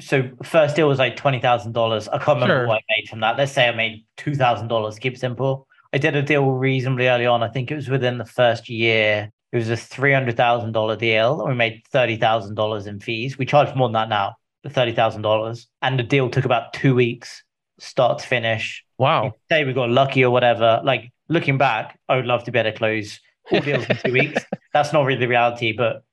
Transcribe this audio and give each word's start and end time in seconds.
so 0.00 0.28
first 0.42 0.76
deal 0.76 0.88
was 0.88 0.98
like 0.98 1.16
twenty 1.16 1.40
thousand 1.40 1.72
dollars. 1.72 2.08
I 2.08 2.18
can't 2.18 2.40
remember 2.40 2.54
Sure. 2.62 2.66
what 2.68 2.76
I 2.78 2.94
made 2.98 3.08
from 3.08 3.20
that. 3.20 3.36
Let's 3.38 3.52
say 3.52 3.68
I 3.68 3.72
made 3.74 4.04
two 4.16 4.34
thousand 4.34 4.68
dollars. 4.68 4.98
Keep 4.98 5.14
it 5.14 5.20
simple. 5.20 5.66
I 5.92 5.98
did 5.98 6.14
a 6.16 6.22
deal 6.22 6.50
reasonably 6.52 7.08
early 7.08 7.26
on. 7.26 7.42
I 7.42 7.48
think 7.48 7.70
it 7.70 7.74
was 7.76 7.88
within 7.88 8.18
the 8.18 8.24
first 8.24 8.68
year. 8.68 9.30
It 9.52 9.56
was 9.56 9.68
a 9.70 9.76
three 9.76 10.12
hundred 10.12 10.36
thousand 10.36 10.72
dollar 10.72 10.96
deal. 10.96 11.44
We 11.46 11.54
made 11.54 11.82
thirty 11.90 12.16
thousand 12.16 12.54
dollars 12.54 12.86
in 12.86 13.00
fees. 13.00 13.36
We 13.38 13.46
charge 13.46 13.74
more 13.74 13.88
than 13.88 13.94
that 13.94 14.08
now, 14.08 14.34
the 14.62 14.70
thirty 14.70 14.92
thousand 14.92 15.22
dollars. 15.22 15.66
And 15.82 15.98
the 15.98 16.02
deal 16.04 16.30
took 16.30 16.44
about 16.44 16.72
two 16.72 16.94
weeks, 16.94 17.42
start 17.78 18.18
to 18.20 18.26
finish. 18.26 18.84
Wow. 18.98 19.32
Say 19.50 19.64
we 19.64 19.72
got 19.72 19.90
lucky 19.90 20.24
or 20.24 20.30
whatever. 20.30 20.80
Like 20.84 21.10
looking 21.28 21.58
back, 21.58 21.98
I 22.08 22.16
would 22.16 22.26
love 22.26 22.44
to 22.44 22.52
be 22.52 22.58
able 22.58 22.70
to 22.70 22.76
close 22.78 23.18
all 23.50 23.60
deals 23.60 23.86
in 23.90 23.96
two 23.96 24.12
weeks. 24.20 24.44
That's 24.72 24.92
not 24.92 25.02
really 25.04 25.18
the 25.18 25.26
reality, 25.28 25.72
but 25.72 26.04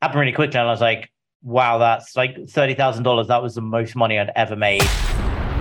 happened 0.00 0.20
really 0.20 0.32
quickly. 0.32 0.58
And 0.58 0.68
I 0.68 0.70
was 0.72 0.80
like, 0.80 1.10
wow, 1.46 1.78
that's 1.78 2.16
like 2.16 2.48
thirty 2.48 2.74
thousand 2.74 3.04
dollars. 3.04 3.28
That 3.28 3.42
was 3.42 3.54
the 3.54 3.62
most 3.62 3.96
money 3.96 4.18
I'd 4.18 4.32
ever 4.36 4.56
made. 4.56 4.82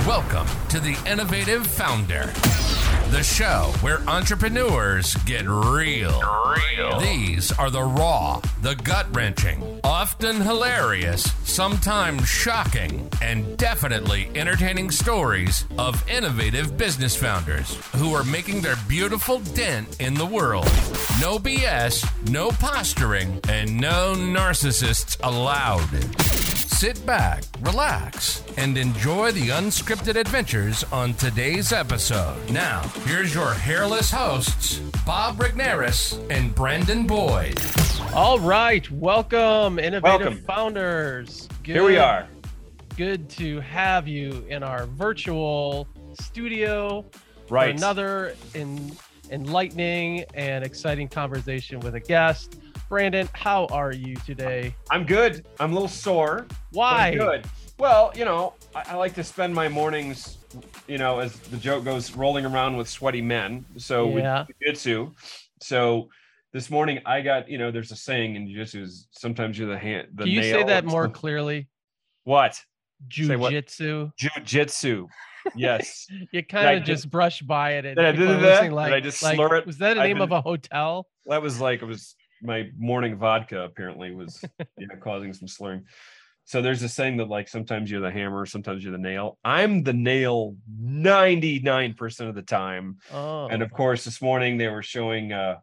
Welcome 0.05 0.47
to 0.69 0.79
the 0.79 0.97
Innovative 1.09 1.65
Founder, 1.65 2.33
the 3.15 3.23
show 3.23 3.71
where 3.79 4.01
entrepreneurs 4.09 5.15
get 5.23 5.47
real. 5.47 6.21
Real. 6.77 6.99
These 6.99 7.49
are 7.53 7.69
the 7.69 7.81
raw, 7.81 8.41
the 8.61 8.75
gut 8.75 9.07
wrenching, 9.15 9.79
often 9.85 10.41
hilarious, 10.41 11.23
sometimes 11.45 12.27
shocking, 12.27 13.09
and 13.21 13.55
definitely 13.55 14.29
entertaining 14.35 14.91
stories 14.91 15.63
of 15.77 16.05
innovative 16.09 16.77
business 16.77 17.15
founders 17.15 17.75
who 17.95 18.13
are 18.13 18.25
making 18.25 18.59
their 18.59 18.75
beautiful 18.85 19.39
dent 19.39 20.01
in 20.01 20.15
the 20.15 20.25
world. 20.25 20.65
No 21.21 21.39
BS, 21.39 22.05
no 22.29 22.49
posturing, 22.49 23.39
and 23.47 23.79
no 23.79 24.13
narcissists 24.17 25.17
allowed. 25.23 25.87
Sit 26.75 27.05
back, 27.05 27.45
relax, 27.61 28.43
and 28.57 28.77
enjoy 28.77 29.31
the 29.31 29.47
unscripted 29.47 30.15
adventures 30.15 30.83
on 30.91 31.13
today's 31.13 31.71
episode. 31.71 32.49
Now, 32.51 32.81
here's 33.05 33.33
your 33.33 33.53
hairless 33.53 34.11
hosts, 34.11 34.79
Bob 35.05 35.37
Regnerus 35.37 36.19
and 36.29 36.53
Brandon 36.55 37.05
Boyd. 37.05 37.59
All 38.13 38.39
right. 38.39 38.89
Welcome, 38.91 39.79
innovative 39.79 40.03
Welcome. 40.21 40.43
founders. 40.43 41.47
Good, 41.63 41.73
Here 41.75 41.83
we 41.83 41.97
are. 41.97 42.27
Good 42.97 43.29
to 43.31 43.59
have 43.61 44.07
you 44.07 44.45
in 44.49 44.63
our 44.63 44.85
virtual 44.85 45.87
studio 46.19 47.05
for 47.47 47.55
Right. 47.55 47.75
another 47.75 48.35
in, 48.53 48.91
enlightening 49.29 50.23
and 50.33 50.63
exciting 50.63 51.07
conversation 51.07 51.79
with 51.81 51.95
a 51.95 51.99
guest. 51.99 52.57
Brandon, 52.87 53.27
how 53.33 53.65
are 53.67 53.91
you 53.91 54.15
today? 54.17 54.75
I'm 54.91 55.05
good. 55.05 55.45
I'm 55.59 55.71
a 55.71 55.73
little 55.73 55.87
sore. 55.89 56.45
Why? 56.71 57.07
I'm 57.09 57.17
good. 57.17 57.45
Well, 57.77 58.11
you 58.15 58.23
know, 58.23 58.53
I, 58.73 58.83
I 58.91 58.95
like 58.95 59.13
to 59.15 59.23
spend 59.23 59.53
my 59.53 59.67
mornings, 59.67 60.37
you 60.87 60.97
know, 60.97 61.19
as 61.19 61.37
the 61.39 61.57
joke 61.57 61.83
goes, 61.85 62.15
rolling 62.15 62.45
around 62.45 62.77
with 62.77 62.87
sweaty 62.89 63.21
men. 63.21 63.65
So 63.77 64.17
Yeah. 64.17 64.45
with 64.47 64.57
jiu-jitsu. 64.59 65.11
So 65.61 66.09
this 66.53 66.69
morning 66.69 66.99
I 67.05 67.21
got, 67.21 67.49
you 67.49 67.57
know, 67.57 67.71
there's 67.71 67.91
a 67.91 67.95
saying 67.95 68.35
in 68.35 68.47
jiu-jitsu 68.47 68.81
is 68.83 69.07
sometimes 69.11 69.57
you're 69.57 69.69
the 69.69 69.77
hand 69.77 70.09
the 70.13 70.23
Can 70.23 70.31
you 70.31 70.43
say 70.43 70.63
that 70.63 70.85
more 70.85 71.07
clearly? 71.09 71.67
What? 72.23 72.59
Jiu-jitsu. 73.07 74.11
Jiu-jitsu. 74.17 75.07
Yes. 75.55 76.07
You 76.31 76.43
kind 76.43 76.77
of 76.79 76.83
did- 76.83 76.91
just 76.93 77.09
brush 77.09 77.41
by 77.41 77.73
it. 77.73 77.85
And 77.85 77.95
Did 77.97 78.05
I 78.05 78.09
are 78.09 78.13
that? 78.13 78.41
listening 78.41 78.71
Did 78.71 78.93
I 78.93 78.99
just 78.99 79.21
like, 79.21 79.35
slur 79.35 79.55
it? 79.57 79.65
Was 79.67 79.77
that 79.77 79.93
the 79.95 80.01
I've 80.01 80.07
name 80.07 80.21
of 80.21 80.31
a 80.31 80.41
hotel? 80.41 81.07
that 81.27 81.41
was 81.41 81.59
like 81.61 81.81
it 81.81 81.85
was 81.85 82.15
my 82.41 82.69
morning 82.77 83.15
vodka 83.17 83.61
apparently 83.61 84.13
was 84.13 84.43
you 84.77 84.87
know 84.87 84.95
causing 85.01 85.33
some 85.33 85.47
slurring 85.47 85.83
so 86.45 86.61
there's 86.61 86.79
this 86.79 86.93
saying 86.93 87.17
that 87.17 87.27
like 87.27 87.47
sometimes 87.47 87.89
you're 87.89 88.01
the 88.01 88.11
hammer 88.11 88.45
sometimes 88.45 88.83
you're 88.83 88.91
the 88.91 88.97
nail. 88.97 89.37
I'm 89.43 89.83
the 89.83 89.93
nail 89.93 90.55
99% 90.81 92.29
of 92.29 92.35
the 92.35 92.41
time. 92.43 92.97
Oh, 93.11 93.47
and 93.47 93.61
of 93.61 93.71
course 93.71 94.05
this 94.05 94.21
morning 94.21 94.57
they 94.57 94.67
were 94.67 94.83
showing 94.83 95.33
uh 95.33 95.55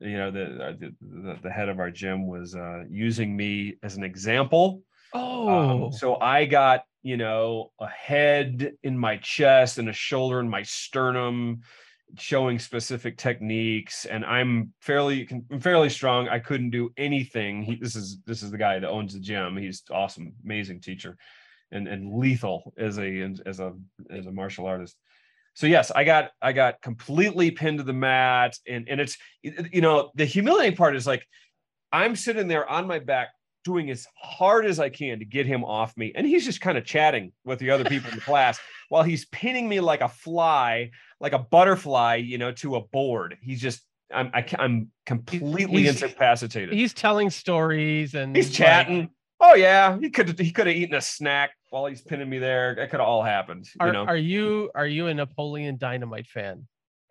you 0.00 0.16
know 0.16 0.30
the 0.30 0.44
uh, 0.44 0.72
the, 0.78 0.94
the, 1.00 1.38
the 1.42 1.50
head 1.50 1.68
of 1.68 1.78
our 1.78 1.90
gym 1.90 2.26
was 2.26 2.56
uh 2.56 2.84
using 2.90 3.36
me 3.36 3.76
as 3.82 3.96
an 3.96 4.02
example. 4.02 4.82
Oh, 5.12 5.86
um, 5.86 5.92
so 5.92 6.16
I 6.16 6.44
got, 6.44 6.84
you 7.02 7.16
know, 7.16 7.70
a 7.80 7.86
head 7.86 8.72
in 8.82 8.98
my 8.98 9.18
chest 9.18 9.78
and 9.78 9.88
a 9.88 9.92
shoulder 9.92 10.40
in 10.40 10.48
my 10.48 10.62
sternum, 10.62 11.60
showing 12.18 12.58
specific 12.58 13.16
techniques. 13.16 14.04
And 14.04 14.24
I'm 14.24 14.72
fairly, 14.80 15.28
I'm 15.50 15.60
fairly 15.60 15.90
strong. 15.90 16.28
I 16.28 16.38
couldn't 16.38 16.70
do 16.70 16.90
anything. 16.96 17.62
He, 17.62 17.76
this 17.76 17.96
is 17.96 18.18
this 18.26 18.42
is 18.42 18.50
the 18.50 18.58
guy 18.58 18.78
that 18.78 18.88
owns 18.88 19.14
the 19.14 19.20
gym. 19.20 19.56
He's 19.56 19.82
awesome, 19.90 20.34
amazing 20.44 20.80
teacher, 20.80 21.16
and 21.72 21.88
and 21.88 22.14
lethal 22.14 22.72
as 22.78 22.98
a 22.98 23.34
as 23.46 23.60
a 23.60 23.74
as 24.10 24.26
a 24.26 24.32
martial 24.32 24.66
artist. 24.66 24.96
So 25.54 25.66
yes, 25.66 25.90
I 25.90 26.04
got 26.04 26.30
I 26.42 26.52
got 26.52 26.82
completely 26.82 27.50
pinned 27.50 27.78
to 27.78 27.84
the 27.84 27.92
mat, 27.92 28.56
and 28.66 28.88
and 28.88 29.00
it's 29.00 29.16
you 29.42 29.80
know 29.80 30.10
the 30.14 30.24
humiliating 30.24 30.76
part 30.76 30.96
is 30.96 31.06
like 31.06 31.26
I'm 31.92 32.16
sitting 32.16 32.48
there 32.48 32.68
on 32.68 32.86
my 32.86 32.98
back 32.98 33.28
doing 33.64 33.90
as 33.90 34.06
hard 34.16 34.66
as 34.66 34.78
I 34.78 34.90
can 34.90 35.18
to 35.18 35.24
get 35.24 35.46
him 35.46 35.64
off 35.64 35.96
me. 35.96 36.12
And 36.14 36.26
he's 36.26 36.44
just 36.44 36.60
kind 36.60 36.76
of 36.76 36.84
chatting 36.84 37.32
with 37.44 37.58
the 37.58 37.70
other 37.70 37.84
people 37.84 38.10
in 38.10 38.16
the 38.16 38.20
class 38.20 38.60
while 38.90 39.02
he's 39.02 39.24
pinning 39.26 39.68
me 39.68 39.80
like 39.80 40.02
a 40.02 40.08
fly, 40.08 40.90
like 41.24 41.32
a 41.32 41.38
butterfly, 41.38 42.16
you 42.16 42.36
know, 42.36 42.52
to 42.52 42.76
a 42.76 42.80
board. 42.82 43.38
He's 43.40 43.58
just, 43.60 43.82
I'm, 44.12 44.30
I, 44.34 44.42
ca- 44.42 44.58
I'm 44.60 44.90
completely 45.06 45.82
he's- 45.84 46.02
incapacitated. 46.02 46.70
He's, 46.74 46.80
he's 46.80 46.92
telling 46.94 47.30
stories 47.30 48.14
and 48.14 48.36
like, 48.36 48.50
chatting. 48.52 49.08
oh 49.40 49.54
yeah, 49.54 49.98
he 49.98 50.10
could 50.10 50.38
he 50.38 50.50
could 50.52 50.66
have 50.66 50.76
eaten 50.76 50.94
a 50.94 51.00
snack 51.00 51.52
while 51.70 51.86
he's 51.86 52.02
pinning 52.02 52.28
me 52.28 52.38
there. 52.38 52.74
That 52.74 52.90
could 52.90 53.00
have 53.00 53.08
all 53.08 53.22
happened. 53.22 53.66
Are, 53.80 53.86
you 53.86 53.92
know, 53.94 54.04
are 54.04 54.16
you 54.18 54.70
are 54.74 54.86
you 54.86 55.06
a 55.06 55.14
Napoleon 55.14 55.78
Dynamite 55.78 56.26
fan? 56.26 56.66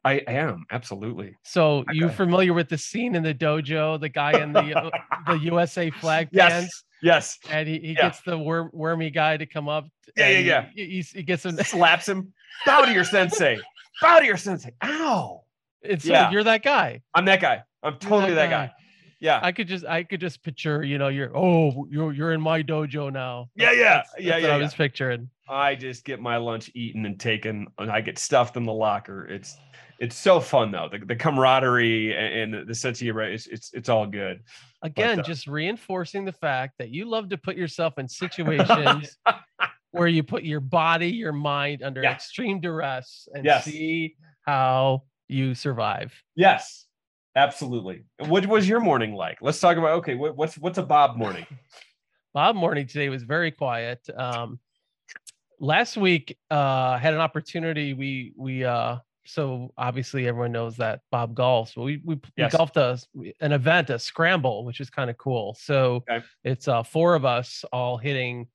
I 0.05 0.15
am 0.27 0.65
absolutely. 0.69 1.33
So 1.43 1.83
you 1.91 2.09
familiar 2.09 2.53
with 2.53 2.69
the 2.69 2.77
scene 2.77 3.15
in 3.15 3.23
the 3.23 3.33
dojo, 3.33 3.99
the 3.99 4.09
guy 4.09 4.37
in 4.43 4.53
the 4.53 4.77
uh, 4.79 4.89
the 5.27 5.39
USA 5.39 5.89
flag 5.89 6.27
Yes. 6.31 6.51
pants, 6.51 6.83
Yes. 7.01 7.39
and 7.49 7.67
he, 7.67 7.79
he 7.79 7.87
Yeah. 7.93 8.01
gets 8.03 8.21
the 8.21 8.37
worm, 8.37 8.69
wormy 8.73 9.09
guy 9.09 9.37
to 9.37 9.45
come 9.47 9.67
up. 9.69 9.87
Yeah, 10.15 10.27
and 10.27 10.45
yeah, 10.45 10.65
He, 10.75 10.85
he's- 10.87 11.09
he 11.11 11.23
gets 11.23 11.43
him. 11.45 11.57
Slaps 11.57 12.07
him. 12.07 12.31
Bow 12.65 12.81
to 12.85 12.91
your 12.93 13.03
sensei. 13.05 13.57
Bow 14.01 14.19
to 14.19 14.25
your 14.25 14.37
sensei. 14.37 14.73
Ow. 14.83 15.43
It's 15.81 16.05
Yeah. 16.05 16.31
you're 16.31 16.43
that 16.43 16.63
guy. 16.63 17.01
I'm 17.13 17.25
that 17.25 17.41
guy. 17.41 17.63
I'm 17.81 17.97
totally 17.97 18.33
that 18.35 18.49
guy. 18.49 18.71
Yeah. 19.19 19.39
I 19.41 19.51
could 19.53 19.67
just 19.67 19.85
I 19.85 20.03
could 20.03 20.19
just 20.19 20.43
picture 20.43 20.83
you 20.83 20.97
know 20.97 21.07
you're 21.07 21.35
oh 21.35 21.87
you're 21.89 22.11
you're 22.11 22.33
in 22.33 22.41
my 22.41 22.61
dojo 22.61 23.11
now. 23.11 23.49
Yeah, 23.55 23.71
yeah, 23.71 23.77
that's- 23.77 24.13
yeah, 24.19 24.31
that's 24.31 24.41
what 24.43 24.47
yeah, 24.49 24.55
I 24.55 24.57
was 24.57 24.73
picturing. 24.73 25.29
I 25.49 25.75
just 25.75 26.05
get 26.05 26.19
my 26.21 26.37
lunch 26.37 26.71
eaten 26.73 27.05
and 27.05 27.19
taken, 27.19 27.67
and 27.77 27.91
I 27.91 27.99
get 28.01 28.17
stuffed 28.17 28.55
in 28.57 28.63
the 28.65 28.73
locker. 28.73 29.25
It's 29.27 29.57
it's 29.99 30.15
so 30.17 30.39
fun 30.39 30.71
though. 30.71 30.89
The, 30.91 30.99
the 31.05 31.15
camaraderie 31.15 32.13
and, 32.15 32.53
and 32.55 32.67
the 32.67 32.75
sense 32.75 32.97
of 32.99 33.05
humor, 33.05 33.23
it's 33.23 33.47
it's 33.47 33.73
it's 33.73 33.89
all 33.89 34.05
good. 34.07 34.41
Again, 34.81 35.19
uh, 35.19 35.23
just 35.23 35.47
reinforcing 35.47 36.25
the 36.25 36.31
fact 36.33 36.73
that 36.79 36.89
you 36.89 37.05
love 37.05 37.29
to 37.29 37.37
put 37.37 37.55
yourself 37.55 37.97
in 37.97 38.07
situations 38.07 39.17
where 39.93 40.07
you 40.07 40.23
put 40.23 40.43
your 40.43 40.59
body, 40.59 41.07
your 41.09 41.31
mind 41.31 41.83
under 41.83 42.01
Yeah. 42.01 42.11
extreme 42.11 42.59
duress 42.59 43.27
and 43.33 43.45
Yes. 43.45 43.63
see 43.65 44.15
how 44.41 45.03
you 45.27 45.53
survive. 45.53 46.11
Yes, 46.35 46.87
absolutely. 47.35 48.03
What 48.19 48.45
was 48.47 48.67
your 48.67 48.79
morning 48.79 49.13
like? 49.13 49.37
Let's 49.41 49.59
talk 49.59 49.77
about 49.77 49.91
okay. 49.99 50.15
What's 50.15 50.57
what's 50.57 50.79
a 50.79 50.83
Bob 50.83 51.15
morning? 51.15 51.45
Bob 52.33 52.55
morning 52.55 52.87
today 52.87 53.09
was 53.09 53.21
very 53.23 53.51
quiet. 53.51 54.09
Um, 54.09 54.59
last 55.59 55.95
week, 55.95 56.37
uh, 56.49 56.97
had 56.97 57.13
an 57.13 57.19
opportunity. 57.19 57.93
We 57.93 58.33
we 58.35 58.63
uh, 58.65 58.97
so 59.25 59.71
obviously 59.77 60.27
everyone 60.27 60.51
knows 60.51 60.77
that 60.77 61.01
Bob 61.11 61.35
golfs. 61.35 61.75
But 61.75 61.83
we 61.83 62.01
we, 62.03 62.19
Yes. 62.35 62.51
we 62.53 62.57
golfed 62.57 62.77
a 62.77 62.97
an 63.41 63.51
event, 63.51 63.91
a 63.91 63.99
scramble, 63.99 64.65
which 64.65 64.81
is 64.81 64.89
kind 64.89 65.11
of 65.11 65.17
cool. 65.19 65.53
So 65.53 66.03
Okay. 66.09 66.23
it's 66.43 66.67
uh, 66.67 66.81
four 66.81 67.13
of 67.13 67.25
us 67.25 67.63
all 67.71 67.97
hitting 67.99 68.47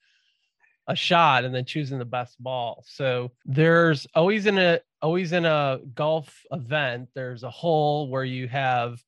a 0.88 0.96
shot 0.96 1.44
and 1.44 1.54
then 1.54 1.64
choosing 1.64 1.98
the 1.98 2.04
best 2.04 2.42
ball. 2.42 2.82
So 2.88 3.30
there's 3.44 4.06
always 4.14 4.46
in 4.46 4.58
a 4.58 4.80
always 5.00 5.32
in 5.32 5.44
a 5.44 5.80
golf 5.94 6.42
event, 6.50 7.10
there's 7.14 7.44
a 7.44 7.50
hole 7.50 8.08
where 8.08 8.24
you 8.24 8.48
have 8.48 8.98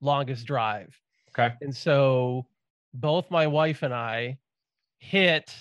longest 0.00 0.46
drive. 0.46 0.98
Okay. 1.30 1.54
And 1.60 1.76
so 1.76 2.46
both 2.94 3.30
my 3.30 3.46
wife 3.46 3.82
and 3.82 3.94
I 3.94 4.38
hit 4.98 5.54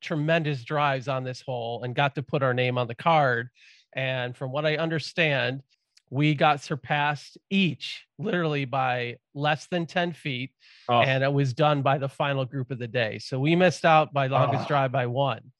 tremendous 0.00 0.64
drives 0.64 1.06
on 1.08 1.24
this 1.24 1.42
hole 1.42 1.82
and 1.84 1.94
got 1.94 2.14
to 2.14 2.22
put 2.22 2.42
our 2.42 2.54
name 2.54 2.78
on 2.78 2.88
the 2.88 2.94
card. 2.94 3.50
And 3.92 4.34
from 4.34 4.50
what 4.50 4.64
I 4.64 4.76
understand, 4.76 5.62
we 6.10 6.34
got 6.34 6.60
surpassed 6.60 7.38
each 7.50 8.04
literally 8.18 8.64
by 8.64 9.16
less 9.34 9.66
than 9.68 9.86
10 9.86 10.12
feet. 10.12 10.50
Oh, 10.88 11.00
And 11.02 11.22
it 11.22 11.32
was 11.32 11.52
done 11.54 11.82
by 11.82 11.98
the 11.98 12.08
final 12.08 12.44
group 12.44 12.70
of 12.72 12.78
the 12.80 12.88
day. 12.88 13.18
So 13.20 13.38
we 13.38 13.54
missed 13.54 13.84
out 13.84 14.12
by 14.12 14.26
longest 14.26 14.64
Ah. 14.64 14.66
drive 14.68 14.92
by 14.92 15.06
one. 15.06 15.52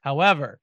However, 0.00 0.58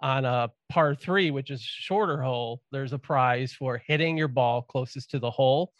on 0.00 0.24
a 0.24 0.50
par 0.68 0.94
three, 0.94 1.32
which 1.32 1.50
is 1.50 1.60
shorter 1.60 2.22
hole, 2.22 2.62
there's 2.70 2.92
a 2.92 2.98
prize 3.00 3.52
for 3.52 3.82
hitting 3.84 4.16
your 4.16 4.28
ball 4.28 4.62
closest 4.62 5.10
to 5.10 5.18
the 5.18 5.30
hole. 5.30 5.72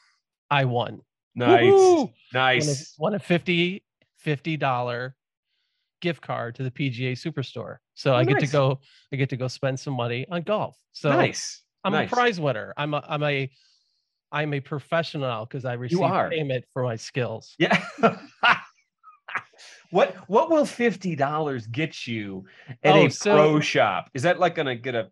I 0.51 0.65
won. 0.65 1.01
nice, 1.37 1.63
Woohoo! 1.73 1.97
Won 1.99 2.09
a, 2.09 2.37
nice. 2.37 2.95
won 2.99 3.15
a 3.15 3.19
50 3.21 3.85
$50 4.27 5.13
gift 6.01 6.21
card 6.21 6.57
to 6.57 6.65
the 6.65 6.71
PGA 6.73 7.13
Superstore. 7.13 7.77
So 7.95 8.13
Oh, 8.13 8.17
I 8.17 8.25
get 8.25 8.41
to 8.41 8.47
go 8.49 8.81
I 9.13 9.17
get 9.17 9.29
to 9.31 9.37
go 9.37 9.47
spend 9.47 9.79
some 9.79 9.95
money 9.95 10.27
on 10.31 10.43
golf. 10.43 10.77
So 10.93 11.11
nice. 11.11 11.63
I'm 11.89 12.01
nice. 12.01 12.11
a 12.11 12.15
prize 12.15 12.41
winner. 12.41 12.73
I'm 12.77 12.95
a 12.95 13.05
I'm 13.09 13.23
a 13.23 13.51
I'm 14.31 14.55
a 14.55 14.61
professional 14.61 15.47
because 15.47 15.65
I 15.65 15.75
receive 15.75 16.01
payment 16.31 16.65
for 16.73 16.83
my 16.83 16.97
skills. 16.97 17.55
Yeah. 17.59 17.83
what 19.91 20.15
what 20.29 20.51
will 20.51 20.67
fifty 20.67 21.17
dollars 21.17 21.67
get 21.67 22.07
you 22.07 22.45
at 22.83 22.95
Oh, 22.95 23.07
a 23.07 23.11
so- 23.11 23.35
pro 23.35 23.61
shop? 23.61 24.11
Is 24.15 24.23
that 24.23 24.39
like 24.39 24.55
gonna 24.55 24.77
get 24.77 24.95
a 24.95 25.11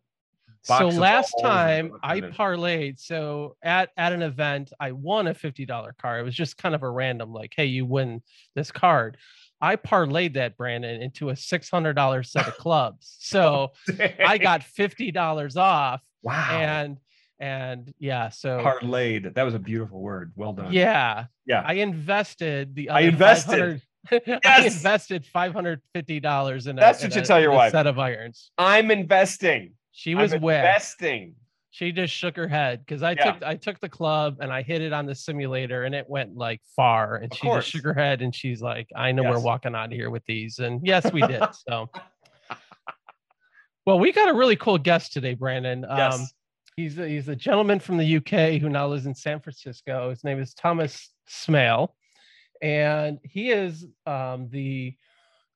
box 0.69 0.94
So 0.94 1.00
last 1.00 1.34
time 1.40 1.93
I 2.02 2.20
parlayed. 2.20 2.99
So 2.99 3.56
at 3.62 3.90
at 3.96 4.12
an 4.12 4.23
event, 4.23 4.73
I 4.78 4.93
won 4.93 5.26
a 5.28 5.34
fifty 5.34 5.64
dollar 5.64 5.94
card. 6.00 6.20
It 6.20 6.25
was 6.25 6.34
just 6.34 6.58
kind 6.58 6.75
of 6.75 6.82
a 6.82 6.90
random, 6.90 7.32
like, 7.32 7.55
hey, 7.56 7.67
you 7.67 7.87
win 7.87 8.23
this 8.55 8.70
card. 8.70 9.17
I 9.61 9.76
parlayed 9.76 10.34
that 10.34 10.56
Brandon 10.56 11.00
into 11.00 11.31
a 11.31 11.37
six 11.37 11.70
hundred 11.70 11.94
dollar 11.94 12.23
set 12.23 12.46
of 12.46 12.58
clubs. 12.58 13.17
So 13.20 13.73
I 14.26 14.37
got 14.38 14.62
fifty 14.62 15.11
dollars 15.11 15.56
off, 15.56 16.02
wow 16.26 16.58
and 16.61 16.96
and 17.38 17.93
yeah, 17.99 18.31
so 18.31 18.58
parlayed. 18.61 19.34
That 19.34 19.43
was 19.43 19.55
a 19.55 19.58
beautiful 19.58 20.00
word. 20.00 20.32
Well 20.37 20.55
done. 20.55 20.73
yeah, 20.73 21.26
Yeah. 21.44 21.62
I 21.67 21.75
invested 21.75 22.75
the. 22.75 22.88
I 22.90 23.00
invested. 23.00 23.82
500 24.08 24.40
I 24.46 24.64
invested 24.64 25.26
five 25.26 25.52
hundred 25.52 25.81
fifty 25.93 26.19
dollars 26.20 26.67
in 26.69 26.78
a, 26.78 26.81
That's 26.81 27.02
in 27.02 27.08
what 27.11 27.17
you 27.17 27.23
a- 27.23 27.25
tell 27.25 27.40
your 27.40 27.50
wife. 27.52 27.73
set 27.73 27.87
of 27.87 27.99
irons. 27.99 28.52
I'm 28.56 28.90
investing. 28.90 29.73
She 29.93 30.14
was 30.14 30.32
I'm 30.32 30.40
wet. 30.43 30.64
investing. 30.64 31.34
She 31.70 31.93
just 31.93 32.14
shook 32.14 32.37
her 32.37 32.49
head 32.49 32.81
because 32.87 33.02
I 33.02 33.11
Yeah. 33.12 33.32
took 33.32 33.43
I 33.43 33.55
took 33.56 33.81
the 33.81 33.88
club 33.88 34.38
and 34.40 34.50
I 34.52 34.62
hit 34.62 34.81
it 34.81 34.93
on 34.94 35.05
the 35.06 35.14
simulator 35.14 35.84
and 35.84 35.94
it 35.94 36.08
went 36.08 36.37
like 36.37 36.62
far 36.75 37.17
and 37.17 37.31
Of 37.32 37.37
she 37.37 37.46
course. 37.46 37.64
just 37.64 37.73
shook 37.76 37.84
her 37.84 37.93
head 37.94 38.23
and 38.23 38.34
she's 38.34 38.62
like, 38.62 38.88
I 38.96 39.12
know 39.12 39.25
we're 39.25 39.40
walking 39.40 39.75
out 39.75 39.87
of 39.87 39.93
here 39.93 40.08
with 40.08 40.25
these. 40.26 40.58
And 40.61 40.81
yes, 40.87 41.12
we 41.12 41.20
did. 41.20 41.43
So 41.69 41.90
well, 43.87 43.99
we 43.99 44.12
got 44.12 44.29
a 44.29 44.35
really 44.35 44.56
cool 44.56 44.77
guest 44.77 45.12
today, 45.12 45.35
Brandon. 45.35 45.85
Um 45.85 45.97
Yes. 45.97 46.35
he's 46.77 46.99
a, 46.99 47.09
he's 47.09 47.29
a 47.29 47.37
gentleman 47.37 47.81
from 47.81 47.97
the 47.97 48.17
UK 48.17 48.61
who 48.61 48.69
now 48.69 48.88
lives 48.88 49.06
in 49.06 49.15
San 49.15 49.41
Francisco. 49.41 50.11
His 50.11 50.25
name 50.25 50.41
is 50.41 50.53
Thomas 50.53 51.11
Smale. 51.27 51.94
And 52.61 53.19
he 53.23 53.50
is 53.50 53.87
um 54.05 54.49
the 54.50 54.94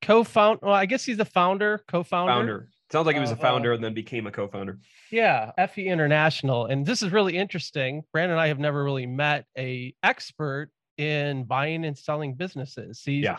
co-founder. 0.03 0.61
Well, 0.63 0.75
I 0.75 0.87
guess 0.87 1.05
he's 1.05 1.19
the 1.19 1.25
founder, 1.25 1.85
co-founder. 1.89 2.33
founder. 2.33 2.69
Sounds 2.91 3.07
like 3.07 3.15
he 3.15 3.21
was 3.21 3.31
a 3.31 3.35
uh, 3.35 3.39
founder 3.39 3.73
and 3.73 3.85
then 3.85 3.95
became 3.95 4.27
a 4.27 4.33
co-founder. 4.33 4.79
Yeah, 5.13 5.53
FE 5.69 5.87
International. 5.87 6.67
And 6.67 6.85
this 6.85 7.03
is 7.03 7.13
really 7.13 7.37
interesting. 7.37 8.03
Brandon 8.13 8.33
and 8.33 8.41
I 8.41 8.49
have 8.49 8.59
never 8.59 8.83
really 8.83 9.07
met 9.07 9.45
a 9.57 9.95
expert 10.03 10.71
in 10.99 11.45
buying 11.45 11.85
and 11.85 11.97
selling 11.97 12.35
businesses. 12.35 13.03
He's, 13.05 13.25
Yeah. 13.25 13.39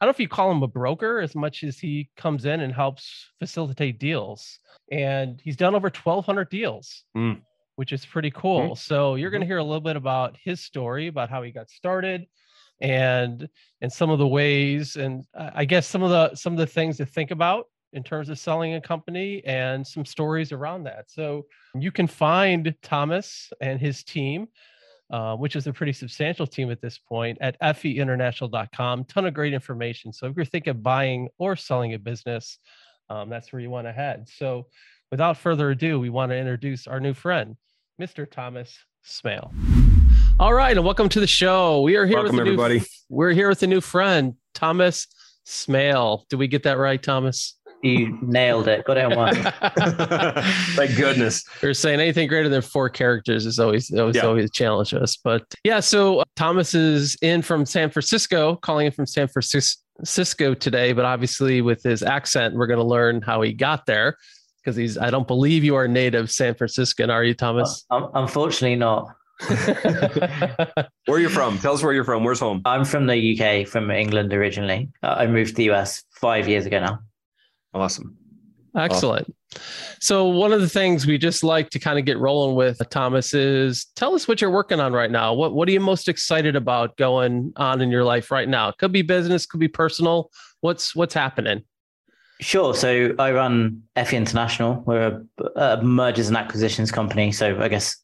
I 0.00 0.04
don't 0.04 0.08
know 0.08 0.14
if 0.14 0.20
you 0.20 0.28
call 0.28 0.50
him 0.50 0.62
a 0.62 0.68
broker 0.68 1.20
as 1.20 1.34
much 1.34 1.62
as 1.64 1.78
he 1.78 2.10
comes 2.16 2.44
in 2.44 2.60
and 2.60 2.72
helps 2.72 3.30
facilitate 3.38 3.98
deals. 3.98 4.58
And 4.90 5.40
he's 5.42 5.56
done 5.56 5.74
over 5.74 5.88
1,200 5.88 6.48
deals, 6.50 7.04
Mm. 7.16 7.40
which 7.76 7.92
is 7.92 8.04
pretty 8.04 8.30
cool. 8.30 8.76
So 8.76 9.14
you're 9.14 9.30
going 9.30 9.40
to 9.40 9.46
hear 9.46 9.58
a 9.58 9.64
little 9.64 9.80
bit 9.80 9.96
about 9.96 10.36
his 10.42 10.60
story, 10.60 11.06
about 11.06 11.30
how 11.30 11.42
he 11.42 11.50
got 11.50 11.70
started 11.70 12.26
and 12.80 13.48
and 13.80 13.92
some 13.92 14.10
of 14.10 14.18
the 14.18 14.26
ways 14.26 14.96
and 14.96 15.22
I 15.34 15.64
guess 15.64 15.86
some 15.86 16.02
of 16.02 16.10
the 16.10 16.34
some 16.34 16.52
of 16.52 16.58
the 16.58 16.66
things 16.66 16.96
to 16.96 17.06
think 17.06 17.30
about 17.30 17.66
in 17.92 18.02
terms 18.02 18.28
of 18.28 18.38
selling 18.38 18.74
a 18.74 18.80
company 18.80 19.40
and 19.44 19.86
some 19.86 20.04
stories 20.04 20.50
around 20.50 20.82
that. 20.82 21.08
So 21.08 21.46
you 21.78 21.92
can 21.92 22.08
find 22.08 22.74
Thomas 22.82 23.52
and 23.60 23.78
his 23.80 24.02
team, 24.02 24.48
uh, 25.10 25.36
which 25.36 25.56
is 25.56 25.66
a 25.66 25.72
pretty 25.72 25.92
substantial 25.92 26.46
team 26.46 26.70
at 26.70 26.80
this 26.80 26.98
point, 26.98 27.38
at 27.40 27.60
feinternational.com. 27.60 29.04
Ton 29.04 29.26
of 29.26 29.34
great 29.34 29.52
information. 29.52 30.12
So 30.12 30.26
if 30.26 30.36
you're 30.36 30.44
thinking 30.44 30.70
of 30.70 30.82
buying 30.82 31.28
or 31.38 31.56
selling 31.56 31.94
a 31.94 31.98
business, 31.98 32.58
um, 33.10 33.28
that's 33.28 33.52
where 33.52 33.60
you 33.60 33.70
want 33.70 33.86
to 33.86 33.92
head. 33.92 34.28
So 34.28 34.66
without 35.10 35.36
further 35.36 35.70
ado, 35.70 36.00
we 36.00 36.10
want 36.10 36.30
to 36.30 36.36
introduce 36.36 36.86
our 36.86 37.00
new 37.00 37.14
friend, 37.14 37.56
Mr. 38.00 38.30
Thomas 38.30 38.76
Smale. 39.02 39.52
All 40.40 40.54
right, 40.54 40.76
and 40.76 40.84
welcome 40.84 41.08
to 41.10 41.20
the 41.20 41.26
show. 41.26 41.82
We 41.82 41.96
are 41.96 42.06
here 42.06 42.16
Welcome, 42.16 42.36
with 42.36 42.40
a 42.40 42.44
new, 42.44 42.52
everybody. 42.54 42.82
We're 43.08 43.30
here 43.30 43.48
with 43.48 43.62
a 43.62 43.68
new 43.68 43.80
friend, 43.80 44.34
Thomas 44.54 45.06
Smale. 45.44 46.24
Did 46.28 46.40
we 46.40 46.48
get 46.48 46.64
that 46.64 46.78
right, 46.78 47.00
Thomas? 47.00 47.56
You 47.84 48.18
nailed 48.22 48.66
it. 48.66 48.84
Go 48.86 48.94
it 48.94 48.98
in 48.98 49.14
one. 49.14 49.34
Thank 50.74 50.96
goodness. 50.96 51.44
We're 51.62 51.74
saying 51.74 52.00
anything 52.00 52.28
greater 52.28 52.48
than 52.48 52.62
four 52.62 52.88
characters 52.88 53.44
is 53.44 53.58
always 53.58 53.92
always 53.92 54.16
Yeah. 54.16 54.22
always 54.26 54.50
challenge 54.52 54.94
us. 54.94 55.16
But 55.16 55.44
yeah, 55.64 55.80
so 55.80 56.20
uh, 56.20 56.24
Thomas 56.34 56.74
is 56.74 57.14
in 57.20 57.42
from 57.42 57.66
San 57.66 57.90
Francisco, 57.90 58.56
calling 58.56 58.86
in 58.86 58.92
from 58.92 59.06
San 59.06 59.28
Francisco 59.28 60.54
today. 60.54 60.94
But 60.94 61.04
obviously, 61.04 61.60
with 61.60 61.82
his 61.82 62.02
accent, 62.02 62.54
we're 62.54 62.66
going 62.66 62.80
to 62.80 62.84
learn 62.86 63.20
how 63.20 63.42
he 63.42 63.52
got 63.52 63.84
there 63.84 64.16
because 64.62 64.76
he's. 64.76 64.96
I 64.96 65.10
don't 65.10 65.26
believe 65.28 65.62
you 65.62 65.74
are 65.74 65.86
native 65.86 66.30
San 66.30 66.54
Franciscan, 66.54 67.10
are 67.10 67.22
you, 67.22 67.34
Thomas? 67.34 67.84
Um, 67.90 68.08
unfortunately, 68.14 68.76
not. 68.76 69.08
Where 69.48 70.88
are 71.08 71.18
you 71.18 71.28
from? 71.28 71.58
Tell 71.58 71.74
us 71.74 71.82
where 71.82 71.92
you're 71.92 72.04
from. 72.04 72.24
Where's 72.24 72.40
home? 72.40 72.62
I'm 72.64 72.84
from 72.84 73.06
the 73.06 73.16
UK, 73.38 73.66
from 73.68 73.90
England 73.90 74.32
originally. 74.32 74.88
Uh, 75.02 75.16
I 75.18 75.26
moved 75.26 75.50
to 75.50 75.54
the 75.56 75.70
US 75.72 76.02
five 76.12 76.48
years 76.48 76.64
ago 76.66 76.80
now. 76.80 77.00
Awesome. 77.74 78.16
Excellent. 78.76 79.32
So 80.00 80.26
one 80.26 80.52
of 80.52 80.60
the 80.60 80.68
things 80.68 81.06
we 81.06 81.16
just 81.16 81.44
like 81.44 81.70
to 81.70 81.78
kind 81.78 81.98
of 81.98 82.04
get 82.04 82.18
rolling 82.18 82.56
with, 82.56 82.80
Thomas, 82.90 83.32
is 83.32 83.86
tell 83.94 84.14
us 84.14 84.26
what 84.26 84.40
you're 84.40 84.50
working 84.50 84.80
on 84.80 84.92
right 84.92 85.10
now. 85.10 85.32
What 85.32 85.54
what 85.54 85.68
are 85.68 85.72
you 85.72 85.80
most 85.80 86.08
excited 86.08 86.56
about 86.56 86.96
going 86.96 87.52
on 87.56 87.80
in 87.80 87.90
your 87.90 88.04
life 88.04 88.30
right 88.30 88.48
now? 88.48 88.72
Could 88.72 88.92
be 88.92 89.02
business, 89.02 89.46
could 89.46 89.60
be 89.60 89.68
personal. 89.68 90.30
What's 90.60 90.94
what's 90.96 91.14
happening? 91.14 91.62
Sure. 92.40 92.74
So 92.74 93.14
I 93.18 93.30
run 93.30 93.82
FE 93.94 94.16
International. 94.16 94.82
We're 94.86 95.24
a, 95.38 95.60
a 95.60 95.82
mergers 95.82 96.28
and 96.28 96.36
acquisitions 96.36 96.90
company. 96.90 97.30
So 97.30 97.60
I 97.60 97.68
guess 97.68 97.96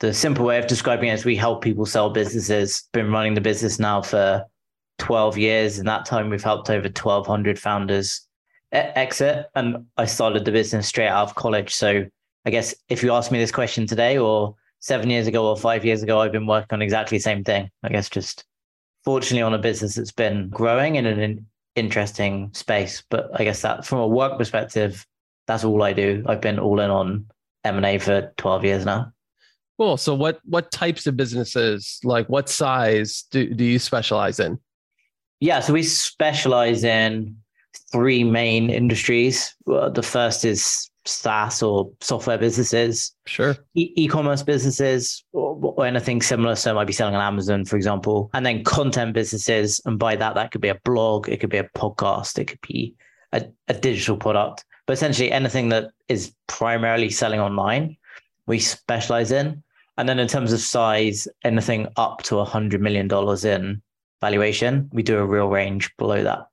the 0.00 0.12
simple 0.12 0.44
way 0.44 0.58
of 0.58 0.66
describing 0.66 1.08
it 1.08 1.14
is 1.14 1.24
we 1.24 1.36
help 1.36 1.62
people 1.62 1.86
sell 1.86 2.10
businesses. 2.10 2.84
Been 2.92 3.10
running 3.10 3.34
the 3.34 3.40
business 3.40 3.78
now 3.78 4.02
for 4.02 4.44
12 4.98 5.38
years. 5.38 5.78
In 5.78 5.86
that 5.86 6.04
time, 6.04 6.28
we've 6.28 6.44
helped 6.44 6.68
over 6.68 6.82
1,200 6.82 7.58
founders 7.58 8.27
exit. 8.72 9.46
And 9.54 9.86
I 9.96 10.04
started 10.06 10.44
the 10.44 10.52
business 10.52 10.88
straight 10.88 11.08
out 11.08 11.28
of 11.28 11.34
college. 11.34 11.74
So 11.74 12.06
I 12.44 12.50
guess 12.50 12.74
if 12.88 13.02
you 13.02 13.12
ask 13.12 13.30
me 13.30 13.38
this 13.38 13.52
question 13.52 13.86
today 13.86 14.18
or 14.18 14.54
seven 14.80 15.10
years 15.10 15.26
ago 15.26 15.48
or 15.48 15.56
five 15.56 15.84
years 15.84 16.02
ago, 16.02 16.20
I've 16.20 16.32
been 16.32 16.46
working 16.46 16.74
on 16.76 16.82
exactly 16.82 17.18
the 17.18 17.22
same 17.22 17.44
thing. 17.44 17.70
I 17.82 17.88
guess 17.88 18.08
just 18.08 18.44
fortunately 19.04 19.42
on 19.42 19.54
a 19.54 19.58
business 19.58 19.94
that's 19.94 20.12
been 20.12 20.48
growing 20.48 20.96
in 20.96 21.06
an 21.06 21.46
interesting 21.74 22.50
space. 22.52 23.02
But 23.08 23.30
I 23.38 23.44
guess 23.44 23.62
that 23.62 23.86
from 23.86 23.98
a 23.98 24.06
work 24.06 24.38
perspective, 24.38 25.06
that's 25.46 25.64
all 25.64 25.82
I 25.82 25.92
do. 25.92 26.24
I've 26.26 26.40
been 26.40 26.58
all 26.58 26.80
in 26.80 26.90
on 26.90 27.26
M&A 27.64 27.98
for 27.98 28.32
12 28.36 28.64
years 28.64 28.84
now. 28.84 29.12
Cool. 29.78 29.96
So 29.96 30.14
what 30.14 30.40
what 30.44 30.72
types 30.72 31.06
of 31.06 31.16
businesses, 31.16 32.00
like 32.02 32.28
what 32.28 32.48
size 32.48 33.24
do, 33.30 33.54
do 33.54 33.64
you 33.64 33.78
specialize 33.78 34.40
in? 34.40 34.58
Yeah, 35.40 35.60
so 35.60 35.72
we 35.72 35.84
specialize 35.84 36.82
in 36.82 37.36
three 37.92 38.24
main 38.24 38.70
industries. 38.70 39.54
Well, 39.66 39.90
the 39.90 40.02
first 40.02 40.44
is 40.44 40.90
SaaS 41.04 41.62
or 41.62 41.90
software 42.00 42.36
businesses, 42.38 43.14
Sure. 43.26 43.56
e- 43.74 43.92
e-commerce 43.96 44.42
businesses, 44.42 45.24
or, 45.32 45.58
or 45.62 45.86
anything 45.86 46.20
similar. 46.20 46.54
So 46.54 46.70
it 46.72 46.74
might 46.74 46.86
be 46.86 46.92
selling 46.92 47.14
on 47.14 47.22
Amazon, 47.22 47.64
for 47.64 47.76
example, 47.76 48.30
and 48.34 48.44
then 48.44 48.62
content 48.64 49.14
businesses. 49.14 49.80
And 49.86 49.98
by 49.98 50.16
that, 50.16 50.34
that 50.34 50.50
could 50.50 50.60
be 50.60 50.68
a 50.68 50.80
blog, 50.84 51.28
it 51.28 51.40
could 51.40 51.50
be 51.50 51.58
a 51.58 51.68
podcast, 51.76 52.38
it 52.38 52.46
could 52.46 52.60
be 52.60 52.94
a, 53.32 53.46
a 53.68 53.74
digital 53.74 54.16
product. 54.16 54.64
But 54.86 54.92
essentially, 54.94 55.30
anything 55.32 55.70
that 55.70 55.90
is 56.08 56.32
primarily 56.46 57.10
selling 57.10 57.40
online, 57.40 57.96
we 58.46 58.58
specialize 58.58 59.30
in. 59.32 59.62
And 59.96 60.08
then 60.08 60.18
in 60.18 60.28
terms 60.28 60.52
of 60.52 60.60
size, 60.60 61.26
anything 61.44 61.88
up 61.96 62.22
to 62.24 62.38
a 62.38 62.44
hundred 62.44 62.80
million 62.80 63.08
dollars 63.08 63.44
in 63.44 63.82
valuation, 64.20 64.88
we 64.92 65.02
do 65.02 65.18
a 65.18 65.24
real 65.26 65.48
range 65.48 65.94
below 65.96 66.22
that. 66.22 66.46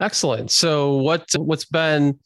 Excellent. 0.00 0.50
So 0.50 0.96
what 0.96 1.32
what's 1.38 1.64
been 1.64 2.18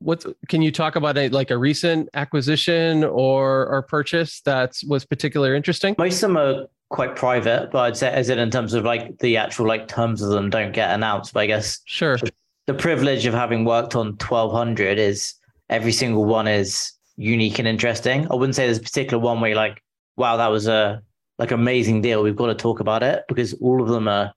what 0.00 0.24
can 0.48 0.62
you 0.62 0.70
talk 0.70 0.96
about 0.96 1.18
a 1.18 1.28
like 1.30 1.50
a 1.50 1.58
recent 1.58 2.08
acquisition 2.14 3.04
or 3.04 3.66
or 3.66 3.82
purchase 3.82 4.40
that 4.42 4.76
was 4.86 5.04
particularly 5.04 5.56
interesting? 5.56 5.94
Most 5.98 6.22
of 6.22 6.30
them 6.30 6.36
are 6.38 6.66
quite 6.90 7.16
private, 7.16 7.70
but 7.70 7.80
I'd 7.80 7.96
say 7.96 8.10
as 8.10 8.28
in 8.30 8.38
in 8.38 8.50
terms 8.50 8.74
of 8.74 8.84
like 8.84 9.18
the 9.18 9.36
actual 9.36 9.66
like 9.66 9.88
terms 9.88 10.22
of 10.22 10.30
them 10.30 10.50
don't 10.50 10.72
get 10.72 10.90
announced. 10.90 11.34
But 11.34 11.40
I 11.40 11.46
guess 11.46 11.80
Sure. 11.84 12.18
the 12.66 12.74
privilege 12.74 13.26
of 13.26 13.34
having 13.34 13.64
worked 13.64 13.94
on 13.94 14.16
1200 14.16 14.98
is 14.98 15.34
every 15.68 15.92
single 15.92 16.24
one 16.24 16.48
is 16.48 16.92
unique 17.16 17.58
and 17.58 17.68
interesting. 17.68 18.26
I 18.30 18.34
wouldn't 18.36 18.54
say 18.54 18.66
there's 18.66 18.78
a 18.78 18.82
particular 18.82 19.22
one 19.22 19.40
where 19.40 19.50
you're 19.50 19.56
like, 19.56 19.82
wow, 20.16 20.36
that 20.36 20.48
was 20.48 20.66
a 20.68 21.02
like 21.38 21.50
amazing 21.50 22.00
deal. 22.02 22.22
We've 22.22 22.36
got 22.36 22.46
to 22.46 22.54
talk 22.54 22.80
about 22.80 23.02
it 23.02 23.24
because 23.28 23.52
all 23.54 23.82
of 23.82 23.88
them 23.88 24.08
are 24.08 24.32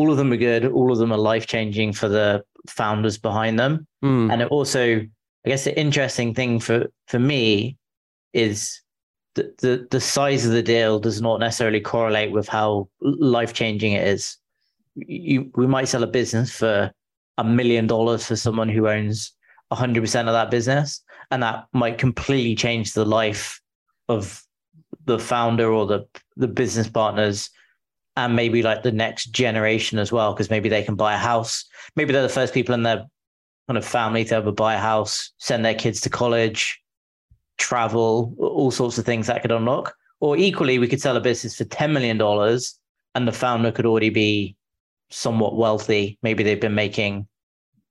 all 0.00 0.10
of 0.10 0.16
them 0.16 0.32
are 0.32 0.38
good. 0.38 0.64
All 0.64 0.90
of 0.90 0.98
them 0.98 1.12
are 1.12 1.18
life 1.18 1.46
changing 1.46 1.92
for 1.92 2.08
the 2.08 2.42
founders 2.66 3.18
behind 3.18 3.58
them. 3.58 3.86
Hmm. 4.00 4.30
And 4.30 4.40
it 4.40 4.48
also, 4.48 5.00
I 5.44 5.48
guess 5.48 5.64
the 5.64 5.78
interesting 5.78 6.34
thing 6.34 6.58
for 6.58 6.86
for 7.08 7.18
me 7.18 7.76
is 8.32 8.80
the, 9.34 9.52
the 9.58 9.86
the 9.90 10.00
size 10.00 10.46
of 10.46 10.52
the 10.52 10.62
deal 10.62 10.98
does 11.00 11.20
not 11.20 11.38
necessarily 11.38 11.80
correlate 11.80 12.32
with 12.32 12.48
how 12.48 12.88
life 13.02 13.52
changing 13.52 13.92
it 13.92 14.08
is. 14.08 14.38
You 14.94 15.50
we 15.54 15.66
might 15.66 15.88
sell 15.88 16.02
a 16.02 16.14
business 16.20 16.50
for 16.50 16.90
a 17.36 17.44
million 17.44 17.86
dollars 17.86 18.26
for 18.26 18.36
someone 18.36 18.70
who 18.70 18.88
owns 18.88 19.34
100% 19.70 20.20
of 20.20 20.32
that 20.32 20.50
business. 20.50 21.02
And 21.30 21.42
that 21.42 21.66
might 21.74 21.98
completely 21.98 22.54
change 22.54 22.92
the 22.94 23.04
life 23.04 23.60
of 24.08 24.42
the 25.04 25.18
founder 25.18 25.70
or 25.70 25.86
the, 25.86 26.06
the 26.36 26.48
business 26.48 26.88
partners 26.88 27.50
and 28.16 28.36
maybe 28.36 28.62
like 28.62 28.82
the 28.82 28.92
next 28.92 29.26
generation 29.26 29.98
as 29.98 30.12
well, 30.12 30.32
because 30.32 30.50
maybe 30.50 30.68
they 30.68 30.82
can 30.82 30.94
buy 30.94 31.14
a 31.14 31.18
house. 31.18 31.64
Maybe 31.96 32.12
they're 32.12 32.22
the 32.22 32.28
first 32.28 32.54
people 32.54 32.74
in 32.74 32.82
their 32.82 33.06
kind 33.68 33.78
of 33.78 33.84
family 33.84 34.24
to 34.24 34.34
ever 34.34 34.52
buy 34.52 34.74
a 34.74 34.78
house, 34.78 35.32
send 35.38 35.64
their 35.64 35.74
kids 35.74 36.00
to 36.02 36.10
college, 36.10 36.80
travel, 37.58 38.34
all 38.38 38.70
sorts 38.70 38.98
of 38.98 39.04
things 39.04 39.28
that 39.28 39.42
could 39.42 39.52
unlock. 39.52 39.94
Or 40.18 40.36
equally, 40.36 40.78
we 40.78 40.88
could 40.88 41.00
sell 41.00 41.16
a 41.16 41.20
business 41.20 41.56
for 41.56 41.64
$10 41.64 41.92
million 41.92 42.20
and 43.14 43.28
the 43.28 43.32
founder 43.32 43.72
could 43.72 43.86
already 43.86 44.10
be 44.10 44.56
somewhat 45.10 45.56
wealthy. 45.56 46.18
Maybe 46.22 46.42
they've 46.42 46.60
been 46.60 46.74
making 46.74 47.26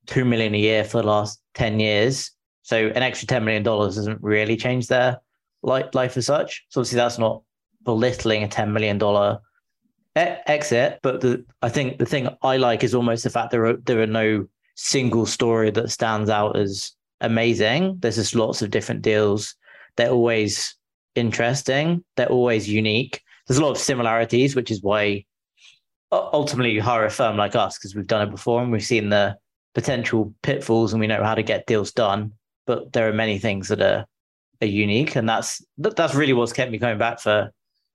2 0.07 0.25
million 0.25 0.53
a 0.53 0.57
year 0.57 0.83
for 0.83 1.01
the 1.01 1.07
last 1.07 1.41
10 1.55 1.79
years. 1.79 2.31
So 2.63 2.87
an 2.87 3.01
extra 3.03 3.27
$10 3.27 3.43
million 3.43 3.63
doesn't 3.63 4.21
really 4.21 4.57
change 4.57 4.87
their 4.87 5.19
life, 5.63 5.93
life 5.93 6.17
as 6.17 6.25
such. 6.25 6.65
So 6.69 6.81
obviously 6.81 6.97
that's 6.97 7.17
not 7.17 7.41
belittling 7.83 8.43
a 8.43 8.47
$10 8.47 8.71
million 8.71 8.99
exit. 10.15 10.99
But 11.01 11.21
the, 11.21 11.45
I 11.61 11.69
think 11.69 11.99
the 11.99 12.05
thing 12.05 12.29
I 12.41 12.57
like 12.57 12.83
is 12.83 12.95
almost 12.95 13.23
the 13.23 13.29
fact 13.29 13.51
there 13.51 13.65
are, 13.65 13.77
there 13.77 14.01
are 14.01 14.07
no 14.07 14.47
single 14.75 15.25
story 15.25 15.71
that 15.71 15.91
stands 15.91 16.29
out 16.29 16.57
as 16.57 16.93
amazing. 17.21 17.97
There's 17.99 18.15
just 18.15 18.35
lots 18.35 18.61
of 18.61 18.71
different 18.71 19.01
deals. 19.01 19.55
They're 19.97 20.09
always 20.09 20.75
interesting. 21.15 22.03
They're 22.15 22.29
always 22.29 22.69
unique. 22.69 23.21
There's 23.47 23.57
a 23.57 23.63
lot 23.63 23.71
of 23.71 23.77
similarities, 23.77 24.55
which 24.55 24.71
is 24.71 24.81
why 24.81 25.25
ultimately 26.11 26.71
you 26.71 26.81
hire 26.81 27.05
a 27.05 27.09
firm 27.09 27.37
like 27.37 27.55
us 27.55 27.77
because 27.77 27.95
we've 27.95 28.07
done 28.07 28.27
it 28.27 28.31
before 28.31 28.61
and 28.61 28.71
we've 28.71 28.83
seen 28.83 29.09
the 29.09 29.37
potential 29.75 30.33
pitfalls 30.43 30.93
and 30.93 30.99
we 30.99 31.07
know 31.07 31.23
how 31.23 31.35
to 31.35 31.43
get 31.43 31.67
deals 31.67 31.91
done. 31.91 32.33
But 32.65 32.93
there 32.93 33.09
are 33.09 33.13
many 33.13 33.39
things 33.39 33.67
that 33.69 33.81
are 33.81 34.05
are 34.61 34.67
unique, 34.67 35.15
and 35.15 35.27
that's 35.27 35.63
that's 35.77 36.15
really 36.15 36.33
what's 36.33 36.53
kept 36.53 36.71
me 36.71 36.79
coming 36.79 36.97
back 36.97 37.19
for 37.19 37.51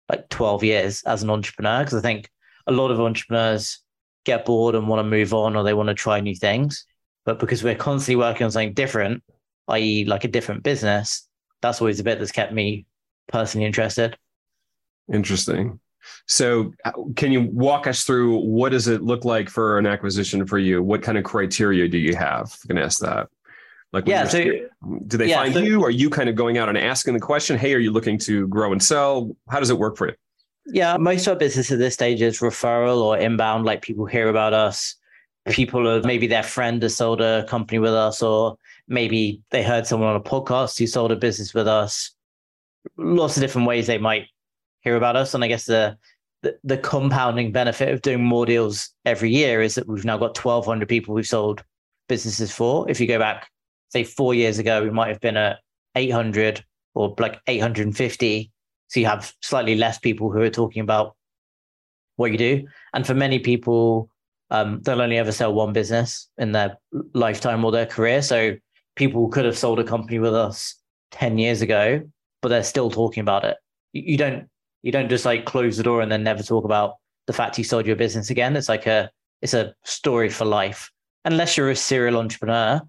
like 0.09 0.29
12 0.29 0.65
years 0.65 1.03
as 1.05 1.23
an 1.23 1.31
entrepreneur 1.31 1.81
because 1.81 1.95
I 1.95 2.01
think 2.01 2.31
a 2.67 2.73
lot 2.73 2.91
of 2.91 3.01
entrepreneurs 3.01 3.81
get 4.25 4.45
bored 4.45 4.75
and 4.75 4.89
want 4.89 5.01
to 5.01 5.11
move 5.11 5.35
on 5.35 5.57
or 5.57 5.63
they 5.63 5.75
want 5.75 5.89
to 5.89 5.95
try 5.95 6.21
new 6.21 6.35
things. 6.35 6.87
But 7.25 7.39
because 7.39 7.63
we're 7.63 7.75
constantly 7.75 8.17
working 8.17 8.45
on 8.45 8.51
something 8.51 8.75
different, 8.75 9.23
i.e., 9.69 10.05
like 10.05 10.25
a 10.25 10.29
different 10.29 10.63
business, 10.63 11.27
that's 11.63 11.81
always 11.81 11.99
the 11.99 12.05
bit 12.05 12.19
that's 12.19 12.33
kept 12.33 12.53
me 12.53 12.87
personally 13.29 13.67
interested. 13.67 14.17
Interesting. 15.13 15.81
So, 16.27 16.75
uh, 16.85 16.93
can 17.17 17.33
you 17.33 17.43
walk 17.43 17.87
us 17.87 18.05
through 18.05 18.39
what 18.41 18.73
does 18.73 18.89
it 18.89 19.03
look 19.03 19.25
like 19.25 19.49
for 19.49 19.79
an 19.79 19.87
acquisition 19.87 20.47
for 20.47 20.59
you? 20.59 20.83
What 20.83 21.03
kind 21.03 21.17
of 21.17 21.25
criteria 21.25 21.89
do 21.89 21.97
you 21.97 22.15
have? 22.15 22.55
I 22.65 22.67
can 22.67 22.79
ask 22.79 22.99
that. 23.01 23.29
Like, 23.95 24.09
yeah. 24.09 24.25
So, 24.25 24.43
do 25.07 25.17
they 25.17 25.29
yeah, 25.29 25.37
find 25.37 25.55
so, 25.55 25.61
you? 25.61 25.85
Are 25.85 25.91
you 25.91 26.11
kind 26.11 26.29
of 26.29 26.35
going 26.35 26.59
out 26.59 26.69
and 26.69 26.77
asking 26.77 27.15
the 27.15 27.21
question, 27.21 27.57
"Hey, 27.57 27.73
are 27.75 27.79
you 27.79 27.93
looking 27.93 28.19
to 28.19 28.49
grow 28.49 28.73
and 28.73 28.83
sell?" 28.83 29.37
How 29.49 29.61
does 29.61 29.71
it 29.71 29.79
work 29.79 29.97
for 29.97 30.09
you? 30.09 30.15
Yeah, 30.67 30.97
most 30.97 31.27
of 31.27 31.35
our 31.35 31.39
business 31.39 31.71
at 31.71 31.79
this 31.79 31.95
stage 31.95 32.21
is 32.21 32.41
referral 32.41 33.03
or 33.03 33.17
inbound. 33.17 33.65
Like 33.65 33.83
people 33.83 34.05
hear 34.05 34.29
about 34.29 34.53
us, 34.53 34.97
mm-hmm. 35.47 35.55
people 35.55 35.89
are 35.89 36.03
maybe 36.03 36.27
their 36.27 36.43
friend 36.43 36.83
has 36.83 36.97
sold 36.97 37.21
a 37.21 37.47
company 37.49 37.79
with 37.79 37.95
us, 37.95 38.21
or 38.21 38.57
maybe 38.89 39.43
they 39.51 39.63
heard 39.63 39.87
someone 39.87 40.09
on 40.09 40.17
a 40.17 40.21
podcast 40.21 40.77
who 40.77 40.89
sold 40.89 41.13
a 41.13 41.17
business 41.17 41.55
with 41.55 41.69
us. 41.69 42.11
Lots 42.97 43.37
of 43.37 43.43
different 43.43 43.69
ways 43.69 43.87
they 43.87 43.99
might 43.99 44.27
hear 44.81 44.97
about 44.97 45.15
us. 45.15 45.35
And 45.35 45.45
I 45.45 45.47
guess 45.47 45.67
the, 45.67 45.97
the, 46.43 46.59
the 46.65 46.79
compounding 46.79 47.53
benefit 47.53 47.95
of 47.95 48.03
doing 48.03 48.25
more 48.25 48.45
deals 48.45 48.91
every 49.05 49.31
year 49.31 49.63
is 49.63 49.77
that 49.77 49.87
we've 49.87 50.05
now 50.05 50.19
got 50.19 50.37
1,200 50.37 50.89
people 50.89 51.15
we've 51.15 51.27
sold 51.27 51.65
businesses 52.09 52.53
for. 52.53 52.91
If 52.91 53.01
you 53.01 53.07
go 53.07 53.19
back, 53.19 53.49
say 53.95 54.05
four 54.05 54.35
years 54.35 54.59
ago, 54.59 54.83
we 54.83 54.91
might 54.91 55.09
have 55.09 55.21
been 55.21 55.37
at 55.37 55.59
800 55.95 56.65
or 56.95 57.15
like 57.19 57.41
850. 57.47 58.51
So 58.89 59.01
you 59.01 59.07
have 59.07 59.33
slightly 59.41 59.77
less 59.77 59.99
people 59.99 60.31
who 60.31 60.41
are 60.41 60.51
talking 60.51 60.83
about 60.83 61.17
what 62.17 62.33
you 62.33 62.39
do. 62.39 62.67
And 62.93 63.07
for 63.07 63.15
many 63.15 63.39
people, 63.39 64.11
um, 64.51 64.81
they'll 64.83 65.01
only 65.01 65.19
ever 65.19 65.33
sell 65.33 65.55
one 65.55 65.73
business 65.73 66.29
in 66.39 66.53
their 66.53 66.79
lifetime 67.15 67.65
or 67.65 67.73
their 67.73 67.87
career. 67.87 68.21
So 68.23 68.57
people 68.97 69.29
could 69.29 69.45
have 69.45 69.59
sold 69.59 69.79
a 69.79 69.85
company 69.85 70.19
with 70.19 70.35
us 70.35 70.77
10 71.13 71.39
years 71.39 71.63
ago, 71.63 72.03
but 72.43 72.49
they're 72.49 72.63
still 72.63 72.91
talking 72.91 73.21
about 73.21 73.45
it. 73.45 73.57
You 73.93 74.17
don't 74.17 74.49
you 74.83 74.93
don't 74.93 75.09
just 75.09 75.25
like 75.25 75.47
close 75.47 75.79
the 75.79 75.83
door 75.83 76.03
and 76.03 76.13
then 76.13 76.23
never 76.23 76.43
talk 76.43 76.65
about 76.65 76.97
the 77.27 77.33
fact 77.33 77.57
you 77.57 77.65
sold 77.65 77.87
your 77.87 77.97
business 77.97 78.29
again. 78.29 78.55
It's 78.55 78.69
like 78.69 78.87
a 78.87 79.11
it's 79.41 79.55
a 79.55 79.75
story 79.85 80.29
for 80.29 80.45
life. 80.45 80.91
Unless 81.25 81.57
you're 81.57 81.71
a 81.71 81.77
serial 81.77 82.19
entrepreneur, 82.19 82.83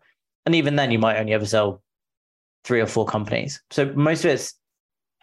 and 0.46 0.56
even 0.56 0.76
then 0.76 0.92
you 0.92 1.00
might 1.00 1.18
only 1.18 1.34
ever 1.34 1.46
sell 1.46 1.82
three 2.64 2.82
or 2.82 2.88
four 2.88 3.06
companies. 3.06 3.62
So 3.72 3.94
most 3.94 4.26
of 4.26 4.32
it's 4.32 4.54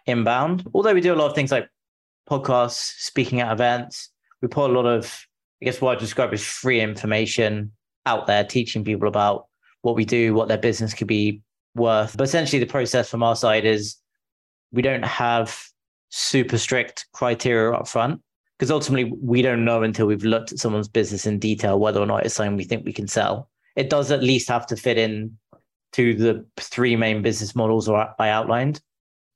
inbound. 0.06 0.66
Although 0.74 0.94
we 0.94 1.00
do 1.00 1.14
a 1.14 1.16
lot 1.16 1.28
of 1.28 1.34
things 1.34 1.52
like 1.52 1.68
podcasts, 2.28 2.94
speaking 2.98 3.40
at 3.40 3.52
events. 3.52 4.10
We 4.40 4.48
put 4.48 4.70
a 4.70 4.72
lot 4.72 4.86
of, 4.86 5.26
I 5.60 5.66
guess 5.66 5.80
what 5.80 5.96
I 5.96 6.00
describe 6.00 6.32
as 6.32 6.42
free 6.42 6.80
information 6.80 7.72
out 8.06 8.26
there, 8.26 8.44
teaching 8.44 8.84
people 8.84 9.08
about 9.08 9.46
what 9.82 9.96
we 9.96 10.04
do, 10.04 10.34
what 10.34 10.48
their 10.48 10.58
business 10.58 10.94
could 10.94 11.06
be 11.08 11.42
worth. 11.74 12.16
But 12.16 12.24
essentially 12.24 12.60
the 12.60 12.66
process 12.66 13.08
from 13.08 13.22
our 13.22 13.36
side 13.36 13.64
is 13.64 13.96
we 14.72 14.82
don't 14.82 15.04
have 15.04 15.58
super 16.10 16.58
strict 16.58 17.06
criteria 17.12 17.72
up 17.72 17.88
front 17.88 18.20
because 18.58 18.70
ultimately 18.70 19.12
we 19.20 19.42
don't 19.42 19.64
know 19.64 19.82
until 19.82 20.06
we've 20.06 20.24
looked 20.24 20.52
at 20.52 20.58
someone's 20.58 20.88
business 20.88 21.26
in 21.26 21.38
detail 21.38 21.78
whether 21.80 22.00
or 22.00 22.06
not 22.06 22.24
it's 22.24 22.34
something 22.34 22.56
we 22.56 22.64
think 22.64 22.84
we 22.84 22.92
can 22.92 23.08
sell. 23.08 23.48
It 23.76 23.90
does 23.90 24.10
at 24.10 24.22
least 24.22 24.48
have 24.48 24.66
to 24.68 24.76
fit 24.76 24.98
in 24.98 25.36
to 25.92 26.14
the 26.14 26.46
three 26.56 26.96
main 26.96 27.22
business 27.22 27.54
models 27.54 27.88
I 27.88 28.28
outlined 28.28 28.80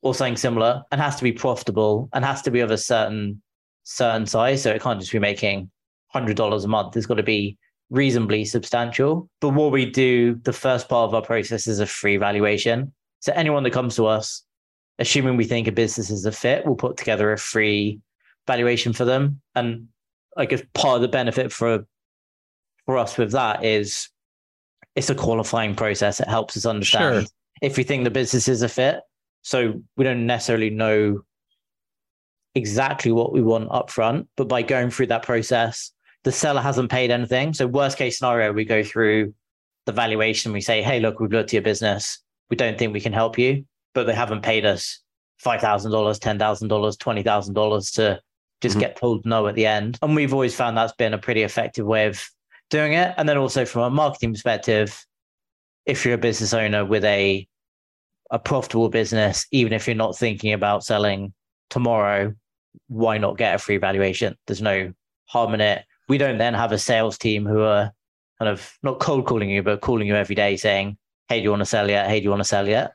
or 0.03 0.15
something 0.15 0.37
similar 0.37 0.83
and 0.91 1.01
has 1.01 1.17
to 1.17 1.25
be 1.25 1.33
profitable 1.33 2.09
and 2.13 2.25
has 2.25 2.43
to 2.43 2.51
be 2.51 2.61
of 2.61 2.71
a 2.71 2.79
certain 2.79 3.43
certain 3.85 4.27
size. 4.27 4.63
So 4.63 4.71
it 4.71 4.83
can't 4.83 5.01
just 5.01 5.13
be 5.13 5.19
making 5.19 5.71
hundred 6.09 6.37
dollars 6.37 6.65
a 6.65 6.69
month. 6.69 6.97
It's 6.97 7.07
got 7.07 7.15
to 7.15 7.23
be 7.23 7.59
reasonably 7.91 8.45
substantial. 8.45 9.29
But 9.41 9.51
what 9.51 9.73
we 9.73 9.87
do, 9.87 10.35
the 10.43 10.53
first 10.53 10.89
part 10.89 11.09
of 11.09 11.15
our 11.15 11.23
process 11.23 11.67
is 11.67 11.81
a 11.81 11.87
free 11.87 12.17
valuation. 12.17 12.93
So 13.21 13.33
anyone 13.35 13.63
that 13.63 13.73
comes 13.73 13.97
to 13.97 14.07
us 14.07 14.43
assuming 14.99 15.37
we 15.37 15.45
think 15.45 15.69
a 15.69 15.73
business 15.73 16.11
is 16.11 16.25
a 16.25 16.33
fit, 16.33 16.65
we'll 16.65 16.75
put 16.75 16.97
together 16.97 17.33
a 17.33 17.39
free 17.39 18.01
valuation 18.47 18.93
for 18.93 19.05
them. 19.05 19.41
And 19.55 19.89
I 20.37 20.47
guess 20.47 20.63
part 20.75 20.97
of 20.97 21.03
the 21.03 21.09
benefit 21.09 21.53
for 21.53 21.87
for 22.85 22.99
us 22.99 23.19
with 23.19 23.33
that 23.33 23.65
is 23.65 24.09
it's 24.97 25.11
a 25.11 25.15
qualifying 25.15 25.75
process. 25.75 26.21
It 26.21 26.29
helps 26.29 26.57
us 26.57 26.67
understand 26.67 27.27
sure. 27.27 27.31
if 27.63 27.77
we 27.77 27.85
think 27.85 28.05
the 28.05 28.11
business 28.11 28.49
is 28.49 28.63
a 28.63 28.69
fit. 28.69 29.01
So 29.43 29.81
we 29.97 30.05
don't 30.05 30.27
necessarily 30.27 30.71
know 30.71 31.23
exactly 32.55 33.13
what 33.13 33.33
we 33.33 33.43
want 33.43 33.69
up 33.71 33.91
front, 33.91 34.29
but 34.37 34.49
by 34.49 34.63
going 34.63 34.91
through 34.91 35.07
that 35.09 35.23
process, 35.23 35.93
the 36.25 36.33
seller 36.33 36.61
hasn't 36.61 36.91
paid 36.91 37.13
anything. 37.13 37.55
So 37.55 37.67
worst 37.67 37.99
case 37.99 38.19
scenario, 38.19 38.53
we 38.53 38.65
go 38.65 38.83
through 38.83 39.35
the 39.85 39.93
valuation. 39.93 40.53
We 40.53 40.61
say, 40.61 40.83
hey, 40.83 40.99
look, 40.99 41.21
we've 41.21 41.31
looked 41.31 41.51
at 41.51 41.53
your 41.53 41.63
business. 41.63 42.19
We 42.51 42.57
don't 42.57 42.77
think 42.77 42.93
we 42.93 43.01
can 43.01 43.13
help 43.13 43.39
you 43.39 43.65
but 43.97 44.07
they 44.07 44.15
haven't 44.15 44.43
paid 44.43 44.67
us 44.67 45.01
five 45.39 45.61
thousand 45.61 45.91
dollars, 45.91 46.21
ten 46.21 46.39
thousand 46.39 46.69
dollars, 46.69 46.97
twenty 46.99 47.23
thousand 47.23 47.55
dollars 47.55 47.91
to 47.93 48.21
just 48.61 48.75
mm-hmm. 48.75 48.81
get 48.81 48.97
told 48.97 49.25
no 49.25 49.49
at 49.49 49.55
the 49.57 49.67
end. 49.67 49.99
And 50.03 50.15
we've 50.15 50.35
always 50.35 50.55
found 50.55 50.77
that's 50.77 50.93
been 50.93 51.15
a 51.15 51.19
pretty 51.19 51.43
effective 51.43 51.87
way 51.87 52.07
of 52.07 52.23
doing 52.71 52.95
it. 52.95 53.15
And 53.17 53.29
then 53.29 53.39
also 53.39 53.65
from 53.65 53.83
a 53.83 53.91
marketing 53.91 54.33
perspective, 54.33 55.05
if 55.85 56.05
you're 56.05 56.15
a 56.15 56.19
business 56.19 56.55
owner 56.55 56.85
with 56.85 57.05
a 57.05 57.47
a 58.33 58.39
profitable 58.41 58.89
business, 58.89 59.47
even 59.53 59.73
if 59.73 59.87
you're 59.87 59.95
not 59.95 60.17
thinking 60.17 60.53
about 60.53 60.85
selling 60.85 61.33
tomorrow, 61.71 62.35
why 62.89 63.19
not 63.19 63.39
get 63.39 63.55
a 63.55 63.59
free 63.59 63.77
valuation? 63.77 64.37
There's 64.47 64.63
no 64.63 64.93
harm 65.27 65.55
in 65.55 65.61
it. 65.61 65.85
We 66.09 66.19
don't 66.19 66.39
then 66.39 66.55
have 66.55 66.73
a 66.73 66.79
sales 66.79 67.19
team 67.19 67.47
who 67.47 67.61
are 67.61 67.93
kind 68.41 68.49
of 68.49 68.73
not 68.83 68.99
cold 68.99 69.27
calling 69.27 69.49
you, 69.49 69.63
but 69.63 69.81
calling 69.81 70.09
you 70.09 70.17
every 70.17 70.35
day 70.35 70.57
saying, 70.57 70.99
Hey, 71.29 71.39
do 71.39 71.45
you 71.45 71.51
want 71.51 71.61
to 71.61 71.67
sell 71.67 71.89
yet? 71.89 72.09
Hey, 72.09 72.19
do 72.19 72.25
you 72.25 72.31
want 72.31 72.41
to 72.41 72.49
sell 72.49 72.67
yet? 72.67 72.93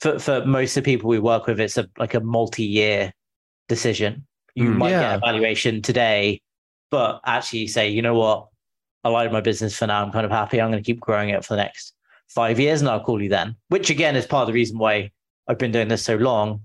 for 0.00 0.18
for 0.18 0.44
most 0.44 0.76
of 0.76 0.84
the 0.84 0.92
people 0.92 1.08
we 1.08 1.18
work 1.18 1.46
with, 1.46 1.60
it's 1.60 1.78
a 1.78 1.88
like 1.98 2.14
a 2.14 2.20
multi-year 2.20 3.12
decision. 3.68 4.26
You 4.54 4.70
mm, 4.70 4.76
might 4.76 4.90
yeah. 4.90 5.00
get 5.00 5.16
a 5.16 5.18
valuation 5.18 5.82
today, 5.82 6.42
but 6.90 7.20
actually 7.24 7.66
say, 7.68 7.88
you 7.88 8.02
know 8.02 8.14
what, 8.14 8.48
I 9.04 9.10
like 9.10 9.30
my 9.30 9.40
business 9.40 9.76
for 9.76 9.86
now. 9.86 10.02
I'm 10.02 10.12
kind 10.12 10.24
of 10.24 10.32
happy. 10.32 10.60
I'm 10.60 10.70
going 10.70 10.82
to 10.82 10.86
keep 10.86 11.00
growing 11.00 11.28
it 11.28 11.44
for 11.44 11.54
the 11.54 11.62
next 11.62 11.94
five 12.28 12.58
years, 12.58 12.80
and 12.80 12.88
I'll 12.88 13.04
call 13.04 13.22
you 13.22 13.28
then. 13.28 13.56
Which 13.68 13.90
again 13.90 14.16
is 14.16 14.26
part 14.26 14.42
of 14.42 14.46
the 14.48 14.54
reason 14.54 14.78
why 14.78 15.10
I've 15.46 15.58
been 15.58 15.72
doing 15.72 15.88
this 15.88 16.02
so 16.02 16.16
long, 16.16 16.62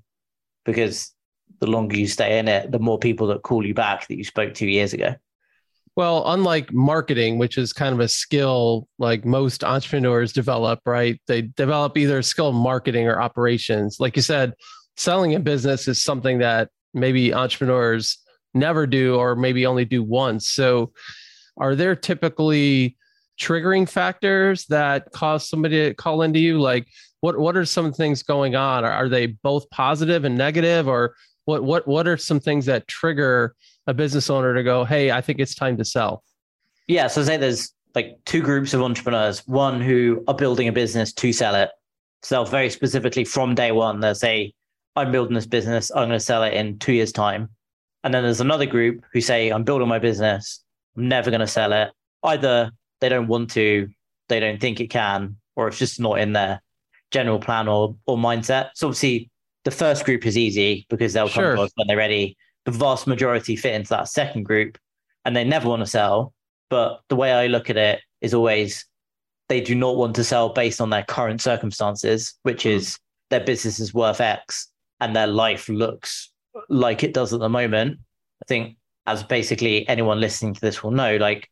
because 0.65 1.13
the 1.59 1.67
longer 1.67 1.97
you 1.97 2.07
stay 2.07 2.39
in 2.39 2.47
it, 2.47 2.71
the 2.71 2.79
more 2.79 2.97
people 2.97 3.27
that 3.27 3.43
call 3.43 3.65
you 3.65 3.73
back 3.73 4.07
that 4.07 4.17
you 4.17 4.23
spoke 4.23 4.53
to 4.55 4.65
years 4.65 4.93
ago. 4.93 5.15
Well, 5.95 6.23
unlike 6.27 6.71
marketing, 6.71 7.39
which 7.39 7.57
is 7.57 7.73
kind 7.73 7.93
of 7.93 7.99
a 7.99 8.07
skill 8.07 8.87
like 8.99 9.25
most 9.25 9.65
entrepreneurs 9.65 10.31
develop, 10.31 10.79
right? 10.85 11.19
They 11.27 11.41
develop 11.41 11.97
either 11.97 12.19
a 12.19 12.23
skill 12.23 12.53
marketing 12.53 13.07
or 13.07 13.21
operations. 13.21 13.99
Like 13.99 14.15
you 14.15 14.21
said, 14.21 14.53
selling 14.95 15.35
a 15.35 15.39
business 15.41 15.89
is 15.89 16.01
something 16.01 16.39
that 16.39 16.69
maybe 16.93 17.33
entrepreneurs 17.33 18.19
never 18.53 18.87
do 18.87 19.15
or 19.15 19.35
maybe 19.35 19.65
only 19.65 19.83
do 19.83 20.01
once. 20.01 20.49
So, 20.49 20.93
are 21.59 21.75
there 21.75 21.95
typically 21.95 22.97
triggering 23.39 23.87
factors 23.87 24.65
that 24.65 25.11
cause 25.11 25.47
somebody 25.47 25.89
to 25.89 25.93
call 25.93 26.21
into 26.21 26.39
you? 26.39 26.59
Like, 26.59 26.87
what 27.21 27.37
what 27.37 27.57
are 27.57 27.65
some 27.65 27.93
things 27.93 28.23
going 28.23 28.55
on? 28.55 28.85
Are, 28.85 28.91
are 28.91 29.09
they 29.09 29.27
both 29.27 29.69
positive 29.69 30.25
and 30.25 30.37
negative, 30.37 30.87
or 30.87 31.15
what 31.45 31.63
what 31.63 31.87
what 31.87 32.07
are 32.07 32.17
some 32.17 32.39
things 32.39 32.65
that 32.65 32.87
trigger 32.87 33.55
a 33.87 33.93
business 33.93 34.29
owner 34.29 34.53
to 34.53 34.63
go, 34.63 34.85
hey, 34.85 35.11
I 35.11 35.21
think 35.21 35.39
it's 35.39 35.55
time 35.55 35.77
to 35.77 35.85
sell? 35.85 36.23
Yeah, 36.87 37.07
so 37.07 37.23
say 37.23 37.37
there's 37.37 37.73
like 37.95 38.17
two 38.25 38.41
groups 38.41 38.73
of 38.73 38.81
entrepreneurs. 38.81 39.45
One 39.47 39.81
who 39.81 40.23
are 40.27 40.35
building 40.35 40.67
a 40.67 40.71
business 40.71 41.11
to 41.13 41.33
sell 41.33 41.55
it, 41.55 41.69
sell 42.23 42.45
very 42.45 42.69
specifically 42.69 43.25
from 43.25 43.55
day 43.55 43.71
one. 43.71 43.99
They 43.99 44.13
say, 44.13 44.53
I'm 44.95 45.11
building 45.11 45.35
this 45.35 45.45
business, 45.45 45.91
I'm 45.91 46.07
going 46.07 46.11
to 46.11 46.19
sell 46.19 46.43
it 46.43 46.53
in 46.53 46.79
two 46.79 46.93
years' 46.93 47.11
time. 47.11 47.49
And 48.03 48.13
then 48.13 48.23
there's 48.23 48.41
another 48.41 48.65
group 48.65 49.03
who 49.13 49.21
say, 49.21 49.49
I'm 49.49 49.63
building 49.63 49.87
my 49.87 49.99
business, 49.99 50.63
I'm 50.97 51.07
never 51.07 51.31
going 51.31 51.41
to 51.41 51.47
sell 51.47 51.73
it. 51.73 51.91
Either 52.23 52.71
they 53.01 53.09
don't 53.09 53.27
want 53.27 53.51
to, 53.51 53.89
they 54.27 54.39
don't 54.39 54.59
think 54.59 54.79
it 54.79 54.87
can, 54.87 55.37
or 55.55 55.67
it's 55.67 55.79
just 55.79 55.99
not 55.99 56.19
in 56.19 56.33
their 56.33 56.61
general 57.11 57.39
plan 57.39 57.67
or 57.67 57.95
or 58.05 58.17
mindset. 58.17 58.69
So 58.75 58.87
obviously 58.87 59.29
the 59.65 59.71
first 59.71 60.05
group 60.05 60.25
is 60.25 60.37
easy 60.37 60.85
because 60.89 61.13
they'll 61.13 61.29
come 61.29 61.43
Sure. 61.43 61.55
to 61.55 61.61
us 61.63 61.71
when 61.75 61.87
they're 61.87 61.97
ready. 61.97 62.37
The 62.65 62.71
vast 62.71 63.07
majority 63.07 63.55
fit 63.55 63.73
into 63.73 63.89
that 63.89 64.09
second 64.09 64.43
group 64.43 64.77
and 65.25 65.35
they 65.35 65.43
never 65.43 65.69
want 65.69 65.81
to 65.81 65.87
sell. 65.87 66.33
But 66.69 67.01
the 67.09 67.15
way 67.15 67.31
I 67.31 67.47
look 67.47 67.69
at 67.69 67.77
it 67.77 68.01
is 68.21 68.33
always 68.33 68.85
they 69.47 69.61
do 69.61 69.75
not 69.75 69.97
want 69.97 70.15
to 70.15 70.23
sell 70.23 70.49
based 70.49 70.79
on 70.79 70.91
their 70.91 71.03
current 71.03 71.41
circumstances, 71.41 72.35
which 72.43 72.63
hmm. 72.63 72.69
is 72.69 72.99
their 73.29 73.39
business 73.39 73.79
is 73.79 73.93
worth 73.93 74.21
X 74.21 74.67
and 74.99 75.15
their 75.15 75.27
life 75.27 75.69
looks 75.69 76.31
like 76.67 77.03
it 77.03 77.13
does 77.13 77.33
at 77.33 77.39
the 77.39 77.49
moment. 77.49 77.99
I 78.43 78.45
think 78.47 78.77
as 79.09 79.23
basically 79.23 79.87
anyone 79.87 80.19
listening 80.19 80.53
to 80.53 80.61
this 80.61 80.83
will 80.83 80.91
know, 80.91 81.17
like 81.17 81.49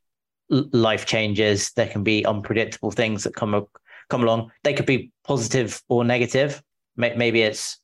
life 0.49 1.05
changes, 1.05 1.71
there 1.75 1.87
can 1.87 2.03
be 2.03 2.25
unpredictable 2.25 2.91
things 2.91 3.23
that 3.23 3.35
come 3.35 3.65
come 4.09 4.23
along. 4.23 4.51
They 4.63 4.73
could 4.73 4.85
be 4.85 5.11
positive 5.25 5.81
or 5.89 6.03
negative. 6.03 6.61
Maybe 6.95 7.41
it's 7.41 7.79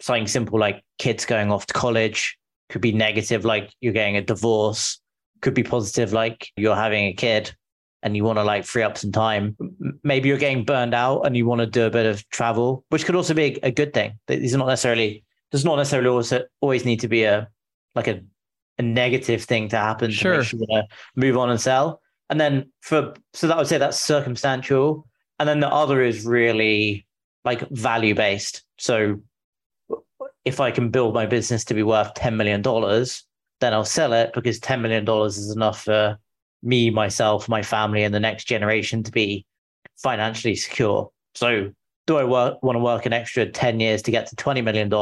something 0.00 0.26
simple 0.26 0.58
like 0.58 0.84
kids 0.98 1.24
going 1.24 1.50
off 1.50 1.66
to 1.66 1.74
college. 1.74 2.38
Could 2.68 2.82
be 2.82 2.92
negative, 2.92 3.44
like 3.44 3.72
you're 3.80 3.94
getting 3.94 4.16
a 4.16 4.22
divorce. 4.22 5.00
Could 5.40 5.54
be 5.54 5.62
positive, 5.62 6.12
like 6.12 6.50
you're 6.56 6.76
having 6.76 7.06
a 7.06 7.14
kid 7.14 7.54
and 8.02 8.16
you 8.16 8.24
want 8.24 8.38
to 8.38 8.44
like 8.44 8.64
free 8.64 8.82
up 8.82 8.98
some 8.98 9.12
time. 9.12 9.56
Maybe 10.04 10.28
you're 10.28 10.38
getting 10.38 10.64
burned 10.64 10.94
out 10.94 11.22
and 11.22 11.36
you 11.36 11.46
want 11.46 11.60
to 11.60 11.66
do 11.66 11.86
a 11.86 11.90
bit 11.90 12.06
of 12.06 12.28
travel, 12.30 12.84
which 12.90 13.06
could 13.06 13.16
also 13.16 13.34
be 13.34 13.58
a, 13.62 13.68
a 13.68 13.70
good 13.70 13.92
thing. 13.94 14.18
These 14.26 14.54
are 14.54 14.58
not 14.58 14.68
necessarily 14.68 15.24
does 15.50 15.64
not 15.64 15.76
necessarily 15.76 16.10
also 16.10 16.44
always 16.60 16.84
need 16.84 17.00
to 17.00 17.08
be 17.08 17.24
a 17.24 17.48
like 17.94 18.08
a 18.08 18.20
a 18.78 18.82
negative 18.82 19.42
thing 19.44 19.68
to 19.68 19.76
happen 19.76 20.10
to 20.10 20.14
Sure. 20.16 20.38
make 20.38 20.46
sure 20.46 20.60
to 20.60 20.86
move 21.16 21.36
on 21.36 21.50
and 21.50 21.60
sell. 21.60 22.00
And 22.30 22.40
then 22.40 22.70
for 22.80 23.14
so 23.32 23.46
that 23.46 23.54
I 23.54 23.58
would 23.58 23.66
say 23.66 23.78
that's 23.78 23.98
circumstantial. 23.98 25.06
And 25.38 25.48
then 25.48 25.60
the 25.60 25.68
other 25.72 26.02
is 26.02 26.24
really 26.24 27.06
like 27.44 27.68
value 27.70 28.14
based. 28.14 28.62
So 28.78 29.20
if 30.44 30.60
I 30.60 30.70
can 30.70 30.90
build 30.90 31.14
my 31.14 31.26
business 31.26 31.64
to 31.66 31.74
be 31.74 31.82
worth 31.82 32.14
$10 32.14 32.36
million, 32.36 32.62
then 33.60 33.74
I'll 33.74 33.84
sell 33.84 34.12
it 34.12 34.32
because 34.34 34.60
$10 34.60 34.80
million 34.80 35.08
is 35.26 35.50
enough 35.54 35.84
for 35.84 36.18
me, 36.62 36.90
myself, 36.90 37.48
my 37.48 37.62
family, 37.62 38.02
and 38.02 38.14
the 38.14 38.20
next 38.20 38.44
generation 38.44 39.02
to 39.04 39.12
be 39.12 39.46
financially 39.96 40.54
secure. 40.54 41.10
So 41.34 41.70
do 42.06 42.16
I 42.16 42.24
work, 42.24 42.62
want 42.62 42.76
to 42.76 42.80
work 42.80 43.06
an 43.06 43.12
extra 43.12 43.46
10 43.46 43.80
years 43.80 44.02
to 44.02 44.10
get 44.10 44.26
to 44.28 44.36
$20 44.36 44.64
million? 44.64 44.92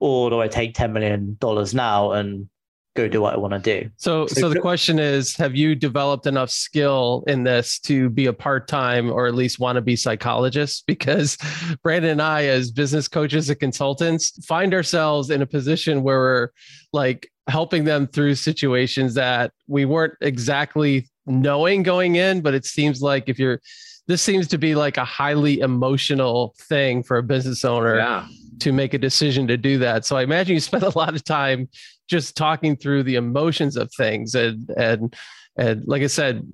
Or 0.00 0.30
do 0.30 0.40
I 0.40 0.48
take 0.48 0.74
$10 0.74 0.92
million 0.92 1.38
now 1.74 2.12
and 2.12 2.48
go 2.96 3.08
do 3.08 3.20
what 3.20 3.34
I 3.34 3.38
want 3.38 3.52
to 3.54 3.58
do? 3.60 3.90
So, 3.96 4.26
So 4.26 4.40
so 4.42 4.48
the 4.48 4.60
question 4.60 4.98
is, 4.98 5.36
have 5.36 5.54
you 5.54 5.74
developed 5.74 6.26
enough 6.26 6.50
skill 6.50 7.22
in 7.26 7.44
this 7.44 7.78
to 7.80 8.08
be 8.10 8.26
a 8.26 8.32
part-time 8.32 9.10
or 9.12 9.26
at 9.26 9.34
least 9.34 9.58
want 9.60 9.76
to 9.76 9.82
be 9.82 9.96
psychologist? 9.96 10.84
Because 10.96 11.36
Brandon 11.82 12.12
and 12.12 12.22
I, 12.22 12.44
as 12.44 12.70
business 12.70 13.06
coaches 13.08 13.50
and 13.50 13.58
consultants, 13.60 14.44
find 14.46 14.72
ourselves 14.74 15.30
in 15.30 15.42
a 15.42 15.46
position 15.46 16.02
where 16.02 16.18
we're 16.18 16.48
like 16.92 17.30
helping 17.48 17.84
them 17.84 18.06
through 18.06 18.34
situations 18.34 19.14
that 19.14 19.52
we 19.68 19.84
weren't 19.84 20.14
exactly 20.20 21.08
knowing 21.26 21.82
going 21.82 22.16
in, 22.16 22.40
but 22.40 22.54
it 22.54 22.64
seems 22.64 23.02
like 23.02 23.28
if 23.28 23.38
you're 23.38 23.60
this 24.08 24.22
seems 24.22 24.46
to 24.46 24.56
be 24.58 24.76
like 24.76 24.98
a 24.98 25.04
highly 25.04 25.58
emotional 25.58 26.54
thing 26.68 27.02
for 27.02 27.16
a 27.18 27.22
business 27.24 27.64
owner 27.64 27.96
Yeah. 27.96 28.26
to 28.60 28.72
make 28.72 28.94
a 28.94 28.98
decision 28.98 29.48
to 29.48 29.56
do 29.56 29.78
that. 29.78 30.04
So 30.04 30.16
I 30.16 30.22
imagine 30.22 30.54
you 30.54 30.60
spend 30.60 30.84
a 30.84 30.96
lot 30.96 31.16
of 31.16 31.24
time 31.24 31.68
just 32.08 32.36
talking 32.36 32.76
through 32.76 33.02
the 33.02 33.16
emotions 33.16 33.76
of 33.76 33.90
things 33.96 34.34
and 34.34 34.70
and 34.76 35.14
and 35.56 35.82
like 35.86 36.02
I 36.02 36.06
said, 36.06 36.46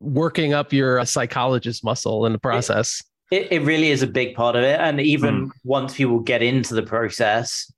working 0.00 0.52
up 0.54 0.72
your 0.72 0.98
uh, 0.98 1.04
psychologist 1.04 1.84
muscle 1.84 2.26
in 2.26 2.32
the 2.32 2.38
process. 2.38 3.02
It, 3.30 3.52
it 3.52 3.62
really 3.62 3.90
is 3.90 4.02
a 4.02 4.08
big 4.08 4.34
part 4.34 4.56
of 4.56 4.64
it. 4.64 4.80
And 4.80 5.00
even 5.00 5.48
mm. 5.48 5.50
once 5.62 5.94
people 5.94 6.18
get 6.18 6.42
into 6.42 6.74
the 6.74 6.82
process, 6.82 7.72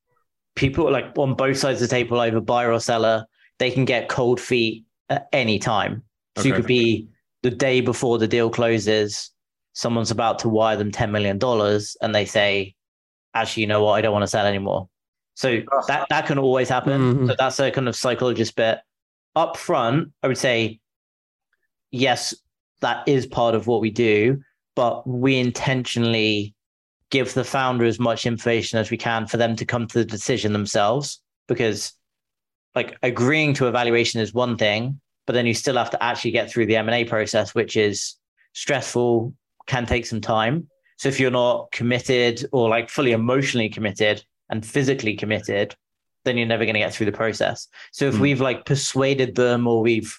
people 0.55 0.91
like 0.91 1.17
on 1.19 1.35
both 1.35 1.59
sides 1.59 1.83
of 1.83 1.89
the 1.89 1.95
table, 1.95 2.19
either 2.21 2.41
buyer 2.41 2.73
or 2.73 2.81
seller, 2.81 3.27
they 3.59 3.71
can 3.71 3.85
get 3.85 4.09
cold 4.09 4.41
feet 4.41 4.85
at 5.11 5.29
any 5.33 5.59
time. 5.59 6.03
So 6.37 6.45
you 6.45 6.55
could 6.55 6.67
be 6.67 7.09
the 7.43 7.51
day 7.51 7.83
before 7.83 8.19
the 8.19 8.27
deal 8.27 8.49
closes, 8.49 9.31
someone's 9.75 10.11
about 10.11 10.39
to 10.41 10.49
wire 10.49 10.77
them 10.77 10.91
$10 10.91 11.11
million 11.11 11.39
and 12.01 12.15
they 12.15 12.25
say, 12.25 12.75
actually, 13.35 13.63
you 13.63 13.67
know 13.67 13.85
what? 13.85 13.93
I 13.93 14.01
don't 14.01 14.13
want 14.13 14.23
to 14.23 14.29
sell 14.29 14.47
anymore. 14.47 14.89
So 15.35 15.63
Ugh. 15.73 15.85
that, 15.89 16.07
that 16.11 16.27
can 16.27 16.39
always 16.39 16.69
happen. 16.69 17.01
Mhm. 17.01 17.29
So 17.29 17.35
that's 17.39 17.59
a 17.59 17.71
kind 17.71 17.89
of 17.89 17.97
psychologist 17.97 18.55
bit. 18.57 18.79
Up 19.35 19.57
front, 19.57 20.13
I 20.23 20.29
would 20.29 20.39
say, 20.39 20.81
yes, 21.91 22.35
that 22.81 23.07
is 23.09 23.27
part 23.27 23.55
of 23.55 23.67
what 23.67 23.81
we 23.81 23.91
do, 23.91 24.43
but 24.77 25.07
we 25.07 25.39
intentionally 25.39 26.55
give 27.11 27.35
the 27.35 27.45
founder 27.45 27.85
as 27.85 28.01
much 28.01 28.27
information 28.27 28.79
as 28.79 28.91
we 28.91 28.97
can 28.97 29.27
for 29.27 29.37
them 29.37 29.55
to 29.55 29.67
come 29.67 29.87
to 29.87 29.99
the 29.99 30.05
decision 30.05 30.53
themselves 30.53 31.21
because 31.47 31.93
like 32.75 32.97
agreeing 33.03 33.53
to 33.53 33.69
evaluation 33.69 34.21
is 34.21 34.33
one 34.33 34.57
thing 34.57 34.99
but 35.27 35.35
then 35.35 35.47
you 35.47 35.53
still 35.53 35.77
have 35.77 35.91
to 35.91 36.03
actually 36.03 36.31
get 36.31 36.51
through 36.51 36.65
the 36.65 36.77
m&a 36.77 37.05
process 37.05 37.55
which 37.55 37.77
is 37.77 38.17
stressful 38.55 39.35
can 39.67 39.85
take 39.85 40.07
some 40.07 40.23
time 40.23 40.67
so 40.97 41.07
if 41.07 41.21
you're 41.21 41.31
not 41.31 41.71
committed 41.71 42.47
or 42.51 42.71
like 42.71 42.89
fully 42.89 43.13
emotionally 43.13 43.69
committed 43.69 44.25
and 44.51 44.65
physically 44.65 45.15
committed 45.17 45.75
then 46.25 46.37
you're 46.37 46.47
never 46.47 46.65
going 46.65 46.75
to 46.75 46.81
get 46.81 46.95
through 46.95 47.07
the 47.07 47.13
process 47.13 47.69
so 47.93 48.07
if 48.07 48.15
Hmm. 48.15 48.21
we've 48.21 48.41
like 48.41 48.65
persuaded 48.65 49.35
them 49.35 49.67
or 49.67 49.81
we've 49.83 50.19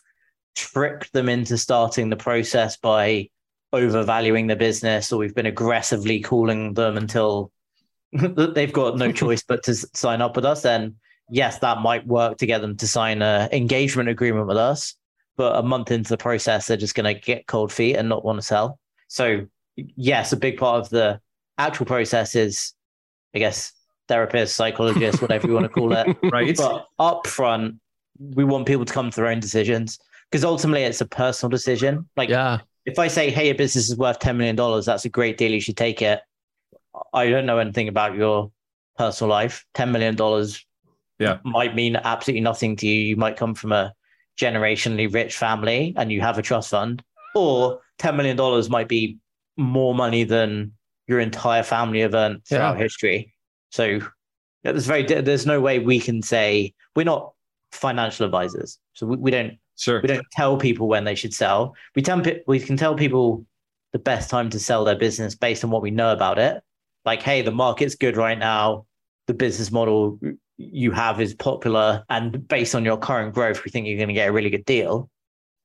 tricked 0.55 1.13
them 1.13 1.29
into 1.29 1.57
starting 1.57 2.09
the 2.09 2.15
process 2.15 2.77
by 2.77 3.29
overvaluing 3.71 4.47
the 4.47 4.55
business 4.55 5.11
or 5.11 5.17
we've 5.17 5.33
been 5.33 5.47
aggressively 5.47 6.19
calling 6.19 6.73
them 6.75 6.95
until 6.95 7.51
they've 8.11 8.73
got 8.73 8.97
no 8.97 9.11
choice 9.21 9.43
but 9.43 9.63
to 9.63 9.73
sign 9.73 10.21
up 10.21 10.35
with 10.35 10.45
us 10.45 10.61
then 10.61 10.95
yes 11.29 11.57
that 11.59 11.79
might 11.81 12.05
work 12.05 12.37
to 12.37 12.45
get 12.45 12.61
them 12.61 12.77
to 12.77 12.87
sign 12.87 13.21
a 13.21 13.49
engagement 13.51 14.09
agreement 14.09 14.45
with 14.47 14.57
us 14.57 14.95
but 15.35 15.57
a 15.57 15.63
month 15.63 15.89
into 15.89 16.09
the 16.09 16.17
process 16.17 16.67
they're 16.67 16.77
just 16.77 16.93
going 16.93 17.11
to 17.11 17.19
get 17.19 17.47
cold 17.47 17.71
feet 17.71 17.95
and 17.95 18.07
not 18.07 18.23
want 18.23 18.37
to 18.37 18.43
sell 18.43 18.77
so 19.07 19.47
yes 19.75 20.31
a 20.31 20.37
big 20.37 20.57
part 20.57 20.79
of 20.79 20.89
the 20.89 21.19
actual 21.57 21.87
process 21.87 22.35
is 22.35 22.73
i 23.33 23.39
guess 23.39 23.73
therapist 24.07 24.55
psychologist 24.55 25.21
whatever 25.21 25.47
you 25.47 25.53
want 25.53 25.65
to 25.65 25.69
call 25.69 25.93
it 25.93 26.17
Right. 26.31 26.55
but 26.57 26.87
up 26.99 27.25
front 27.27 27.75
we 28.19 28.43
want 28.43 28.65
people 28.67 28.85
to 28.85 28.93
come 28.93 29.09
to 29.09 29.15
their 29.15 29.27
own 29.27 29.39
decisions 29.39 29.99
because 30.29 30.43
ultimately 30.43 30.83
it's 30.83 31.01
a 31.01 31.05
personal 31.05 31.49
decision 31.49 32.07
like 32.17 32.29
Yeah. 32.29 32.59
if 32.85 32.99
I 32.99 33.07
say, 33.07 33.29
hey, 33.29 33.45
your 33.47 33.55
business 33.55 33.89
is 33.89 33.97
worth 33.97 34.19
$10 34.19 34.35
million, 34.35 34.55
that's 34.85 35.05
a 35.05 35.09
great 35.09 35.37
deal. 35.37 35.51
You 35.51 35.61
should 35.61 35.77
take 35.77 36.01
it. 36.01 36.19
I 37.13 37.29
don't 37.29 37.45
know 37.45 37.57
anything 37.59 37.87
about 37.87 38.15
your 38.15 38.51
personal 38.97 39.29
life. 39.29 39.65
$10 39.75 39.91
million 39.91 40.15
Yeah. 41.19 41.37
might 41.43 41.75
mean 41.75 41.95
absolutely 41.95 42.41
nothing 42.41 42.75
to 42.77 42.87
you. 42.87 42.99
You 43.09 43.15
might 43.15 43.37
come 43.37 43.55
from 43.55 43.71
a 43.71 43.93
generationally 44.37 45.11
rich 45.13 45.37
family 45.37 45.93
and 45.97 46.11
you 46.11 46.21
have 46.21 46.37
a 46.37 46.41
trust 46.41 46.71
fund, 46.71 47.03
or 47.35 47.79
$10 47.99 48.15
million 48.15 48.69
might 48.71 48.87
be 48.87 49.17
more 49.57 49.93
money 49.95 50.23
than 50.23 50.73
your 51.07 51.19
entire 51.19 51.63
family 51.63 52.01
have 52.01 52.13
earned 52.13 52.43
throughout 52.45 52.77
history. 52.77 53.32
So 53.73 54.01
there's 54.63 54.85
very, 54.85 55.03
there's 55.03 55.47
no 55.47 55.59
way 55.59 55.79
we 55.79 55.99
can 55.99 56.21
say 56.21 56.75
we're 56.95 57.05
not 57.05 57.33
financial 57.71 58.23
advisors. 58.23 58.77
So 58.93 59.07
we, 59.07 59.17
we 59.17 59.31
don't 59.31 59.57
Sure. 59.75 59.99
we 59.99 60.07
don't 60.07 60.25
tell 60.31 60.55
people 60.55 60.87
when 60.87 61.03
they 61.03 61.15
should 61.15 61.33
sell. 61.33 61.75
We 61.95 62.03
tell 62.03 62.21
we 62.45 62.59
can 62.59 62.77
tell 62.77 62.93
people 62.93 63.43
the 63.91 63.97
best 63.97 64.29
time 64.29 64.51
to 64.51 64.59
sell 64.59 64.85
their 64.85 64.95
business 64.95 65.33
based 65.33 65.63
on 65.63 65.71
what 65.71 65.81
we 65.81 65.89
know 65.89 66.13
about 66.13 66.37
it. 66.37 66.61
Like, 67.05 67.23
hey, 67.23 67.41
the 67.41 67.51
market's 67.51 67.95
good 67.95 68.15
right 68.15 68.37
now. 68.37 68.85
The 69.25 69.33
business 69.33 69.71
model 69.71 70.19
you 70.57 70.91
have 70.91 71.19
is 71.19 71.33
popular, 71.33 72.03
and 72.07 72.47
based 72.47 72.75
on 72.75 72.85
your 72.85 72.97
current 72.97 73.33
growth, 73.33 73.65
we 73.65 73.71
think 73.71 73.87
you're 73.87 73.97
going 73.97 74.09
to 74.09 74.13
get 74.13 74.29
a 74.29 74.31
really 74.31 74.51
good 74.51 74.65
deal. 74.65 75.09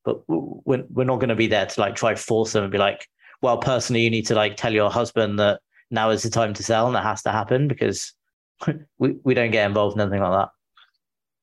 But 0.07 0.23
we're 0.27 0.85
we're 0.89 1.05
not 1.05 1.17
going 1.17 1.29
to 1.29 1.37
be 1.37 1.47
there 1.47 1.67
to 1.67 1.81
like 1.81 1.95
try 1.95 2.15
force 2.15 2.53
them 2.53 2.65
and 2.65 2.73
be 2.73 2.79
like, 2.79 3.07
well, 3.43 3.59
personally, 3.59 4.01
you 4.01 4.11
need 4.11 4.27
to 4.29 4.35
like 4.35 4.57
tell 4.57 4.73
your 4.73 4.91
husband 4.91 5.39
that 5.39 5.61
now 5.91 6.11
is 6.11 6.23
the 6.23 6.31
time 6.31 6.55
to 6.55 6.63
sell, 6.63 6.87
and 6.87 6.97
that 6.97 7.05
has 7.05 7.23
to 7.23 7.33
happen 7.33 7.69
because 7.69 8.13
we 8.99 9.17
we 9.23 9.35
don't 9.35 9.51
get 9.51 9.67
involved 9.67 9.97
in 9.97 10.03
anything 10.03 10.23
like 10.23 10.43
that. 10.43 10.51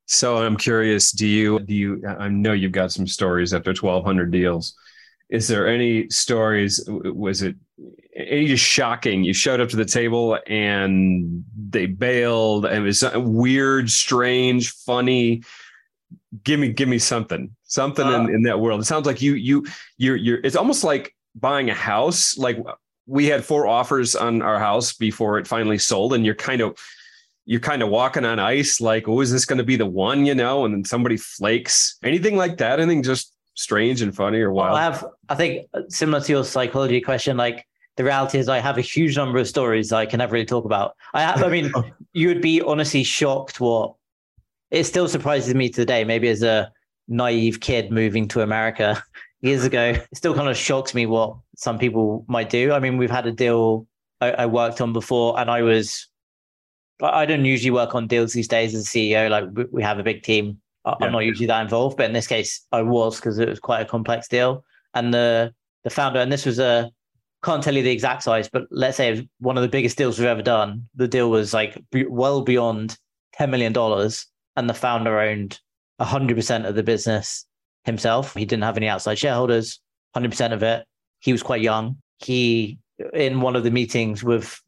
So 0.08 0.38
I'm 0.38 0.58
curious, 0.58 1.12
do 1.12 1.28
you 1.28 1.60
do 1.60 1.74
you 1.74 2.04
I 2.08 2.28
know 2.28 2.54
you've 2.54 2.72
got 2.72 2.92
some 2.92 3.08
stories 3.08 3.54
after 3.54 3.72
1200 3.72 4.32
deals. 4.32 4.76
is 5.30 5.48
there 5.48 5.68
any 5.68 6.08
stories? 6.10 6.84
Was 6.88 7.42
it 7.42 7.56
any 8.16 8.48
just 8.48 8.64
shocking? 8.64 9.24
You 9.24 9.34
showed 9.34 9.60
up 9.60 9.70
to 9.70 9.76
the 9.76 9.86
table 9.86 10.38
and 10.48 11.44
they 11.70 11.88
bailed, 11.88 12.66
and 12.66 12.78
it 12.78 12.82
was 12.82 13.04
weird, 13.16 13.90
strange, 13.90 14.72
funny. 14.72 15.44
Give 16.44 16.60
me, 16.60 16.72
give 16.72 16.88
me 16.88 17.00
something, 17.00 17.56
something 17.64 18.06
uh, 18.06 18.20
in, 18.20 18.36
in 18.36 18.42
that 18.44 18.60
world. 18.60 18.82
It 18.82 18.86
sounds 18.86 19.06
like 19.06 19.22
you, 19.22 19.34
you, 19.34 19.66
you're, 19.98 20.16
you're. 20.16 20.40
It's 20.44 20.56
almost 20.56 20.84
like 20.84 21.16
buying 21.34 21.70
a 21.70 21.74
house. 21.74 22.38
Like 22.38 22.58
we 23.08 23.26
had 23.26 23.44
four 23.46 23.68
offers 23.68 24.16
on 24.16 24.42
our 24.42 24.60
house 24.60 24.94
before 24.94 25.38
it 25.38 25.48
finally 25.48 25.78
sold, 25.78 26.14
and 26.14 26.26
you're 26.26 26.36
kind 26.36 26.62
of 26.62 26.78
you're 27.46 27.60
kind 27.60 27.84
of 27.84 27.90
walking 27.90 28.26
on 28.26 28.40
ice, 28.40 28.82
like, 28.82 29.08
oh, 29.08 29.22
is 29.22 29.32
this 29.32 29.46
going 29.46 29.60
to 29.60 29.64
be 29.64 29.76
the 29.76 29.86
one, 29.86 30.26
you 30.26 30.34
know? 30.34 30.66
And 30.66 30.74
then 30.74 30.84
somebody 30.84 31.16
flakes. 31.16 31.98
Anything 32.04 32.36
like 32.36 32.58
that? 32.58 32.80
Anything 32.80 33.04
just 33.04 33.34
strange 33.54 34.02
and 34.02 34.16
funny 34.16 34.40
or 34.40 34.52
wild? 34.52 34.74
Well, 34.74 34.82
I 34.82 34.84
have, 34.84 35.06
I 35.30 35.36
think, 35.36 35.68
uh, 35.74 35.82
similar 35.88 36.22
to 36.22 36.32
your 36.32 36.44
psychology 36.44 37.00
question, 37.02 37.38
like 37.38 37.66
the 37.98 38.04
reality 38.04 38.40
is 38.40 38.50
I 38.50 38.60
have 38.60 38.80
a 38.80 38.82
huge 38.82 39.16
number 39.16 39.38
of 39.38 39.48
stories 39.48 39.92
I 39.92 40.08
can 40.08 40.18
never 40.18 40.34
really 40.34 40.46
talk 40.46 40.66
about. 40.66 40.96
I 41.14 41.22
have, 41.22 41.44
I 41.44 41.50
mean, 41.50 41.72
you 42.14 42.30
would 42.30 42.42
be 42.42 42.62
honestly 42.62 43.04
shocked 43.04 43.60
what 43.60 43.94
it 44.72 44.86
still 44.86 45.08
surprises 45.08 45.54
me 45.54 45.70
today, 45.70 46.04
maybe 46.04 46.28
as 46.30 46.42
a 46.42 46.72
naive 47.08 47.60
kid 47.60 47.92
moving 47.92 48.28
to 48.30 48.42
America 48.42 49.04
years 49.46 49.64
ago, 49.64 49.90
it 49.90 50.08
still 50.18 50.34
kind 50.34 50.50
of 50.50 50.58
shocks 50.58 50.94
me 50.94 51.06
what 51.06 51.38
some 51.56 51.78
people 51.78 52.26
might 52.28 52.50
do. 52.50 52.74
I 52.74 52.80
mean, 52.80 52.98
we've 52.98 53.12
had 53.12 53.28
a 53.28 53.32
deal 53.32 53.88
I, 54.22 54.32
I 54.32 54.46
worked 54.46 54.82
on 54.82 54.94
before 54.94 55.40
and 55.40 55.50
I 55.50 55.62
was 55.62 56.08
I 57.02 57.26
don't 57.26 57.44
usually 57.44 57.72
work 57.72 57.94
on 57.94 58.08
deals 58.08 58.34
these 58.34 58.48
days 58.48 58.74
as 58.74 58.88
a 58.88 58.90
CEO. 58.90 59.30
Like 59.30 59.68
we 59.72 59.84
have 59.84 60.00
a 60.00 60.04
big 60.04 60.24
team. 60.24 60.60
I'm 60.86 60.96
yeah. 61.02 61.10
not 61.10 61.20
usually 61.20 61.48
that 61.48 61.62
involved, 61.62 61.98
but 61.98 62.06
in 62.06 62.14
this 62.14 62.28
case, 62.28 62.66
I 62.72 62.84
was 62.84 63.18
because 63.18 63.40
it 63.40 63.50
was 63.50 63.60
quite 63.60 63.82
a 63.82 63.86
complex 63.86 64.28
deal. 64.28 64.64
And 64.94 65.14
the 65.14 65.54
the 65.84 65.90
founder, 65.90 66.20
and 66.20 66.32
this 66.32 66.46
was 66.46 66.60
a 66.60 66.90
can't 67.44 67.62
tell 67.62 67.76
you 67.76 67.84
the 67.84 67.92
exact 67.92 68.24
size, 68.24 68.50
but 68.50 68.66
let's 68.72 68.98
say 68.98 69.10
it 69.10 69.12
was 69.12 69.22
one 69.40 69.58
of 69.58 69.62
the 69.62 69.70
biggest 69.70 69.98
deals 69.98 70.18
we've 70.18 70.28
ever 70.28 70.42
done. 70.42 70.88
The 70.96 71.08
deal 71.08 71.30
was 71.30 71.54
like 71.54 71.84
well 72.08 72.42
beyond 72.42 72.98
ten 73.34 73.52
million 73.52 73.74
dollars, 73.74 74.28
and 74.56 74.70
the 74.70 74.74
founder 74.74 75.20
owned 75.20 75.60
hundred 76.00 76.38
percent 76.38 76.66
of 76.66 76.76
the 76.76 76.84
business 76.84 77.46
himself. 77.86 78.34
He 78.34 78.46
didn't 78.46 78.64
have 78.64 78.78
any 78.78 78.88
outside 78.88 79.18
shareholders. 79.18 79.80
Hundred 80.14 80.32
percent 80.32 80.54
of 80.54 80.64
it. 80.64 80.86
He 81.20 81.32
was 81.32 81.44
quite 81.44 81.62
young. 81.62 81.98
He 82.20 82.80
in 83.14 83.42
one 83.42 83.56
of 83.56 83.64
the 83.64 83.72
meetings 83.72 84.24
with 84.24 84.62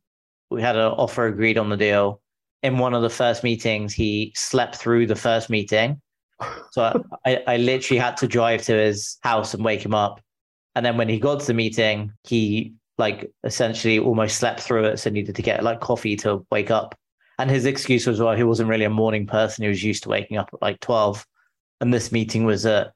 we 0.50 0.62
had 0.62 0.76
an 0.76 0.92
offer 0.92 1.28
agreed 1.28 1.58
on 1.58 1.70
the 1.70 1.78
deal. 1.78 2.22
In 2.64 2.78
one 2.78 2.94
of 2.94 3.02
the 3.02 3.10
first 3.10 3.44
meetings, 3.44 3.94
he 3.94 4.34
slept 4.36 4.76
through 4.76 5.08
the 5.08 5.16
first 5.16 5.50
meeting. 5.50 6.02
So 6.72 7.04
I, 7.26 7.44
I 7.48 7.58
literally 7.58 8.00
had 8.00 8.18
to 8.18 8.28
drive 8.28 8.64
to 8.64 8.74
his 8.74 9.18
house 9.22 9.54
and 9.54 9.64
wake 9.64 9.84
him 9.84 9.94
up. 9.94 10.22
And 10.76 10.86
then 10.86 10.98
when 10.98 11.10
he 11.10 11.20
got 11.20 11.42
to 11.42 11.48
the 11.48 11.54
meeting, 11.54 12.14
he 12.24 12.74
like 12.98 13.32
essentially 13.44 14.00
almost 14.00 14.38
slept 14.38 14.62
through 14.62 14.86
it. 14.86 14.98
So 14.98 15.10
needed 15.10 15.36
to 15.36 15.42
get 15.42 15.64
like 15.64 15.82
coffee 15.82 16.16
to 16.18 16.46
wake 16.52 16.72
up. 16.72 16.96
And 17.40 17.50
his 17.50 17.66
excuse 17.66 18.08
was, 18.08 18.20
well, 18.20 18.36
he 18.36 18.44
wasn't 18.44 18.70
really 18.70 18.86
a 18.86 18.90
morning 18.90 19.28
person. 19.28 19.64
He 19.64 19.70
was 19.70 19.84
used 19.84 20.04
to 20.04 20.10
waking 20.10 20.38
up 20.38 20.50
at 20.54 20.62
like 20.62 20.80
12. 20.80 21.26
And 21.82 21.94
this 21.94 22.12
meeting 22.12 22.46
was 22.46 22.66
at 22.66 22.94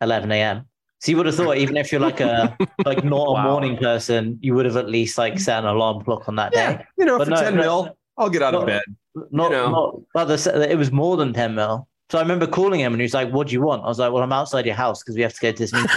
11 0.00 0.30
a.m. 0.32 0.66
So 1.00 1.10
you 1.10 1.16
would 1.16 1.26
have 1.26 1.34
thought, 1.34 1.56
even 1.56 1.76
if 1.76 1.90
you're 1.90 2.00
like 2.00 2.20
a 2.20 2.56
like 2.84 3.04
not 3.04 3.28
wow. 3.28 3.36
a 3.36 3.42
morning 3.42 3.76
person, 3.78 4.38
you 4.42 4.54
would 4.54 4.66
have 4.66 4.76
at 4.76 4.88
least 4.88 5.16
like 5.16 5.38
set 5.38 5.58
an 5.60 5.64
alarm 5.64 6.04
clock 6.04 6.28
on 6.28 6.36
that 6.36 6.52
yeah, 6.54 6.76
day. 6.76 6.84
You 6.98 7.06
know, 7.06 7.18
but 7.18 7.24
for 7.24 7.30
no, 7.30 7.40
10 7.40 7.56
mil, 7.56 7.96
I'll 8.18 8.28
get 8.28 8.42
out 8.42 8.52
not, 8.52 8.62
of 8.62 8.66
bed. 8.66 8.82
Not, 9.30 9.50
you 9.50 9.56
know? 9.56 10.04
not 10.14 10.28
well, 10.28 10.30
it 10.30 10.76
was 10.76 10.92
more 10.92 11.16
than 11.16 11.32
10 11.32 11.54
mil. 11.54 11.88
So 12.10 12.18
I 12.18 12.22
remember 12.22 12.46
calling 12.46 12.80
him 12.80 12.92
and 12.92 13.00
he 13.00 13.04
was 13.04 13.14
like, 13.14 13.30
What 13.32 13.46
do 13.46 13.54
you 13.54 13.62
want? 13.62 13.84
I 13.84 13.86
was 13.86 13.98
like, 13.98 14.12
Well, 14.12 14.22
I'm 14.22 14.32
outside 14.32 14.66
your 14.66 14.74
house 14.74 15.02
because 15.02 15.16
we 15.16 15.22
have 15.22 15.32
to 15.32 15.40
go 15.40 15.52
to 15.52 15.58
this 15.58 15.72
meeting. 15.72 15.88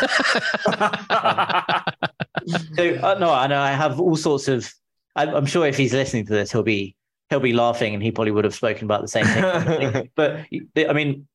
so 2.78 3.08
uh, 3.08 3.18
no, 3.20 3.34
I 3.34 3.48
know 3.48 3.60
I 3.60 3.72
have 3.72 4.00
all 4.00 4.16
sorts 4.16 4.48
of 4.48 4.72
I, 5.16 5.26
I'm 5.26 5.46
sure 5.46 5.66
if 5.66 5.78
he's 5.78 5.94
listening 5.94 6.26
to 6.28 6.34
this, 6.34 6.52
he'll 6.52 6.64
be 6.64 6.96
he'll 7.30 7.40
be 7.40 7.54
laughing 7.54 7.94
and 7.94 8.04
he 8.04 8.12
probably 8.12 8.32
would 8.32 8.44
have 8.46 8.56
spoken 8.56 8.86
about 8.86 9.02
the 9.02 9.08
same 9.08 9.26
thing. 9.26 10.10
but 10.16 10.46
I 10.78 10.94
mean, 10.94 11.28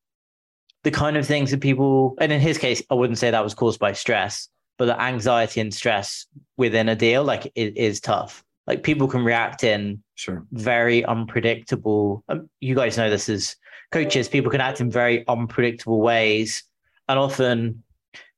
the 0.85 0.91
kind 0.91 1.17
of 1.17 1.27
things 1.27 1.51
that 1.51 1.61
people, 1.61 2.17
and 2.21 2.33
in 2.33 2.41
his 2.41 2.59
case, 2.59 2.83
I 2.91 2.95
wouldn't 2.95 3.19
say 3.19 3.31
that 3.31 3.45
was 3.45 3.55
caused 3.55 3.81
by 3.81 3.93
stress, 3.93 4.49
but 4.77 4.87
the 4.87 5.01
anxiety 5.01 5.61
and 5.61 5.75
stress 5.75 6.27
within 6.57 6.88
a 6.88 6.97
deal, 6.97 7.25
like 7.25 7.51
it 7.55 7.77
is 7.77 8.01
tough. 8.01 8.45
Like 8.67 8.83
people 8.83 9.09
can 9.09 9.25
react 9.25 9.64
in 9.64 10.03
sure 10.14 10.47
very 10.53 11.05
unpredictable. 11.05 12.23
Um, 12.29 12.51
you 12.61 12.75
guys 12.75 12.97
know 12.97 13.11
this 13.11 13.29
as 13.29 13.57
coaches. 13.93 14.29
People 14.29 14.51
can 14.51 14.61
act 14.61 14.81
in 14.81 14.91
very 14.91 15.27
unpredictable 15.27 16.01
ways, 16.01 16.62
and 17.09 17.19
often 17.19 17.83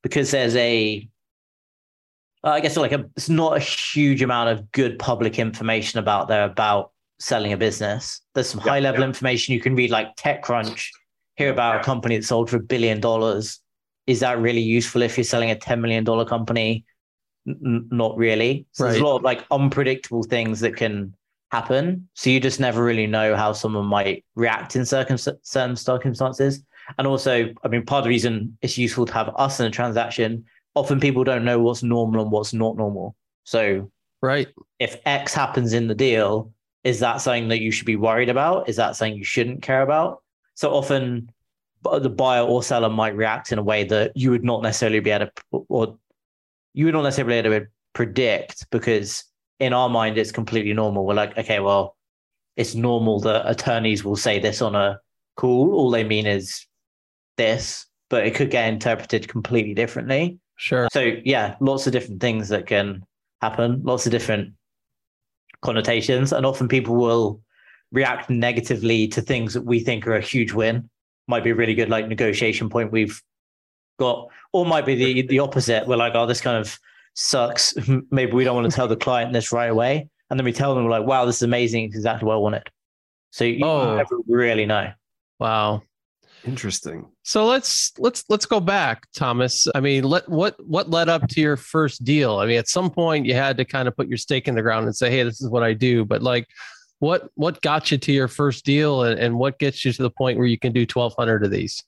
because 0.01 0.31
there's 0.31 0.55
a 0.55 1.07
I 2.43 2.59
guess 2.59 2.75
like 2.75 2.91
a, 2.91 3.05
it's 3.15 3.29
not 3.29 3.57
a 3.57 3.59
huge 3.59 4.23
amount 4.23 4.49
of 4.49 4.71
good 4.71 4.97
public 4.97 5.37
information 5.37 5.99
about 5.99 6.27
there 6.27 6.43
about 6.43 6.91
selling 7.19 7.53
a 7.53 7.57
business. 7.57 8.21
There's 8.33 8.49
some 8.49 8.61
high 8.61 8.79
level 8.79 9.03
information 9.03 9.53
you 9.53 9.59
can 9.59 9.75
read, 9.75 9.91
like 9.91 10.15
TechCrunch 10.15 10.87
hear 11.41 11.51
about 11.51 11.81
a 11.81 11.83
company 11.83 12.17
that 12.17 12.25
sold 12.25 12.49
for 12.49 12.57
a 12.57 12.61
billion 12.61 12.99
dollars. 12.99 13.59
Is 14.07 14.19
that 14.21 14.39
really 14.39 14.61
useful 14.61 15.01
if 15.01 15.17
you're 15.17 15.23
selling 15.23 15.51
a 15.51 15.55
$10 15.55 15.79
million 15.79 16.05
company? 16.25 16.85
N- 17.47 17.87
not 17.91 18.17
really. 18.17 18.65
So 18.71 18.85
right. 18.85 18.91
There's 18.91 19.01
a 19.01 19.05
lot 19.05 19.17
of 19.17 19.23
like 19.23 19.45
unpredictable 19.51 20.23
things 20.23 20.59
that 20.61 20.75
can 20.75 21.15
happen. 21.51 22.07
So 22.13 22.29
you 22.29 22.39
just 22.39 22.59
never 22.59 22.83
really 22.83 23.07
know 23.07 23.35
how 23.35 23.53
someone 23.53 23.85
might 23.85 24.23
react 24.35 24.75
in 24.75 24.85
certain, 24.85 25.17
certain 25.17 25.75
circumstances. 25.75 26.63
And 26.97 27.07
also, 27.07 27.53
I 27.63 27.67
mean, 27.67 27.85
part 27.85 27.99
of 27.99 28.03
the 28.05 28.09
reason 28.09 28.57
it's 28.61 28.77
useful 28.77 29.05
to 29.05 29.13
have 29.13 29.29
us 29.35 29.59
in 29.59 29.65
a 29.65 29.71
transaction, 29.71 30.45
often 30.75 30.99
people 30.99 31.23
don't 31.23 31.45
know 31.45 31.59
what's 31.59 31.83
normal 31.83 32.21
and 32.21 32.31
what's 32.31 32.53
not 32.53 32.77
normal. 32.77 33.15
So, 33.43 33.91
right. 34.21 34.47
If 34.79 34.97
X 35.05 35.33
happens 35.33 35.73
in 35.73 35.87
the 35.87 35.95
deal, 35.95 36.51
is 36.83 36.99
that 36.99 37.21
something 37.21 37.49
that 37.49 37.61
you 37.61 37.71
should 37.71 37.85
be 37.85 37.95
worried 37.95 38.29
about? 38.29 38.67
Is 38.67 38.77
that 38.77 38.95
something 38.95 39.17
you 39.17 39.23
shouldn't 39.23 39.61
care 39.61 39.81
about? 39.81 40.20
So 40.55 40.73
often 40.73 41.31
uh, 41.85 41.99
the 41.99 42.09
buyer 42.09 42.43
or 42.43 42.63
seller 42.63 42.89
might 42.89 43.15
react 43.15 43.51
in 43.51 43.57
a 43.57 43.63
way 43.63 43.83
that 43.85 44.11
you 44.15 44.31
would 44.31 44.43
not 44.43 44.61
necessarily 44.61 44.99
be 44.99 45.09
able 45.11 45.27
to, 45.27 45.65
or 45.69 45.97
you 46.73 46.85
would 46.85 46.93
not 46.93 47.03
necessarily 47.03 47.41
be 47.41 47.55
able 47.55 47.65
to 47.65 47.71
predict 47.93 48.69
because 48.71 49.23
in 49.59 49.73
our 49.73 49.89
mind, 49.89 50.17
it's 50.17 50.31
completely 50.31 50.73
normal. 50.73 51.05
We're 51.05 51.13
like, 51.13 51.37
okay, 51.37 51.59
well, 51.59 51.95
it's 52.57 52.73
normal 52.73 53.19
that 53.21 53.49
attorneys 53.49 54.03
will 54.03 54.15
say 54.15 54.39
this 54.39 54.61
on 54.61 54.75
a 54.75 54.99
call. 55.37 55.73
All 55.73 55.91
they 55.91 56.03
mean 56.03 56.25
is 56.25 56.65
this, 57.37 57.85
but 58.09 58.25
it 58.25 58.33
could 58.33 58.49
get 58.49 58.67
interpreted 58.67 59.27
completely 59.27 59.75
differently. 59.75 60.39
Sure. 60.57 60.87
So 60.91 61.13
yeah, 61.23 61.55
lots 61.59 61.85
of 61.85 61.93
different 61.93 62.21
things 62.21 62.49
that 62.49 62.65
can 62.65 63.05
happen, 63.41 63.81
lots 63.83 64.07
of 64.07 64.11
different 64.11 64.53
connotations. 65.61 66.33
And 66.33 66.45
often 66.45 66.67
people 66.67 66.95
will 66.95 67.41
react 67.91 68.29
negatively 68.29 69.07
to 69.09 69.21
things 69.21 69.53
that 69.53 69.63
we 69.63 69.79
think 69.79 70.07
are 70.07 70.15
a 70.15 70.21
huge 70.21 70.53
win. 70.53 70.89
Might 71.27 71.43
be 71.43 71.51
a 71.51 71.55
really 71.55 71.75
good 71.75 71.89
like 71.89 72.07
negotiation 72.07 72.69
point 72.69 72.91
we've 72.91 73.21
got. 73.99 74.29
Or 74.53 74.65
might 74.65 74.85
be 74.85 74.95
the 74.95 75.27
the 75.27 75.39
opposite. 75.39 75.87
We're 75.87 75.97
like 75.97 76.13
oh 76.15 76.25
this 76.25 76.41
kind 76.41 76.57
of 76.57 76.77
sucks. 77.13 77.73
Maybe 78.11 78.31
we 78.31 78.43
don't 78.43 78.55
want 78.55 78.69
to 78.69 78.75
tell 78.75 78.87
the 78.87 78.95
client 78.95 79.33
this 79.33 79.51
right 79.51 79.69
away. 79.69 80.09
And 80.29 80.39
then 80.39 80.45
we 80.45 80.53
tell 80.53 80.73
them 80.75 80.87
like 80.87 81.05
wow 81.05 81.25
this 81.25 81.37
is 81.37 81.43
amazing. 81.43 81.85
It's 81.85 81.95
exactly 81.95 82.25
what 82.25 82.35
i 82.35 82.37
wanted. 82.37 82.69
So 83.31 83.43
you 83.45 83.65
oh. 83.65 83.95
never 83.95 84.17
really 84.27 84.65
know. 84.65 84.91
Wow. 85.39 85.83
Interesting. 86.43 87.07
So 87.23 87.45
let's 87.45 87.91
let's 87.99 88.23
let's 88.27 88.45
go 88.45 88.59
back 88.59 89.05
thomas. 89.13 89.67
I 89.75 89.79
mean 89.79 90.05
let 90.05 90.27
what 90.27 90.55
what 90.65 90.89
led 90.89 91.07
up 91.07 91.27
to 91.29 91.41
your 91.41 91.55
first 91.55 92.03
deal? 92.03 92.39
I 92.39 92.47
mean 92.47 92.57
at 92.57 92.67
some 92.67 92.89
point 92.89 93.25
you 93.25 93.35
had 93.35 93.57
to 93.57 93.65
kind 93.65 93.87
of 93.87 93.95
put 93.95 94.07
your 94.07 94.17
stake 94.17 94.47
in 94.47 94.55
the 94.55 94.61
ground 94.61 94.85
and 94.85 94.95
say 94.95 95.11
hey 95.11 95.23
this 95.23 95.39
is 95.39 95.49
what 95.49 95.63
i 95.63 95.73
do. 95.73 96.03
But 96.03 96.23
like 96.23 96.47
what 97.01 97.31
what 97.33 97.59
got 97.61 97.91
you 97.91 97.97
to 97.97 98.11
your 98.11 98.27
first 98.27 98.63
deal 98.63 99.01
and, 99.03 99.19
and 99.19 99.37
what 99.37 99.57
gets 99.57 99.83
you 99.83 99.91
to 99.91 100.03
the 100.03 100.09
point 100.11 100.37
where 100.37 100.45
you 100.45 100.57
can 100.57 100.71
do 100.71 100.81
1200 100.81 101.43
of 101.43 101.49
these? 101.49 101.83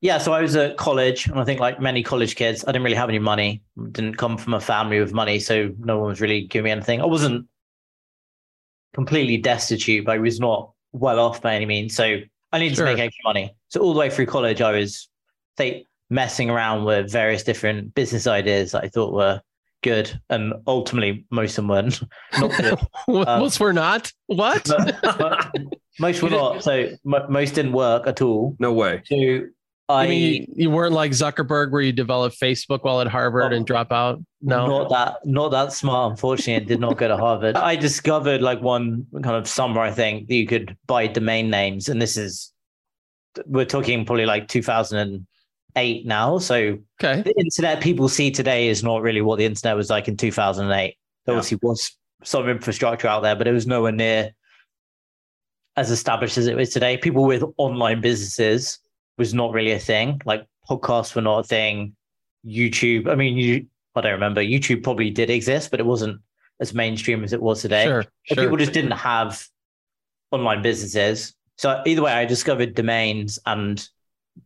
Yeah 0.00 0.18
so 0.18 0.32
i 0.32 0.40
was 0.40 0.56
at 0.56 0.76
college 0.78 1.26
and 1.26 1.38
i 1.38 1.44
think 1.44 1.60
like 1.60 1.78
many 1.78 2.02
college 2.02 2.34
kids 2.34 2.64
i 2.64 2.72
didn't 2.72 2.84
really 2.84 2.96
have 2.96 3.10
any 3.10 3.18
money. 3.18 3.62
Didn't 3.92 4.16
come 4.16 4.38
from 4.38 4.54
a 4.54 4.60
family 4.60 4.98
with 4.98 5.12
money 5.12 5.38
so 5.38 5.72
no 5.78 5.98
one 5.98 6.08
was 6.08 6.20
really 6.20 6.42
giving 6.46 6.64
me 6.64 6.70
anything. 6.70 7.00
I 7.02 7.06
wasn't 7.06 7.46
completely 8.94 9.36
destitute 9.36 10.06
but 10.06 10.12
i 10.12 10.18
was 10.18 10.40
not 10.40 10.72
well 10.92 11.20
off 11.20 11.42
by 11.42 11.54
any 11.54 11.66
means 11.66 11.94
so 11.94 12.18
i 12.52 12.58
needed 12.58 12.76
sure. 12.76 12.86
to 12.86 12.92
make 12.92 13.00
extra 13.00 13.22
money. 13.24 13.54
So 13.68 13.80
all 13.80 13.92
the 13.92 14.00
way 14.00 14.08
through 14.08 14.26
college 14.26 14.62
i 14.62 14.72
was 14.72 15.08
they 15.58 15.86
messing 16.08 16.48
around 16.48 16.84
with 16.84 17.12
various 17.12 17.42
different 17.42 17.94
business 17.94 18.26
ideas 18.26 18.72
that 18.72 18.84
i 18.84 18.88
thought 18.88 19.12
were 19.12 19.42
good, 19.84 20.20
and 20.30 20.54
ultimately 20.66 21.24
most 21.30 21.52
of 21.52 21.56
them 21.56 21.68
weren't. 21.68 22.02
Not 22.38 22.56
good. 22.56 22.78
Um, 23.06 23.40
most 23.40 23.60
were 23.60 23.72
not. 23.72 24.10
What? 24.26 24.64
But, 24.66 24.98
but 25.18 25.54
most 26.00 26.22
were 26.22 26.30
not. 26.30 26.64
So 26.64 26.72
m- 26.72 27.26
most 27.28 27.54
didn't 27.54 27.72
work 27.72 28.06
at 28.06 28.22
all. 28.22 28.56
No 28.58 28.72
way. 28.72 29.02
So 29.04 29.42
I 29.88 30.06
mean, 30.06 30.52
you, 30.56 30.70
weren't 30.70 30.94
like 30.94 31.12
Zuckerberg 31.12 31.70
where 31.70 31.82
you 31.82 31.92
developed 31.92 32.40
Facebook 32.40 32.82
while 32.82 33.02
at 33.02 33.06
Harvard 33.06 33.52
and 33.52 33.66
drop 33.66 33.92
out. 33.92 34.18
No, 34.40 34.66
not 34.66 34.88
that, 34.88 35.26
not 35.26 35.50
that 35.50 35.74
smart. 35.74 36.12
Unfortunately, 36.12 36.54
and 36.54 36.66
did 36.66 36.80
not 36.80 36.96
go 36.96 37.06
to 37.08 37.16
Harvard. 37.16 37.56
I 37.56 37.76
discovered 37.76 38.40
like 38.40 38.62
one 38.62 39.06
kind 39.22 39.36
of 39.36 39.46
summer, 39.46 39.80
I 39.82 39.90
think, 39.90 40.28
that 40.28 40.34
you 40.34 40.46
could 40.46 40.76
buy 40.86 41.06
domain 41.06 41.50
names, 41.50 41.90
and 41.90 42.00
this 42.00 42.16
is 42.16 42.52
we're 43.46 43.66
talking 43.66 44.04
probably 44.06 44.26
like 44.26 44.48
2000 44.48 45.26
2008 45.74 46.06
now. 46.06 46.38
So 46.38 46.78
Okay. 47.02 47.22
the 47.22 47.34
internet 47.38 47.80
people 47.80 48.08
see 48.08 48.30
today 48.30 48.68
is 48.68 48.82
not 48.82 49.02
really 49.02 49.20
what 49.20 49.36
the 49.38 49.44
internet 49.44 49.76
was 49.76 49.90
like 49.90 50.08
in 50.08 50.16
2008. 50.16 50.96
There 51.26 51.34
Yeah. 51.34 51.38
obviously 51.38 51.58
was 51.62 51.96
some 52.22 52.48
infrastructure 52.48 53.08
out 53.08 53.22
there, 53.22 53.36
but 53.36 53.46
it 53.46 53.52
was 53.52 53.66
nowhere 53.66 53.92
near 53.92 54.32
as 55.76 55.90
established 55.90 56.38
as 56.38 56.46
it 56.46 56.58
is 56.60 56.70
today. 56.70 56.96
People 56.96 57.24
with 57.24 57.42
online 57.56 58.00
businesses 58.00 58.78
was 59.18 59.34
not 59.34 59.52
really 59.52 59.72
a 59.72 59.78
thing. 59.78 60.20
Like 60.24 60.46
podcasts 60.68 61.14
were 61.14 61.22
not 61.22 61.40
a 61.40 61.42
thing. 61.44 61.96
YouTube, 62.46 63.08
I 63.10 63.14
mean, 63.14 63.36
you, 63.36 63.66
I 63.94 64.00
don't 64.00 64.12
remember. 64.12 64.42
YouTube 64.42 64.82
probably 64.82 65.10
did 65.10 65.30
exist, 65.30 65.70
but 65.70 65.80
it 65.80 65.86
wasn't 65.86 66.20
as 66.60 66.72
mainstream 66.74 67.24
as 67.24 67.32
it 67.32 67.42
was 67.42 67.62
today. 67.62 67.84
Sure. 67.84 68.04
Sure. 68.22 68.36
People 68.36 68.56
just 68.56 68.72
didn't 68.72 68.92
have 68.92 69.44
online 70.30 70.62
businesses. 70.62 71.34
So 71.56 71.82
either 71.86 72.02
way, 72.02 72.12
I 72.12 72.24
discovered 72.24 72.74
domains 72.74 73.38
and 73.46 73.86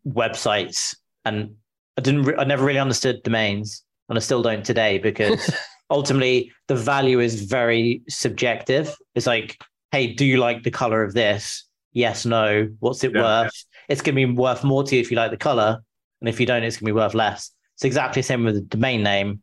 websites, 0.07 0.95
and 1.29 1.55
I 1.97 2.01
didn't. 2.01 2.23
Re- 2.25 2.35
I 2.39 2.45
never 2.45 2.65
really 2.65 2.79
understood 2.79 3.23
domains, 3.23 3.83
and 4.09 4.19
I 4.19 4.21
still 4.21 4.43
don't 4.43 4.65
today 4.65 4.99
because 4.99 5.51
ultimately 5.91 6.53
the 6.69 6.75
value 6.77 7.21
is 7.21 7.43
very 7.45 8.03
subjective. 8.09 8.95
It's 9.15 9.27
like, 9.27 9.57
hey, 9.93 10.13
do 10.15 10.25
you 10.25 10.39
like 10.39 10.63
the 10.63 10.71
color 10.71 11.03
of 11.03 11.15
this? 11.15 11.67
Yes, 11.93 12.27
no. 12.27 12.69
What's 12.81 13.03
it 13.05 13.13
Yeah. 13.15 13.23
worth? 13.23 13.65
It's 13.89 14.03
going 14.03 14.15
to 14.15 14.27
be 14.27 14.33
worth 14.33 14.65
more 14.65 14.85
to 14.85 14.95
you 14.95 15.01
if 15.01 15.11
you 15.11 15.17
like 15.17 15.31
the 15.31 15.37
color, 15.37 15.79
and 16.21 16.29
if 16.29 16.39
you 16.41 16.47
don't, 16.47 16.63
it's 16.63 16.77
going 16.77 16.89
to 16.89 16.93
be 16.93 16.97
worth 17.01 17.15
less. 17.15 17.51
It's 17.77 17.85
exactly 17.85 18.21
the 18.23 18.27
same 18.27 18.45
with 18.45 18.55
the 18.57 18.61
domain 18.63 19.03
name. 19.03 19.43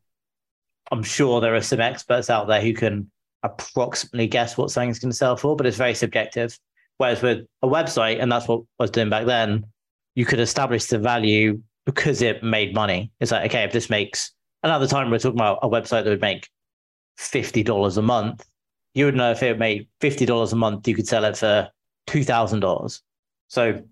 I'm 0.91 1.04
sure 1.04 1.41
there 1.41 1.56
are 1.56 1.62
some 1.62 1.82
experts 1.82 2.30
out 2.30 2.48
there 2.48 2.62
who 2.62 2.74
can 2.74 3.10
approximately 3.41 4.28
guess 4.28 4.58
what 4.58 4.71
something's 4.71 5.00
going 5.00 5.12
to 5.12 5.17
sell 5.17 5.36
for, 5.38 5.56
but 5.56 5.65
it's 5.65 5.78
very 5.78 5.95
subjective. 5.95 6.58
Whereas 6.98 7.21
with 7.21 7.45
a 7.63 7.67
website, 7.67 8.21
and 8.21 8.32
that's 8.32 8.48
what 8.48 8.62
I 8.80 8.84
was 8.84 8.91
doing 8.91 9.10
back 9.10 9.26
then, 9.26 9.65
you 10.13 10.26
could 10.26 10.39
establish 10.39 10.86
the 10.86 11.00
value 11.00 11.62
because 11.86 12.21
it 12.21 12.43
made 12.43 12.74
money. 12.74 13.12
It's 13.19 13.32
like, 13.32 13.52
okay, 13.52 13.63
if 13.63 13.71
this 13.71 13.89
makes, 13.89 14.32
another 14.63 14.88
time 14.88 15.10
we're 15.10 15.19
talking 15.19 15.38
about 15.38 15.60
a 15.62 15.69
website 15.69 16.04
that 16.04 16.08
would 16.08 16.21
make 16.21 16.50
$50 17.19 17.98
a 17.98 18.02
month, 18.02 18.45
you 18.93 19.06
would 19.06 19.15
know 19.15 19.32
if 19.32 19.43
it 19.43 19.60
made 19.60 19.88
$50 20.02 20.52
a 20.52 20.56
month, 20.56 20.88
you 20.88 20.95
could 20.95 21.08
sell 21.08 21.26
it 21.26 21.38
for 21.38 21.69
$2,000. 22.08 23.02
So, 23.48 23.84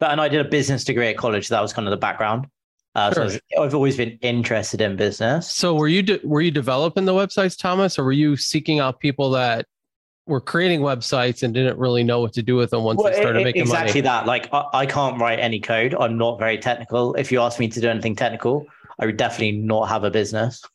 but, 0.00 0.10
and 0.10 0.20
I 0.20 0.28
did 0.28 0.44
a 0.44 0.48
business 0.48 0.84
degree 0.84 1.08
at 1.08 1.16
college. 1.16 1.48
So 1.48 1.54
that 1.54 1.60
was 1.60 1.72
kind 1.72 1.86
of 1.86 1.90
the 1.92 1.96
background. 1.96 2.48
Uh, 2.94 3.12
Sure. 3.12 3.30
So 3.30 3.38
I've 3.60 3.74
always 3.74 3.96
been 3.96 4.18
interested 4.20 4.80
in 4.80 4.96
business. 4.96 5.50
So 5.50 5.74
were 5.74 5.88
you 5.88 6.02
de- 6.02 6.20
were 6.22 6.40
you 6.40 6.50
developing 6.50 7.04
the 7.04 7.12
websites, 7.12 7.58
Thomas, 7.58 7.98
or 7.98 8.04
were 8.04 8.12
you 8.12 8.36
seeking 8.36 8.78
out 8.78 9.00
people 9.00 9.30
that 9.30 9.66
were 10.26 10.40
creating 10.40 10.80
websites 10.80 11.42
and 11.42 11.52
didn't 11.52 11.78
really 11.78 12.02
know 12.02 12.20
what 12.20 12.32
to 12.32 12.42
do 12.42 12.56
with 12.56 12.70
them 12.70 12.82
once 12.82 12.98
Well, 12.98 13.12
they 13.12 13.20
started 13.20 13.40
e- 13.40 13.44
making 13.44 13.62
exactly 13.62 14.00
money? 14.00 14.00
that. 14.02 14.26
Like 14.26 14.52
I, 14.52 14.64
I 14.72 14.86
can't 14.86 15.20
write 15.20 15.38
any 15.38 15.60
code. 15.60 15.94
I'm 15.98 16.16
not 16.16 16.38
very 16.38 16.58
technical. 16.58 17.14
If 17.14 17.30
you 17.30 17.40
ask 17.40 17.58
me 17.60 17.68
to 17.68 17.80
do 17.80 17.88
anything 17.88 18.16
technical, 18.16 18.66
I 18.98 19.06
would 19.06 19.16
definitely 19.16 19.58
not 19.58 19.88
have 19.88 20.04
a 20.04 20.10
business. 20.10 20.62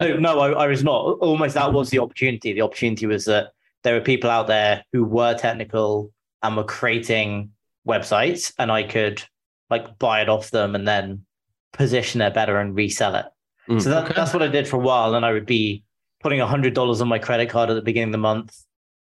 No, 0.00 0.16
no, 0.18 0.38
I, 0.38 0.64
I 0.64 0.66
was 0.68 0.84
not. 0.84 1.18
Almost 1.18 1.54
that 1.54 1.72
was 1.72 1.90
the 1.90 1.98
opportunity. 1.98 2.52
The 2.52 2.62
opportunity 2.62 3.06
was 3.06 3.24
that 3.24 3.48
there 3.82 3.94
were 3.94 4.00
people 4.00 4.30
out 4.30 4.46
there 4.46 4.84
who 4.92 5.04
were 5.04 5.34
technical 5.34 6.12
and 6.42 6.56
were 6.56 6.62
creating 6.62 7.50
websites, 7.86 8.52
and 8.60 8.70
I 8.70 8.84
could 8.84 9.24
like 9.70 9.98
buy 9.98 10.20
it 10.22 10.28
off 10.28 10.52
them 10.52 10.76
and 10.76 10.86
then 10.86 11.26
position 11.72 12.20
it 12.20 12.32
better 12.32 12.60
and 12.60 12.76
resell 12.76 13.16
it. 13.16 13.26
Mm, 13.68 13.82
so 13.82 13.90
that, 13.90 14.04
okay. 14.04 14.12
that's 14.14 14.32
what 14.32 14.42
I 14.42 14.48
did 14.48 14.68
for 14.68 14.76
a 14.76 14.80
while. 14.80 15.16
And 15.16 15.26
I 15.26 15.32
would 15.32 15.46
be 15.46 15.82
putting 16.26 16.40
hundred 16.40 16.74
dollars 16.74 17.00
on 17.00 17.06
my 17.06 17.20
credit 17.20 17.48
card 17.48 17.70
at 17.70 17.74
the 17.74 17.82
beginning 17.82 18.08
of 18.08 18.12
the 18.12 18.18
month, 18.18 18.64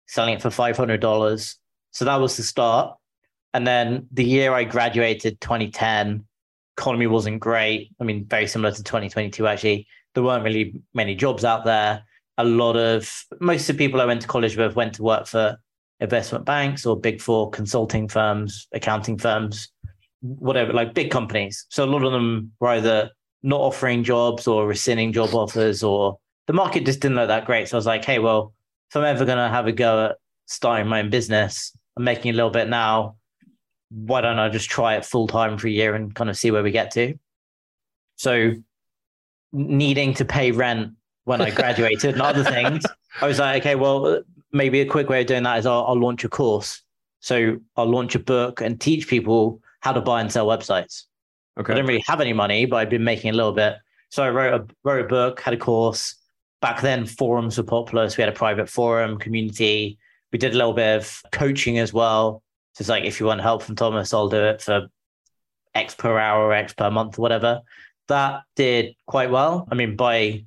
selling 0.07 0.35
it 0.35 0.41
for 0.41 0.51
five 0.51 0.77
hundred 0.77 1.01
dollars. 1.01 1.57
So 1.91 2.05
that 2.05 2.15
was 2.21 2.37
the 2.37 2.45
start. 2.45 2.97
And 3.53 3.67
then 3.67 4.07
the 4.13 4.23
year 4.23 4.53
I 4.55 4.63
graduated, 4.63 5.41
2010, 5.41 6.25
economy 6.77 7.09
wasn't 7.09 7.41
great. 7.41 7.91
I 8.01 8.05
mean, 8.05 8.25
very 8.27 8.47
similar 8.47 8.71
to 8.71 8.85
2022, 8.85 9.49
actually. 9.49 9.89
There 10.15 10.23
weren't 10.23 10.45
really 10.45 10.81
many 10.95 11.17
jobs 11.17 11.45
out 11.45 11.65
there. 11.65 12.05
A 12.37 12.45
lot 12.45 12.77
of 12.77 13.25
most 13.41 13.69
of 13.69 13.77
the 13.77 13.85
people 13.85 14.01
I 14.01 14.05
went 14.05 14.23
to 14.23 14.29
college 14.29 14.57
with 14.57 14.77
went 14.77 14.95
to 14.95 15.03
work 15.03 15.27
for 15.27 15.59
investment 15.99 16.45
banks 16.45 16.87
or 16.87 16.97
big 16.97 17.21
four 17.21 17.51
consulting 17.51 18.07
firms, 18.07 18.69
accounting 18.73 19.19
firms, 19.19 19.73
whatever, 20.21 20.73
like 20.73 20.95
big 20.95 21.11
companies. 21.11 21.67
So 21.69 21.85
a 21.85 21.91
lot 21.91 22.05
of 22.05 22.13
them 22.13 22.53
were 22.61 22.69
either 22.69 23.11
not 23.43 23.61
offering 23.61 24.05
jobs 24.05 24.47
or 24.47 24.69
rescinding 24.69 25.13
job 25.13 25.35
offers, 25.35 25.83
or 25.83 26.21
the 26.49 26.55
market 26.55 26.87
just 26.87 27.01
didn't 27.01 27.17
look 27.17 27.29
that 27.29 27.45
great. 27.45 27.69
So 27.69 27.77
I 27.77 27.79
was 27.79 27.87
like, 27.87 28.05
hey, 28.05 28.19
well, 28.19 28.55
if 28.91 28.97
I'm 28.97 29.05
ever 29.05 29.25
going 29.27 29.39
to 29.39 29.51
have 29.51 29.67
a 29.67 29.73
go 29.73 30.07
at 30.07 30.17
starting 30.47 30.89
my 30.89 31.01
own 31.01 31.11
business, 31.11 31.77
I'm 31.97 32.05
making 32.05 32.33
a 32.33 32.35
little 32.35 32.51
bit 32.51 32.69
now. 32.69 33.17
Why 33.91 34.23
don't 34.23 34.39
I 34.39 34.49
just 34.49 34.71
try 34.71 34.97
it 34.97 35.05
full 35.05 35.29
time 35.29 35.59
for 35.59 35.67
a 35.67 35.71
year 35.71 35.95
and 35.95 36.15
kind 36.15 36.31
of 36.31 36.39
see 36.39 36.51
where 36.51 36.63
we 36.63 36.71
get 36.71 36.91
to? 36.93 37.15
So, 38.17 38.53
needing 39.53 40.15
to 40.15 40.25
pay 40.25 40.51
rent 40.51 40.93
when 41.25 41.41
I 41.41 41.51
graduated 41.51 42.15
and 42.15 42.23
other 42.23 42.45
things, 42.45 42.85
I 43.21 43.27
was 43.27 43.39
like, 43.39 43.63
okay, 43.63 43.75
well, 43.75 44.23
maybe 44.53 44.81
a 44.81 44.87
quick 44.87 45.09
way 45.09 45.21
of 45.21 45.27
doing 45.27 45.43
that 45.43 45.59
is 45.59 45.67
I'll, 45.67 45.85
I'll 45.87 46.01
launch 46.01 46.25
a 46.25 46.29
course. 46.29 46.83
So, 47.21 47.59
I'll 47.77 47.87
launch 47.87 48.15
a 48.15 48.19
book 48.19 48.63
and 48.63 48.81
teach 48.81 49.07
people 49.07 49.61
how 49.81 49.93
to 49.93 50.01
buy 50.01 50.23
and 50.23 50.33
sell 50.33 50.47
websites. 50.47 51.05
Okay. 51.61 51.73
I 51.73 51.77
didn't 51.77 51.89
really 51.89 52.05
have 52.07 52.23
any 52.23 52.33
money, 52.33 52.65
but 52.65 52.77
I'd 52.77 52.91
been 52.91 53.05
making 53.05 53.31
a 53.31 53.35
little 53.35 53.53
bit. 53.53 53.77
So 54.11 54.23
I 54.23 54.31
wrote 54.31 54.61
a 54.61 54.67
wrote 54.83 55.05
a 55.05 55.09
book, 55.09 55.41
had 55.41 55.53
a 55.55 55.59
course. 55.59 56.15
Back 56.61 56.81
then, 56.81 57.07
forums 57.07 57.57
were 57.57 57.65
popular, 57.65 58.09
so 58.09 58.17
we 58.19 58.23
had 58.23 58.33
a 58.33 58.37
private 58.37 58.69
forum 58.69 59.19
community. 59.19 59.99
We 60.33 60.39
did 60.39 60.55
a 60.55 60.57
little 60.57 60.73
bit 60.73 60.97
of 60.97 61.23
coaching 61.33 61.79
as 61.79 61.93
well. 61.93 62.43
So 62.75 62.83
it's 62.83 62.89
like 62.89 63.05
if 63.05 63.21
you 63.21 63.27
want 63.27 63.41
help 63.41 63.63
from 63.63 63.77
Thomas, 63.77 64.13
I'll 64.13 64.29
do 64.29 64.43
it 64.43 64.61
for 64.63 64.89
X 65.75 65.95
per 65.95 66.19
hour 66.19 66.45
or 66.47 66.53
X 66.53 66.75
per 66.75 66.91
month, 66.91 67.19
or 67.19 67.23
whatever. 67.23 67.61
That 68.09 68.43
did 68.57 68.95
quite 69.07 69.31
well. 69.31 69.69
I 69.71 69.75
mean, 69.75 69.95
by 69.97 70.45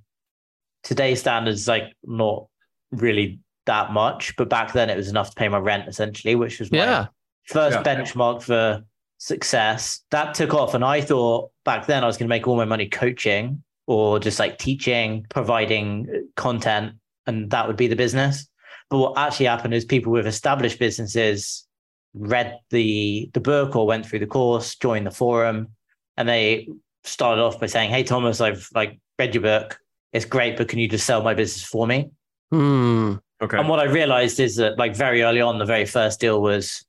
today's 0.84 1.19
standards, 1.19 1.67
like 1.67 1.93
not 2.04 2.47
really 2.91 3.39
that 3.65 3.93
much, 3.93 4.36
but 4.36 4.50
back 4.50 4.74
then 4.74 4.89
it 4.89 4.97
was 4.97 5.08
enough 5.10 5.30
to 5.30 5.36
pay 5.36 5.47
my 5.47 5.60
rent 5.60 5.88
essentially, 5.88 6.36
which 6.36 6.60
was 6.60 6.71
my 6.71 6.80
Yeah. 6.80 7.06
first 7.45 7.78
Yeah. 7.78 7.84
benchmark 7.84 8.41
for 8.41 8.84
success. 9.17 10.02
That 10.10 10.34
took 10.34 10.54
off. 10.54 10.74
And 10.74 10.84
I 10.84 11.00
thought 11.02 11.52
back 11.63 11.86
then 11.86 12.04
I 12.04 12.08
was 12.08 12.17
going 12.17 12.28
to 12.28 12.30
make 12.30 12.47
all 12.47 12.56
my 12.58 12.65
money 12.65 12.88
coaching 12.89 13.63
or 13.91 14.19
just 14.19 14.39
like 14.39 14.58
teaching, 14.58 15.25
providing 15.30 16.27
content, 16.36 16.93
and 17.27 17.51
that 17.51 17.67
would 17.67 17.75
be 17.75 17.88
the 17.88 17.95
business. 17.95 18.47
But 18.89 18.97
what 18.97 19.17
actually 19.17 19.47
happened 19.47 19.73
is 19.73 19.86
people 19.86 20.12
with 20.12 20.27
established 20.27 20.80
businesses 20.80 21.67
read 22.13 22.58
the 22.69 23.30
the 23.34 23.39
book 23.39 23.75
or 23.75 23.86
went 23.86 24.06
through 24.06 24.19
the 24.19 24.27
course, 24.27 24.75
joined 24.75 25.06
the 25.06 25.12
forum, 25.12 25.69
and 26.17 26.27
they 26.27 26.69
started 27.04 27.41
off 27.41 27.60
by 27.60 27.67
saying, 27.67 27.89
Hey 27.89 28.04
Thomas, 28.04 28.39
I've 28.39 28.69
like 28.73 28.99
read 29.19 29.36
your 29.36 29.43
book. 29.43 29.77
It's 30.13 30.25
great, 30.25 30.58
but 30.58 30.67
can 30.67 30.80
you 30.80 30.88
just 30.88 31.06
sell 31.06 31.21
my 31.21 31.34
business 31.34 31.63
for 31.63 31.86
me? 31.86 32.12
Hmm. 32.51 33.15
Okay. 33.41 33.58
And 33.58 33.67
what 33.67 33.80
I 33.80 33.86
realized 33.86 34.39
is 34.39 34.56
that 34.58 34.77
like 34.77 34.95
very 34.95 35.23
early 35.23 35.41
on, 35.41 35.58
the 35.58 35.65
very 35.65 35.86
first 35.86 36.19
deal 36.19 36.41
was 36.41 36.86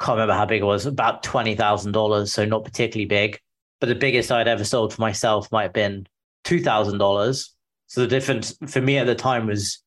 can't 0.00 0.16
remember 0.16 0.34
how 0.34 0.46
big 0.46 0.62
it 0.62 0.64
was, 0.64 0.86
about 0.86 1.22
twenty 1.22 1.54
thousand 1.54 1.92
dollars, 1.92 2.32
so 2.32 2.44
not 2.44 2.64
particularly 2.64 3.06
big. 3.06 3.38
But 3.80 3.88
the 3.88 3.94
biggest 3.94 4.30
I'd 4.30 4.48
ever 4.48 4.64
sold 4.64 4.94
for 4.94 5.00
myself 5.00 5.50
might 5.50 5.64
have 5.64 5.72
been 5.72 6.06
two 6.44 6.60
thousand 6.60 6.98
dollars. 6.98 7.54
So 7.86 8.00
the 8.00 8.06
difference 8.06 8.56
for 8.68 8.80
me 8.80 8.98
at 8.98 9.06
the 9.06 9.14
time 9.14 9.46
was 9.46 9.82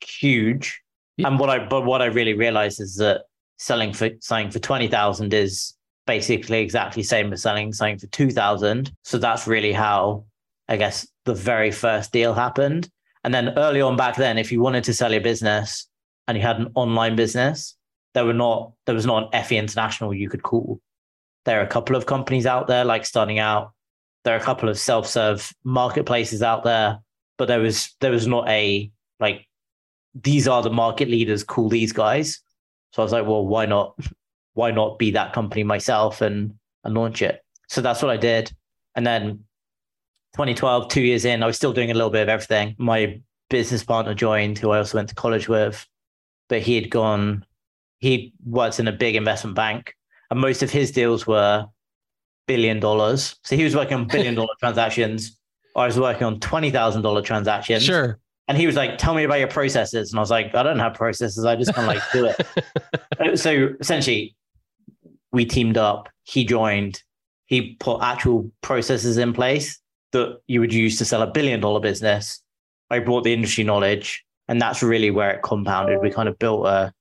huge. 0.00 0.80
Yeah. 1.16 1.28
And 1.28 1.38
what 1.38 1.50
I 1.50 1.66
but 1.66 1.84
what 1.84 2.02
I 2.02 2.06
really 2.06 2.34
realized 2.34 2.80
is 2.80 2.96
that 2.96 3.22
selling 3.58 3.92
for 3.92 4.10
selling 4.20 4.50
for 4.50 4.58
twenty 4.58 4.88
thousand 4.88 5.34
is 5.34 5.74
basically 6.06 6.60
exactly 6.60 7.02
the 7.02 7.08
same 7.08 7.32
as 7.32 7.42
selling 7.42 7.72
something 7.72 7.98
for 7.98 8.06
two 8.08 8.30
thousand. 8.30 8.92
So 9.04 9.18
that's 9.18 9.46
really 9.46 9.72
how 9.72 10.24
I 10.68 10.76
guess 10.76 11.06
the 11.24 11.34
very 11.34 11.70
first 11.70 12.12
deal 12.12 12.34
happened. 12.34 12.88
And 13.24 13.32
then 13.32 13.56
early 13.56 13.80
on 13.80 13.96
back 13.96 14.16
then, 14.16 14.38
if 14.38 14.50
you 14.50 14.60
wanted 14.60 14.84
to 14.84 14.94
sell 14.94 15.12
your 15.12 15.20
business 15.20 15.88
and 16.26 16.36
you 16.36 16.42
had 16.42 16.58
an 16.58 16.72
online 16.74 17.14
business, 17.14 17.76
there 18.14 18.24
were 18.24 18.32
not 18.32 18.72
there 18.86 18.94
was 18.94 19.06
not 19.06 19.34
an 19.34 19.44
FE 19.44 19.56
International 19.56 20.14
you 20.14 20.28
could 20.28 20.42
call. 20.42 20.80
There 21.44 21.60
are 21.60 21.64
a 21.64 21.68
couple 21.68 21.96
of 21.96 22.06
companies 22.06 22.46
out 22.46 22.66
there 22.66 22.84
like 22.84 23.04
starting 23.04 23.38
out. 23.38 23.72
There 24.24 24.34
are 24.34 24.38
a 24.38 24.42
couple 24.42 24.68
of 24.68 24.78
self-serve 24.78 25.52
marketplaces 25.64 26.42
out 26.42 26.64
there, 26.64 26.98
but 27.38 27.48
there 27.48 27.60
was 27.60 27.94
there 28.00 28.12
was 28.12 28.26
not 28.26 28.48
a 28.48 28.90
like 29.18 29.46
these 30.14 30.46
are 30.46 30.62
the 30.62 30.70
market 30.70 31.08
leaders, 31.08 31.42
call 31.42 31.68
these 31.68 31.92
guys. 31.92 32.40
So 32.92 33.02
I 33.02 33.04
was 33.04 33.12
like, 33.12 33.26
well, 33.26 33.46
why 33.46 33.66
not 33.66 33.98
why 34.54 34.70
not 34.70 34.98
be 34.98 35.10
that 35.12 35.32
company 35.32 35.64
myself 35.64 36.20
and 36.20 36.54
and 36.84 36.94
launch 36.94 37.22
it? 37.22 37.42
So 37.68 37.80
that's 37.80 38.02
what 38.02 38.10
I 38.10 38.16
did. 38.16 38.54
And 38.94 39.06
then 39.06 39.44
2012, 40.34 40.88
two 40.88 41.02
years 41.02 41.24
in, 41.24 41.42
I 41.42 41.46
was 41.46 41.56
still 41.56 41.72
doing 41.72 41.90
a 41.90 41.94
little 41.94 42.10
bit 42.10 42.22
of 42.22 42.28
everything. 42.28 42.74
My 42.78 43.20
business 43.50 43.84
partner 43.84 44.14
joined, 44.14 44.58
who 44.58 44.70
I 44.70 44.78
also 44.78 44.98
went 44.98 45.08
to 45.10 45.14
college 45.14 45.48
with, 45.48 45.86
but 46.48 46.62
he 46.62 46.74
had 46.74 46.90
gone, 46.90 47.44
he 47.98 48.32
worked 48.44 48.80
in 48.80 48.88
a 48.88 48.92
big 48.92 49.14
investment 49.14 49.56
bank, 49.56 49.94
and 50.30 50.40
most 50.40 50.62
of 50.62 50.70
his 50.70 50.90
deals 50.90 51.26
were 51.26 51.66
billion 52.46 52.80
dollars. 52.80 53.36
So 53.44 53.56
he 53.56 53.64
was 53.64 53.74
working 53.74 53.94
on 53.94 54.08
billion 54.08 54.34
dollar 54.34 54.54
transactions. 54.60 55.38
I 55.76 55.86
was 55.86 55.98
working 55.98 56.24
on 56.24 56.40
twenty 56.40 56.70
thousand 56.70 57.02
dollar 57.02 57.22
transactions. 57.22 57.84
Sure. 57.84 58.18
And 58.48 58.58
he 58.58 58.66
was 58.66 58.76
like, 58.76 58.98
"Tell 58.98 59.14
me 59.14 59.24
about 59.24 59.38
your 59.38 59.48
processes," 59.48 60.10
and 60.10 60.18
I 60.18 60.22
was 60.22 60.30
like, 60.30 60.54
"I 60.54 60.62
don't 60.62 60.78
have 60.78 60.94
processes. 60.94 61.44
I 61.44 61.56
just 61.56 61.72
kind 61.74 61.88
of 61.88 61.94
like 61.96 62.12
do 62.12 62.26
it." 62.26 62.46
Uh, 63.20 63.36
so 63.36 63.68
essentially, 63.78 64.34
we 65.32 65.44
teamed 65.44 65.76
up. 65.76 66.08
He 66.24 66.44
joined. 66.44 67.02
he 67.46 67.76
put 67.78 68.02
actual 68.02 68.50
processes 68.62 69.16
in 69.18 69.32
place 69.32 69.78
that 70.12 70.38
you 70.48 70.58
would 70.60 70.72
use 70.72 70.98
to 70.98 71.04
sell 71.04 71.22
a 71.22 71.30
billion 71.30 71.60
dollar 71.60 71.78
business. 71.80 72.42
I 72.90 72.98
brought 72.98 73.24
the 73.24 73.32
industry 73.32 73.62
knowledge, 73.64 74.24
and 74.48 74.60
that's 74.60 74.82
really 74.82 75.10
where 75.10 75.30
it 75.30 75.42
compounded. 75.42 76.00
We 76.00 76.10
kind 76.10 76.28
of 76.28 76.38
built 76.38 76.66
a, 76.66 76.92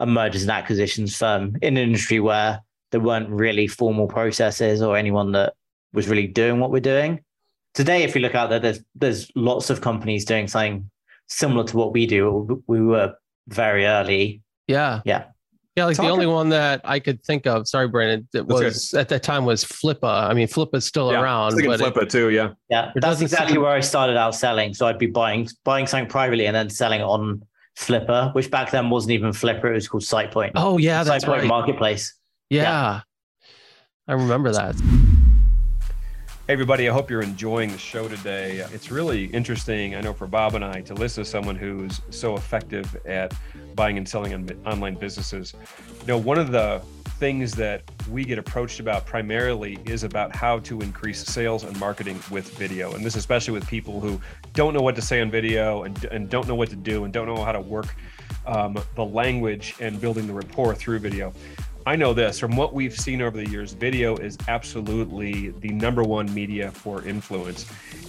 a 0.00 0.06
mergers 0.06 0.42
and 0.42 0.50
acquisitions 0.50 1.16
firm 1.16 1.56
in 1.60 1.76
an 1.76 1.82
industry 1.82 2.18
where 2.20 2.62
there 2.90 3.00
weren't 3.00 3.28
really 3.28 3.66
formal 3.66 4.06
processes 4.06 4.82
or 4.82 4.96
anyone 4.96 5.32
that 5.32 5.54
was 5.92 6.08
really 6.08 6.26
doing 6.26 6.60
what 6.60 6.70
we're 6.70 6.80
doing. 6.80 7.20
Today, 7.74 8.02
if 8.02 8.14
you 8.14 8.20
look 8.20 8.34
out 8.34 8.50
there, 8.50 8.58
there's 8.58 8.80
there's 8.94 9.30
lots 9.34 9.70
of 9.70 9.80
companies 9.80 10.24
doing 10.24 10.48
something 10.48 10.90
similar 11.26 11.64
to 11.64 11.76
what 11.76 11.92
we 11.92 12.06
do. 12.06 12.62
We 12.66 12.80
were 12.80 13.14
very 13.48 13.86
early. 13.86 14.42
Yeah. 14.66 15.00
Yeah. 15.04 15.24
Yeah, 15.76 15.84
like 15.84 15.96
Talk 15.96 16.06
the 16.06 16.10
only 16.12 16.26
one 16.26 16.48
that 16.48 16.80
I 16.82 16.98
could 16.98 17.22
think 17.22 17.46
of, 17.46 17.68
sorry, 17.68 17.86
Brandon, 17.86 18.26
that 18.32 18.48
That's 18.48 18.60
was 18.64 18.94
at 18.94 19.08
that 19.10 19.22
time 19.22 19.44
was 19.44 19.64
Flippa. 19.64 20.28
I 20.28 20.34
mean, 20.34 20.48
Flippa's 20.48 20.84
still 20.84 21.12
Yeah, 21.12 21.20
around, 21.22 21.54
was 21.54 21.64
but 21.64 21.74
it- 21.74 21.78
flip 21.78 21.96
it 21.98 22.10
too. 22.10 22.30
Yeah. 22.30 22.48
Yeah, 22.68 22.90
that's 22.96 23.20
exactly 23.20 23.52
seem- 23.52 23.62
where 23.62 23.70
I 23.70 23.78
started 23.80 24.16
out 24.16 24.34
selling. 24.34 24.74
So 24.74 24.86
I'd 24.88 24.98
be 24.98 25.06
buying 25.06 25.48
buying 25.62 25.86
something 25.86 26.08
privately 26.08 26.46
and 26.46 26.56
then 26.56 26.68
selling 26.68 27.00
it 27.00 27.04
on 27.04 27.42
Flippa, 27.76 28.34
which 28.34 28.50
back 28.50 28.72
then 28.72 28.90
wasn't 28.90 29.12
even 29.12 29.30
Flippa; 29.30 29.66
it 29.66 29.74
was 29.74 29.86
called 29.86 30.02
SitePoint. 30.02 30.50
oh 30.56 30.78
yeah, 30.78 31.04
that's 31.04 31.24
SitePoint 31.24 31.28
right. 31.28 31.46
Marketplace. 31.46 32.12
Yeah. 32.50 33.00
I 34.06 34.12
remember 34.12 34.50
that. 34.52 34.74
Hey, 36.46 36.54
everybody, 36.54 36.88
I 36.88 36.92
hope 36.94 37.10
you're 37.10 37.20
enjoying 37.20 37.70
the 37.70 37.76
show 37.76 38.08
today. 38.08 38.64
It's 38.72 38.90
really 38.90 39.26
interesting, 39.26 39.94
I 39.94 40.00
know, 40.00 40.14
for 40.14 40.26
Bob 40.26 40.54
and 40.54 40.64
I 40.64 40.80
to 40.80 40.94
listen 40.94 41.24
to 41.24 41.28
someone 41.28 41.56
who's 41.56 42.00
so 42.08 42.36
effective 42.36 42.96
at 43.04 43.34
buying 43.74 43.98
and 43.98 44.08
selling 44.08 44.32
on 44.32 44.48
online 44.64 44.94
businesses. 44.94 45.52
You 46.00 46.06
know, 46.06 46.16
one 46.16 46.38
of 46.38 46.50
the 46.50 46.80
things 47.18 47.52
that 47.52 47.82
we 48.08 48.24
get 48.24 48.38
approached 48.38 48.80
about 48.80 49.04
primarily 49.04 49.78
is 49.84 50.04
about 50.04 50.34
how 50.34 50.60
to 50.60 50.80
increase 50.80 51.22
sales 51.22 51.64
and 51.64 51.78
marketing 51.78 52.18
with 52.30 52.48
video. 52.56 52.94
And 52.94 53.04
this, 53.04 53.16
especially 53.16 53.52
with 53.52 53.66
people 53.66 54.00
who 54.00 54.18
don't 54.54 54.72
know 54.72 54.80
what 54.80 54.94
to 54.96 55.02
say 55.02 55.20
on 55.20 55.30
video 55.30 55.82
and, 55.82 56.02
and 56.06 56.30
don't 56.30 56.48
know 56.48 56.54
what 56.54 56.70
to 56.70 56.76
do 56.76 57.04
and 57.04 57.12
don't 57.12 57.26
know 57.26 57.44
how 57.44 57.52
to 57.52 57.60
work 57.60 57.94
um, 58.46 58.78
the 58.94 59.04
language 59.04 59.74
and 59.80 60.00
building 60.00 60.26
the 60.26 60.32
rapport 60.32 60.74
through 60.74 61.00
video. 61.00 61.32
I 61.88 61.96
know 61.96 62.12
this 62.12 62.38
from 62.38 62.54
what 62.54 62.74
we've 62.74 62.94
seen 62.94 63.22
over 63.22 63.34
the 63.34 63.48
years, 63.48 63.72
video 63.72 64.14
is 64.18 64.36
absolutely 64.46 65.54
the 65.60 65.70
number 65.70 66.02
one 66.02 66.32
media 66.34 66.70
for 66.70 67.02
influence. 67.06 67.64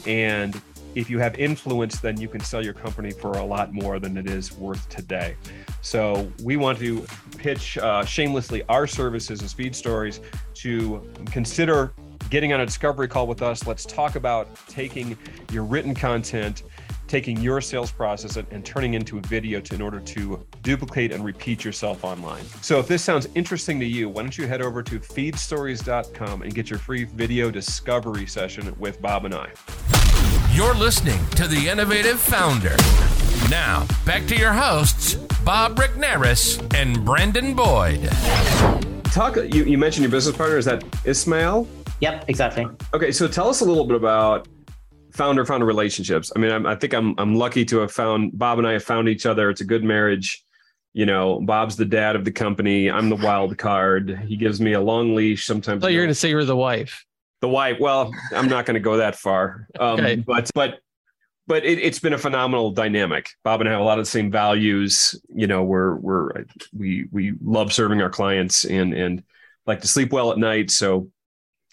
And 0.05 0.61
if 0.95 1.09
you 1.09 1.17
have 1.19 1.39
influence, 1.39 2.01
then 2.01 2.19
you 2.19 2.27
can 2.27 2.41
sell 2.41 2.61
your 2.61 2.73
company 2.73 3.11
for 3.11 3.37
a 3.37 3.45
lot 3.45 3.71
more 3.71 3.97
than 3.97 4.17
it 4.17 4.27
is 4.27 4.51
worth 4.51 4.89
today. 4.89 5.37
So 5.81 6.29
we 6.43 6.57
want 6.57 6.77
to 6.79 7.05
pitch 7.37 7.77
uh, 7.77 8.03
shamelessly 8.03 8.63
our 8.67 8.85
services 8.85 9.41
as 9.41 9.53
Feed 9.53 9.73
Stories 9.73 10.19
to 10.55 11.09
consider 11.27 11.93
getting 12.29 12.51
on 12.51 12.59
a 12.59 12.65
discovery 12.65 13.07
call 13.07 13.27
with 13.27 13.41
us. 13.41 13.65
Let's 13.65 13.85
talk 13.85 14.15
about 14.15 14.49
taking 14.67 15.17
your 15.53 15.63
written 15.63 15.95
content, 15.95 16.63
taking 17.09 17.41
your 17.41 17.59
sales 17.59 17.91
process 17.91 18.37
and, 18.37 18.47
and 18.51 18.63
turning 18.63 18.93
into 18.93 19.17
a 19.17 19.21
video 19.21 19.59
to, 19.59 19.75
in 19.75 19.81
order 19.81 19.99
to 19.99 20.45
duplicate 20.61 21.11
and 21.11 21.25
repeat 21.25 21.65
yourself 21.65 22.05
online. 22.05 22.45
So 22.61 22.79
if 22.79 22.87
this 22.87 23.03
sounds 23.03 23.27
interesting 23.35 23.79
to 23.79 23.85
you, 23.85 24.07
why 24.07 24.21
don't 24.21 24.37
you 24.37 24.47
head 24.47 24.61
over 24.61 24.83
to 24.83 24.99
feedstories.com 24.99 26.43
and 26.43 26.53
get 26.53 26.69
your 26.69 26.79
free 26.79 27.05
video 27.05 27.51
discovery 27.51 28.27
session 28.27 28.73
with 28.79 29.01
Bob 29.01 29.25
and 29.25 29.33
I. 29.33 29.49
You're 30.53 30.75
listening 30.75 31.19
to 31.31 31.47
The 31.47 31.67
Innovative 31.67 32.19
Founder. 32.19 32.75
Now, 33.49 33.87
back 34.05 34.27
to 34.27 34.35
your 34.35 34.53
hosts, 34.53 35.15
Bob 35.43 35.77
Regnerus 35.77 36.61
and 36.75 37.03
Brendan 37.03 37.55
Boyd. 37.55 38.07
Talk. 39.11 39.37
You, 39.37 39.63
you 39.63 39.77
mentioned 39.77 40.03
your 40.03 40.11
business 40.11 40.37
partner. 40.37 40.57
Is 40.57 40.65
that 40.65 40.83
Ismail? 41.05 41.67
Yep, 42.01 42.25
exactly. 42.27 42.67
Okay, 42.93 43.11
so 43.11 43.27
tell 43.27 43.49
us 43.49 43.61
a 43.61 43.65
little 43.65 43.85
bit 43.85 43.95
about 43.95 44.47
founder 45.19 45.45
founder 45.45 45.65
relationships. 45.65 46.31
I 46.33 46.39
mean, 46.39 46.49
I'm, 46.49 46.65
I 46.65 46.75
think 46.75 46.93
I'm 46.93 47.13
I'm 47.17 47.35
lucky 47.35 47.65
to 47.65 47.79
have 47.79 47.91
found 47.91 48.37
Bob 48.39 48.57
and 48.57 48.65
I 48.65 48.71
have 48.71 48.83
found 48.85 49.09
each 49.09 49.25
other. 49.25 49.49
It's 49.49 49.59
a 49.59 49.65
good 49.65 49.83
marriage. 49.83 50.45
You 50.93 51.05
know, 51.05 51.41
Bob's 51.41 51.75
the 51.75 51.85
dad 51.85 52.15
of 52.15 52.23
the 52.23 52.31
company. 52.31 52.89
I'm 52.89 53.09
the 53.09 53.17
wild 53.17 53.57
card. 53.57 54.23
He 54.25 54.37
gives 54.37 54.61
me 54.61 54.73
a 54.73 54.81
long 54.81 55.15
leash. 55.15 55.45
Sometimes 55.45 55.83
I 55.83 55.87
thought 55.87 55.91
you 55.91 55.97
were 55.97 56.03
you 56.03 56.07
know, 56.07 56.07
going 56.07 56.13
to 56.13 56.15
say 56.15 56.29
you're 56.29 56.45
the 56.45 56.55
wife. 56.55 57.05
the 57.41 57.49
wife. 57.49 57.77
Well, 57.81 58.11
I'm 58.33 58.47
not 58.47 58.65
going 58.65 58.75
to 58.75 58.79
go 58.79 58.97
that 58.97 59.15
far. 59.17 59.67
Um, 59.79 59.99
Okay. 59.99 60.15
But 60.15 60.49
but 60.55 60.79
but 61.47 61.65
it, 61.65 61.79
it's 61.79 61.99
been 61.99 62.13
a 62.13 62.17
phenomenal 62.17 62.71
dynamic. 62.71 63.29
Bob 63.43 63.59
and 63.59 63.67
I 63.67 63.73
have 63.73 63.81
a 63.81 63.83
lot 63.83 63.99
of 63.99 64.05
the 64.05 64.11
same 64.11 64.31
values. 64.31 65.19
You 65.35 65.47
know, 65.47 65.63
we're 65.63 65.95
we're 65.95 66.45
we 66.71 67.07
we 67.11 67.33
love 67.43 67.73
serving 67.73 68.01
our 68.01 68.09
clients 68.09 68.63
and 68.63 68.93
and 68.93 69.21
like 69.67 69.81
to 69.81 69.87
sleep 69.87 70.13
well 70.13 70.31
at 70.31 70.37
night. 70.37 70.71
So, 70.71 71.09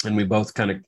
and 0.04 0.16
we 0.16 0.24
both 0.24 0.52
kind 0.52 0.72
of 0.72 0.78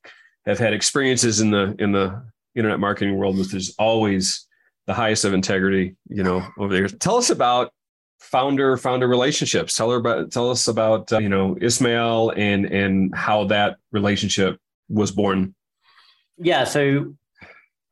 have 0.44 0.59
had 0.59 0.73
experiences 0.73 1.40
in 1.40 1.53
the 1.53 1.77
in 1.79 1.92
the 1.92 2.21
internet 2.54 2.80
marketing 2.80 3.16
world, 3.16 3.38
which 3.38 3.54
is 3.54 3.74
always 3.78 4.46
the 4.87 4.94
highest 4.94 5.24
of 5.24 5.34
integrity. 5.34 5.96
You 6.08 6.22
know, 6.22 6.46
over 6.58 6.72
there. 6.72 6.88
Tell 6.88 7.16
us 7.16 7.30
about 7.30 7.72
founder 8.18 8.76
founder 8.76 9.08
relationships. 9.08 9.74
Tell 9.74 9.90
her 9.90 9.96
about 9.96 10.30
tell 10.30 10.50
us 10.50 10.68
about 10.68 11.12
uh, 11.12 11.18
you 11.18 11.28
know 11.28 11.56
Ismail 11.61 12.30
and 12.30 12.66
and 12.66 13.14
how 13.14 13.44
that 13.44 13.78
relationship 13.92 14.58
was 14.88 15.11
born. 15.11 15.54
Yeah, 16.37 16.64
so 16.64 17.14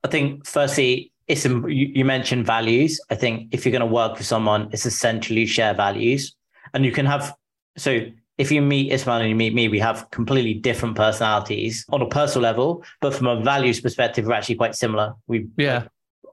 I 0.04 0.08
think 0.08 0.46
firstly, 0.46 1.12
it's 1.26 1.44
you, 1.44 2.04
mentioned 2.04 2.46
values. 2.46 3.00
I 3.10 3.16
think 3.16 3.52
if 3.52 3.64
you're 3.64 3.72
going 3.72 3.80
to 3.80 3.86
work 3.86 4.18
with 4.18 4.26
someone, 4.26 4.68
it's 4.72 4.86
essentially 4.86 5.46
share 5.46 5.74
values, 5.74 6.34
and 6.72 6.84
you 6.84 6.92
can 6.92 7.06
have 7.06 7.34
so. 7.76 8.06
If 8.38 8.52
you 8.52 8.60
meet 8.60 8.92
Ismail 8.92 9.16
and 9.16 9.28
you 9.30 9.34
meet 9.34 9.54
me, 9.54 9.68
we 9.68 9.78
have 9.78 10.10
completely 10.10 10.54
different 10.54 10.94
personalities 10.94 11.86
on 11.88 12.02
a 12.02 12.06
personal 12.08 12.42
level, 12.42 12.84
but 13.00 13.14
from 13.14 13.26
a 13.26 13.40
values 13.40 13.80
perspective, 13.80 14.26
we're 14.26 14.34
actually 14.34 14.56
quite 14.56 14.74
similar. 14.74 15.14
We 15.26 15.46
Yeah. 15.56 15.84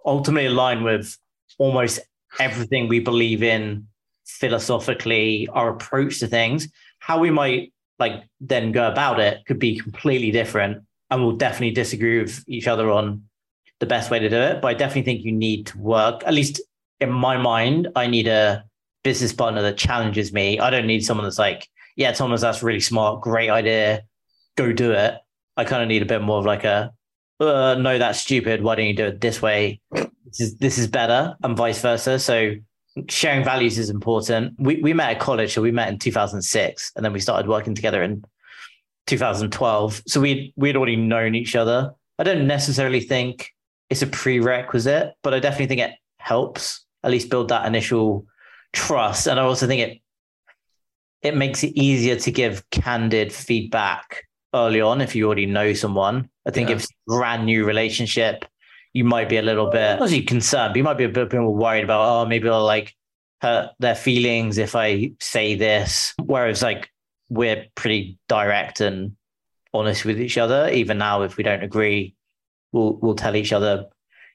ultimately 0.05 0.47
align 0.47 0.83
with 0.83 1.17
almost 1.57 1.99
everything 2.39 2.87
we 2.87 2.99
believe 2.99 3.41
in 3.41 3.87
philosophically, 4.25 5.47
our 5.53 5.69
approach 5.69 6.19
to 6.19 6.27
things. 6.27 6.67
How 6.99 7.19
we 7.19 7.29
might 7.29 7.71
like 7.99 8.23
then 8.41 8.71
go 8.71 8.87
about 8.87 9.19
it 9.19 9.45
could 9.45 9.59
be 9.59 9.79
completely 9.79 10.31
different, 10.31 10.83
and 11.09 11.21
we'll 11.23 11.37
definitely 11.37 11.71
disagree 11.71 12.19
with 12.19 12.43
each 12.47 12.67
other 12.67 12.89
on 12.91 13.23
the 13.79 13.85
best 13.85 14.11
way 14.11 14.19
to 14.19 14.29
do 14.29 14.35
it. 14.35 14.61
But 14.61 14.69
I 14.69 14.73
definitely 14.73 15.03
think 15.03 15.23
you 15.23 15.31
need 15.31 15.67
to 15.67 15.77
work. 15.77 16.23
At 16.25 16.33
least 16.33 16.59
in 16.99 17.11
my 17.11 17.37
mind, 17.37 17.87
I 17.95 18.07
need 18.07 18.27
a 18.27 18.65
business 19.03 19.31
partner 19.31 19.61
that 19.61 19.77
challenges 19.77 20.33
me. 20.33 20.59
I 20.59 20.69
don't 20.69 20.87
need 20.87 21.05
someone 21.05 21.25
that's 21.25 21.39
like, 21.39 21.67
yeah, 21.95 22.11
Thomas, 22.11 22.41
that's 22.41 22.63
really 22.63 22.79
smart, 22.79 23.21
great 23.21 23.49
idea, 23.49 24.03
go 24.55 24.71
do 24.71 24.91
it. 24.91 25.15
I 25.55 25.63
kind 25.65 25.81
of 25.81 25.87
need 25.87 26.01
a 26.01 26.05
bit 26.05 26.21
more 26.21 26.39
of 26.39 26.45
like 26.45 26.63
a, 26.63 26.93
uh, 27.39 27.75
no, 27.75 27.97
that's 27.97 28.19
stupid. 28.19 28.63
Why 28.63 28.75
don't 28.75 28.85
you 28.85 28.95
do 28.95 29.05
it 29.07 29.21
this 29.21 29.41
way? 29.41 29.79
This 29.91 30.39
is 30.39 30.55
this 30.57 30.77
is 30.77 30.87
better, 30.87 31.35
and 31.43 31.57
vice 31.57 31.81
versa. 31.81 32.17
So 32.17 32.53
sharing 33.09 33.43
values 33.43 33.77
is 33.77 33.89
important. 33.89 34.53
We 34.57 34.81
we 34.81 34.93
met 34.93 35.11
at 35.11 35.19
college, 35.19 35.53
so 35.53 35.61
we 35.61 35.71
met 35.71 35.89
in 35.89 35.99
2006, 35.99 36.91
and 36.95 37.05
then 37.05 37.13
we 37.13 37.19
started 37.19 37.47
working 37.47 37.75
together 37.75 38.01
in 38.01 38.23
2012. 39.07 40.03
So 40.07 40.21
we 40.21 40.53
we'd 40.55 40.75
already 40.75 40.95
known 40.95 41.35
each 41.35 41.55
other. 41.55 41.91
I 42.19 42.23
don't 42.23 42.47
necessarily 42.47 42.99
think 42.99 43.49
it's 43.89 44.01
a 44.01 44.07
prerequisite, 44.07 45.13
but 45.21 45.33
I 45.33 45.39
definitely 45.39 45.67
think 45.67 45.81
it 45.81 45.95
helps 46.17 46.85
at 47.03 47.11
least 47.11 47.29
build 47.29 47.49
that 47.49 47.65
initial 47.65 48.25
trust. 48.71 49.27
And 49.27 49.39
I 49.39 49.43
also 49.43 49.67
think 49.67 49.81
it 49.81 50.01
it 51.23 51.35
makes 51.35 51.63
it 51.63 51.69
easier 51.79 52.15
to 52.17 52.31
give 52.31 52.69
candid 52.69 53.31
feedback 53.31 54.23
early 54.53 54.81
on 54.81 55.01
if 55.01 55.15
you 55.15 55.25
already 55.25 55.45
know 55.45 55.73
someone. 55.73 56.29
I 56.45 56.51
think 56.51 56.69
Yeah. 56.69 56.75
if 56.75 56.83
it's 56.83 56.91
a 56.91 57.15
brand 57.15 57.45
new 57.45 57.65
relationship, 57.65 58.45
you 58.93 59.03
might 59.03 59.29
be 59.29 59.37
a 59.37 59.41
little 59.41 59.69
bit 59.71 59.99
not 59.99 60.11
you 60.11 60.23
concerned, 60.23 60.73
but 60.73 60.77
you 60.77 60.83
might 60.83 60.97
be 60.97 61.05
a 61.05 61.09
bit 61.09 61.33
more 61.33 61.55
worried 61.55 61.83
about, 61.83 62.01
oh, 62.01 62.25
maybe 62.27 62.47
I'll 62.49 62.63
like 62.63 62.93
hurt 63.41 63.71
their 63.79 63.95
feelings 63.95 64.57
if 64.57 64.75
I 64.75 65.13
say 65.19 65.55
this. 65.55 66.13
Whereas 66.23 66.61
like 66.61 66.89
we're 67.29 67.65
pretty 67.75 68.19
direct 68.27 68.81
and 68.81 69.15
honest 69.73 70.05
with 70.05 70.19
each 70.21 70.37
other. 70.37 70.69
Even 70.69 70.97
now, 70.99 71.23
if 71.23 71.37
we 71.37 71.43
don't 71.43 71.63
agree, 71.63 72.15
we'll 72.71 72.93
we'll 73.01 73.15
tell 73.15 73.35
each 73.35 73.53
other 73.53 73.85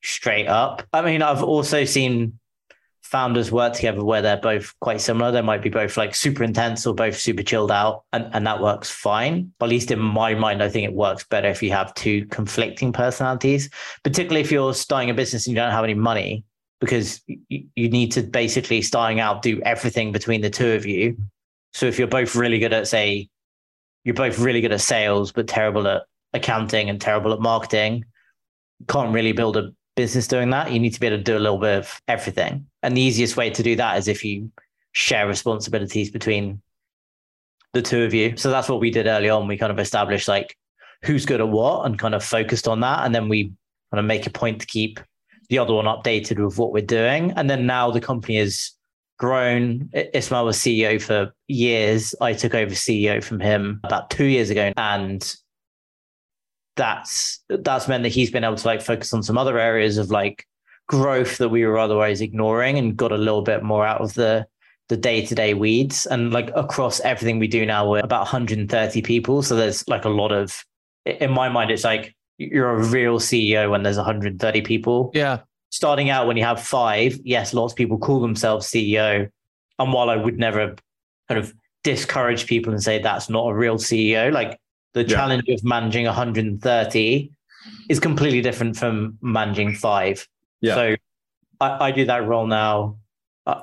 straight 0.02 0.48
up. 0.48 0.82
I 0.92 1.02
mean, 1.02 1.22
I've 1.22 1.44
also 1.44 1.84
seen 1.84 2.38
founders 3.02 3.50
work 3.50 3.72
together 3.72 4.04
where 4.04 4.20
they're 4.20 4.36
both 4.36 4.74
quite 4.80 5.00
similar. 5.00 5.30
They 5.30 5.40
might 5.40 5.62
be 5.62 5.70
both 5.70 5.96
like 5.96 6.14
super 6.14 6.44
intense 6.44 6.86
or 6.86 6.94
both 6.94 7.16
super 7.16 7.42
chilled 7.42 7.70
out, 7.70 8.04
and, 8.12 8.28
and 8.32 8.46
that 8.46 8.60
works 8.60 8.90
fine. 8.90 9.52
But 9.58 9.66
at 9.66 9.70
least 9.70 9.90
in 9.90 9.98
my 9.98 10.34
mind, 10.34 10.62
I 10.62 10.68
think 10.68 10.84
it 10.84 10.92
works 10.92 11.24
better 11.24 11.48
if 11.48 11.62
you 11.62 11.70
have 11.72 11.94
two 11.94 12.26
conflicting 12.26 12.92
personalities, 12.92 13.70
particularly 14.04 14.40
if 14.40 14.52
you're 14.52 14.74
starting 14.74 15.10
a 15.10 15.14
business 15.14 15.46
and 15.46 15.54
you 15.54 15.60
don't 15.60 15.72
have 15.72 15.84
any 15.84 15.94
money, 15.94 16.44
because 16.80 17.22
you, 17.26 17.64
you 17.74 17.88
need 17.88 18.12
to 18.12 18.22
basically 18.22 18.82
starting 18.82 19.20
out 19.20 19.42
do 19.42 19.60
everything 19.62 20.12
between 20.12 20.42
the 20.42 20.50
two 20.50 20.72
of 20.72 20.84
you. 20.84 21.16
So 21.72 21.86
if 21.86 21.98
you're 21.98 22.08
both 22.08 22.34
really 22.36 22.58
good 22.58 22.72
at, 22.72 22.88
say, 22.88 23.28
you're 24.04 24.14
both 24.14 24.38
really 24.38 24.60
good 24.60 24.72
at 24.72 24.80
sales, 24.80 25.32
but 25.32 25.48
terrible 25.48 25.86
at 25.88 26.02
accounting 26.34 26.90
and 26.90 27.00
terrible 27.00 27.32
at 27.32 27.40
marketing, 27.40 28.04
can't 28.86 29.12
really 29.12 29.32
build 29.32 29.56
a 29.56 29.72
business 29.98 30.28
doing 30.28 30.50
that. 30.50 30.70
You 30.70 30.78
need 30.78 30.94
to 30.94 31.00
be 31.00 31.08
able 31.08 31.16
to 31.16 31.24
do 31.24 31.36
a 31.36 31.40
little 31.40 31.58
bit 31.58 31.76
of 31.76 32.00
everything. 32.06 32.64
And 32.84 32.96
the 32.96 33.00
easiest 33.00 33.36
way 33.36 33.50
to 33.50 33.64
do 33.64 33.74
that 33.74 33.98
is 33.98 34.06
if 34.06 34.24
you 34.24 34.48
share 34.92 35.26
responsibilities 35.26 36.08
between 36.08 36.62
the 37.72 37.82
two 37.82 38.04
of 38.04 38.14
you. 38.14 38.36
So 38.36 38.48
that's 38.48 38.68
what 38.68 38.78
we 38.78 38.92
did 38.92 39.08
early 39.08 39.28
on. 39.28 39.48
We 39.48 39.58
kind 39.58 39.72
of 39.72 39.80
established 39.80 40.28
like 40.28 40.56
who's 41.02 41.26
good 41.26 41.40
at 41.40 41.48
what 41.48 41.84
and 41.84 41.98
kind 41.98 42.14
of 42.14 42.22
focused 42.22 42.68
on 42.68 42.78
that. 42.80 43.04
And 43.04 43.12
then 43.12 43.28
we 43.28 43.52
kind 43.90 43.98
of 43.98 44.04
make 44.04 44.24
a 44.24 44.30
point 44.30 44.60
to 44.60 44.68
keep 44.68 45.00
the 45.48 45.58
other 45.58 45.74
one 45.74 45.86
updated 45.86 46.42
with 46.44 46.58
what 46.58 46.72
we're 46.72 46.86
doing. 46.86 47.32
And 47.32 47.50
then 47.50 47.66
now 47.66 47.90
the 47.90 48.00
company 48.00 48.38
has 48.38 48.70
grown. 49.18 49.90
Ismail 49.92 50.44
was 50.44 50.58
CEO 50.58 51.02
for 51.02 51.34
years. 51.48 52.14
I 52.20 52.34
took 52.34 52.54
over 52.54 52.72
CEO 52.72 53.20
from 53.20 53.40
him 53.40 53.80
about 53.82 54.10
two 54.10 54.26
years 54.26 54.48
ago. 54.48 54.72
And 54.76 55.34
that's 56.78 57.44
that's 57.48 57.88
meant 57.88 58.04
that 58.04 58.10
he's 58.10 58.30
been 58.30 58.44
able 58.44 58.56
to 58.56 58.66
like 58.66 58.80
focus 58.80 59.12
on 59.12 59.22
some 59.22 59.36
other 59.36 59.58
areas 59.58 59.98
of 59.98 60.10
like 60.10 60.46
growth 60.86 61.36
that 61.36 61.50
we 61.50 61.66
were 61.66 61.76
otherwise 61.76 62.22
ignoring 62.22 62.78
and 62.78 62.96
got 62.96 63.12
a 63.12 63.18
little 63.18 63.42
bit 63.42 63.62
more 63.62 63.86
out 63.86 64.00
of 64.00 64.14
the 64.14 64.46
the 64.88 64.96
day-to-day 64.96 65.52
weeds. 65.52 66.06
And 66.06 66.32
like 66.32 66.50
across 66.56 67.00
everything 67.00 67.38
we 67.38 67.48
do 67.48 67.66
now 67.66 67.90
we're 67.90 68.00
about 68.00 68.20
130 68.20 69.02
people. 69.02 69.42
So 69.42 69.54
there's 69.54 69.86
like 69.86 70.06
a 70.06 70.08
lot 70.08 70.32
of 70.32 70.64
in 71.04 71.30
my 71.30 71.50
mind 71.50 71.70
it's 71.70 71.84
like 71.84 72.14
you're 72.38 72.70
a 72.70 72.84
real 72.84 73.18
ceo 73.18 73.70
when 73.70 73.82
there's 73.82 73.96
130 73.96 74.62
people. 74.62 75.10
Yeah. 75.12 75.40
Starting 75.70 76.08
out 76.08 76.26
when 76.26 76.38
you 76.38 76.44
have 76.44 76.62
five 76.62 77.18
yes 77.24 77.52
lots 77.52 77.74
of 77.74 77.76
people 77.76 77.98
call 77.98 78.20
themselves 78.20 78.66
ceo 78.68 79.28
and 79.78 79.92
while 79.92 80.08
i 80.08 80.16
would 80.16 80.38
never 80.38 80.74
kind 81.28 81.38
of 81.38 81.52
discourage 81.84 82.46
people 82.46 82.72
and 82.72 82.82
say 82.82 82.98
that's 82.98 83.28
not 83.28 83.48
a 83.48 83.54
real 83.54 83.76
ceo 83.76 84.32
like 84.32 84.58
the 84.98 85.08
yeah. 85.08 85.16
challenge 85.16 85.48
of 85.48 85.62
managing 85.64 86.04
130 86.04 87.32
is 87.88 88.00
completely 88.00 88.40
different 88.40 88.76
from 88.76 89.18
managing 89.20 89.74
five 89.74 90.26
yeah. 90.60 90.74
so 90.74 90.96
I, 91.60 91.86
I 91.86 91.90
do 91.90 92.04
that 92.06 92.26
role 92.26 92.46
now 92.46 92.96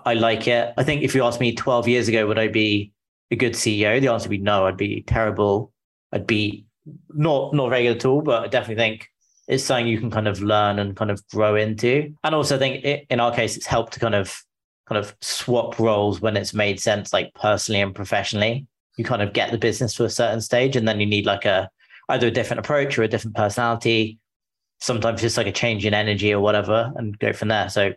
I, 0.06 0.16
like 0.16 0.48
it. 0.48 0.74
I 0.78 0.84
think 0.84 1.04
if 1.04 1.14
you 1.14 1.24
asked 1.24 1.40
me 1.40 1.54
12 1.54 1.88
years 1.88 2.08
ago, 2.08 2.26
would 2.28 2.40
I 2.40 2.48
be 2.48 2.92
a 3.32 3.36
good 3.36 3.54
CEO? 3.54 4.00
The 4.02 4.08
answer 4.08 4.28
would 4.28 4.38
be 4.38 4.44
no. 4.44 4.66
I'd 4.66 4.78
be 4.78 5.04
terrible. 5.04 5.72
I'd 6.12 6.28
be 6.28 6.66
not 7.10 7.54
not 7.54 7.70
very 7.70 7.84
good 7.84 7.98
at 7.98 8.06
all. 8.06 8.22
But 8.22 8.44
I 8.44 8.48
definitely 8.48 8.82
think 8.84 9.10
it's 9.48 9.64
something 9.64 9.88
you 9.88 10.00
can 10.00 10.10
kind 10.10 10.28
of 10.28 10.42
learn 10.42 10.80
and 10.80 10.96
kind 10.96 11.12
of 11.12 11.26
grow 11.28 11.56
into. 11.56 12.14
And 12.24 12.34
also, 12.34 12.56
I 12.56 12.60
think 12.60 12.84
it, 12.84 13.06
in 13.10 13.20
our 13.20 13.34
case, 13.34 13.58
it's 13.58 13.66
helped 13.66 13.94
to 13.94 14.00
kind 14.00 14.16
of 14.16 14.42
kind 14.88 14.98
of 14.98 15.16
swap 15.22 15.80
roles 15.80 16.22
when 16.22 16.38
it's 16.38 16.54
made 16.54 16.80
sense, 16.80 17.14
like 17.14 17.34
personally 17.36 17.82
and 17.82 17.94
professionally. 17.94 18.66
You 18.98 19.04
kind 19.04 19.22
of 19.22 19.34
get 19.34 19.52
the 19.52 19.58
business 19.58 19.94
to 19.96 20.06
a 20.06 20.10
certain 20.10 20.42
stage, 20.42 20.76
and 20.76 20.88
then 20.88 21.00
you 21.00 21.06
need 21.06 21.26
like 21.26 21.46
a 21.46 21.70
either 22.10 22.28
a 22.28 22.32
different 22.32 22.60
approach 22.60 22.98
or 22.98 23.04
a 23.04 23.08
different 23.08 23.36
personality. 23.36 24.20
Sometimes 24.80 25.22
just 25.22 25.38
like 25.38 25.48
a 25.48 25.52
change 25.52 25.86
in 25.86 25.94
energy 25.94 26.34
or 26.34 26.40
whatever, 26.40 26.92
and 26.96 27.18
go 27.20 27.34
from 27.34 27.48
there. 27.48 27.70
So 27.70 27.94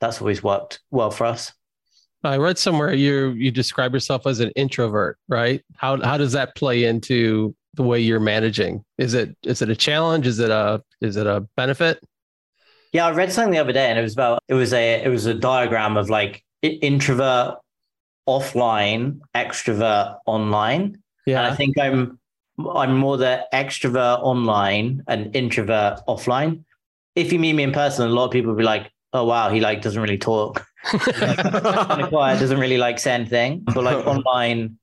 that's 0.00 0.20
always 0.20 0.42
worked 0.42 0.80
well 0.90 1.10
for 1.10 1.24
us. 1.24 1.52
I 2.24 2.36
read 2.36 2.58
somewhere 2.58 2.92
you 2.92 3.30
you 3.30 3.50
describe 3.50 3.92
yourself 3.94 4.26
as 4.26 4.40
an 4.40 4.50
introvert, 4.54 5.18
right? 5.28 5.62
How 5.76 6.00
how 6.02 6.16
does 6.16 6.32
that 6.32 6.54
play 6.54 6.84
into 6.84 7.54
the 7.74 7.82
way 7.82 8.00
you're 8.00 8.20
managing? 8.20 8.84
Is 8.98 9.14
it 9.14 9.36
is 9.42 9.62
it 9.62 9.70
a 9.70 9.76
challenge? 9.76 10.26
Is 10.26 10.38
it 10.38 10.50
a 10.50 10.82
is 11.00 11.16
it 11.16 11.26
a 11.26 11.46
benefit? 11.56 12.00
Yeah, 12.92 13.06
I 13.06 13.12
read 13.12 13.32
something 13.32 13.52
the 13.52 13.58
other 13.58 13.72
day, 13.72 13.88
and 13.88 13.98
it 13.98 14.02
was 14.02 14.12
about 14.12 14.42
it 14.48 14.54
was 14.54 14.72
a 14.72 15.02
it 15.02 15.08
was 15.08 15.26
a 15.26 15.34
diagram 15.34 15.96
of 15.96 16.10
like 16.10 16.44
introvert 16.62 17.56
offline, 18.28 19.20
extrovert 19.34 20.18
online. 20.26 21.02
Yeah, 21.26 21.44
and 21.44 21.52
I 21.52 21.56
think 21.56 21.78
I'm 21.78 22.18
I'm 22.74 22.96
more 22.96 23.16
the 23.16 23.46
extrovert 23.52 24.20
online 24.22 25.02
and 25.08 25.34
introvert 25.34 26.00
offline. 26.08 26.64
If 27.14 27.32
you 27.32 27.38
meet 27.38 27.54
me 27.54 27.62
in 27.62 27.72
person, 27.72 28.06
a 28.06 28.10
lot 28.10 28.26
of 28.26 28.30
people 28.30 28.50
will 28.50 28.58
be 28.58 28.64
like, 28.64 28.90
oh 29.12 29.24
wow, 29.24 29.50
he 29.50 29.60
like 29.60 29.82
doesn't 29.82 30.00
really 30.00 30.18
talk. 30.18 30.64
like, 30.92 31.06
kind 31.06 32.02
of 32.02 32.08
quiet, 32.08 32.40
doesn't 32.40 32.58
really 32.58 32.78
like 32.78 32.98
say 32.98 33.12
anything. 33.12 33.60
But 33.60 33.84
like 33.84 34.06
online, 34.06 34.78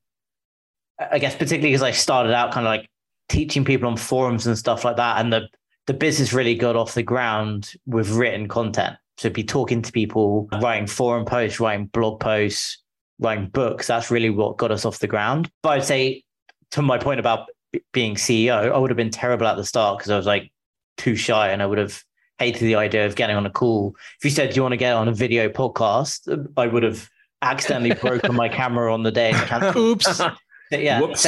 I 1.00 1.20
guess 1.20 1.34
particularly 1.34 1.72
because 1.72 1.84
I 1.84 1.92
started 1.92 2.34
out 2.34 2.52
kind 2.52 2.66
of 2.66 2.72
like 2.72 2.90
teaching 3.28 3.66
people 3.66 3.88
on 3.88 3.98
forums 3.98 4.48
and 4.48 4.58
stuff 4.58 4.86
like 4.86 4.98
that, 4.98 5.20
and 5.20 5.34
the 5.34 5.48
the 5.88 5.94
business 5.94 6.34
really 6.34 6.56
got 6.56 6.76
off 6.76 6.94
the 6.94 7.04
ground 7.04 7.74
with 7.88 8.10
written 8.12 8.48
content. 8.48 8.96
So 9.18 9.30
be 9.30 9.44
talking 9.44 9.82
to 9.82 9.92
people, 9.92 10.48
writing 10.62 10.88
forum 10.88 11.26
posts, 11.26 11.60
writing 11.60 11.88
blog 11.88 12.20
posts, 12.20 12.82
writing 13.20 13.48
books. 13.48 13.88
That's 13.88 14.10
really 14.10 14.30
what 14.30 14.58
got 14.58 14.72
us 14.72 14.86
off 14.86 15.00
the 15.00 15.08
ground. 15.08 15.52
But 15.62 15.70
I'd 15.70 15.86
say 15.86 16.24
to 16.72 16.82
my 16.82 16.98
point 16.98 17.20
about 17.20 17.48
being 17.92 18.16
CEO, 18.16 18.72
I 18.72 18.78
would 18.78 18.90
have 18.90 18.98
been 18.98 19.12
terrible 19.12 19.48
at 19.48 19.58
the 19.58 19.66
start 19.66 20.00
because 20.00 20.12
I 20.12 20.18
was 20.18 20.26
like 20.26 20.52
too 20.98 21.16
shy 21.16 21.50
and 21.50 21.62
I 21.62 21.66
would 21.66 21.78
have 21.78 22.04
hated 22.40 22.62
the 22.62 22.76
idea 22.76 23.06
of 23.06 23.16
getting 23.16 23.36
on 23.36 23.46
a 23.46 23.50
call. 23.50 23.96
If 24.18 24.26
you 24.26 24.32
said, 24.32 24.50
Do 24.50 24.56
you 24.56 24.62
want 24.62 24.74
to 24.74 24.78
get 24.78 24.94
on 24.94 25.08
a 25.08 25.14
video 25.14 25.50
podcast? 25.50 26.50
I 26.58 26.68
would 26.68 26.84
have 26.84 27.10
accidentally 27.42 27.94
broken 28.02 28.36
my 28.36 28.50
camera 28.50 28.94
on 28.94 29.04
the 29.04 29.12
day. 29.12 29.34
Oops. 29.76 30.22
yeah. 30.72 31.02
Whoops. 31.02 31.28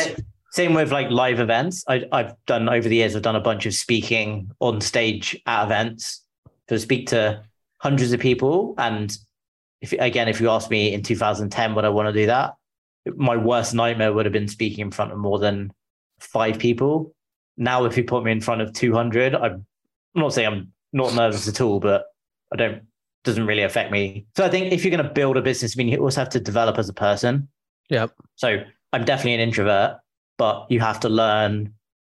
Same 0.51 0.73
with 0.73 0.91
like 0.91 1.09
live 1.09 1.39
events. 1.39 1.85
I, 1.87 2.05
have 2.11 2.35
done 2.45 2.67
over 2.67 2.87
the 2.87 2.95
years, 2.95 3.15
I've 3.15 3.21
done 3.21 3.37
a 3.37 3.41
bunch 3.41 3.65
of 3.65 3.73
speaking 3.73 4.51
on 4.59 4.81
stage 4.81 5.39
at 5.45 5.63
events 5.63 6.25
to 6.67 6.77
speak 6.77 7.07
to 7.07 7.43
hundreds 7.77 8.11
of 8.11 8.19
people. 8.19 8.75
And 8.77 9.15
if 9.81 9.93
again, 9.93 10.27
if 10.27 10.39
you 10.39 10.49
asked 10.49 10.69
me 10.69 10.93
in 10.93 11.01
2010, 11.01 11.75
would 11.75 11.85
I 11.85 11.89
want 11.89 12.07
to 12.07 12.13
do 12.13 12.27
that? 12.27 12.55
My 13.15 13.35
worst 13.35 13.73
nightmare 13.73 14.13
would 14.13 14.25
have 14.25 14.33
been 14.33 14.47
speaking 14.47 14.81
in 14.81 14.91
front 14.91 15.11
of 15.11 15.17
more 15.17 15.39
than 15.39 15.73
five 16.19 16.59
people. 16.59 17.13
Now, 17.57 17.85
if 17.85 17.97
you 17.97 18.03
put 18.03 18.23
me 18.23 18.31
in 18.31 18.41
front 18.41 18.61
of 18.61 18.73
200, 18.73 19.35
I'm 19.35 19.65
not 20.15 20.33
saying 20.33 20.47
I'm 20.47 20.73
not 20.93 21.15
nervous 21.15 21.47
at 21.47 21.61
all, 21.61 21.79
but 21.79 22.05
I 22.53 22.55
don't 22.57 22.83
doesn't 23.23 23.45
really 23.45 23.63
affect 23.63 23.91
me. 23.91 24.25
So 24.35 24.43
I 24.43 24.49
think 24.49 24.73
if 24.73 24.83
you're 24.83 24.95
going 24.95 25.05
to 25.05 25.13
build 25.13 25.37
a 25.37 25.41
business, 25.41 25.75
I 25.75 25.77
mean, 25.77 25.89
you 25.89 25.99
also 25.99 26.21
have 26.21 26.29
to 26.29 26.39
develop 26.39 26.77
as 26.77 26.89
a 26.89 26.93
person. 26.93 27.47
Yeah. 27.89 28.07
So 28.35 28.63
I'm 28.93 29.05
definitely 29.05 29.35
an 29.35 29.41
introvert, 29.41 29.97
but 30.37 30.65
you 30.69 30.79
have 30.79 30.99
to 31.01 31.09
learn 31.09 31.73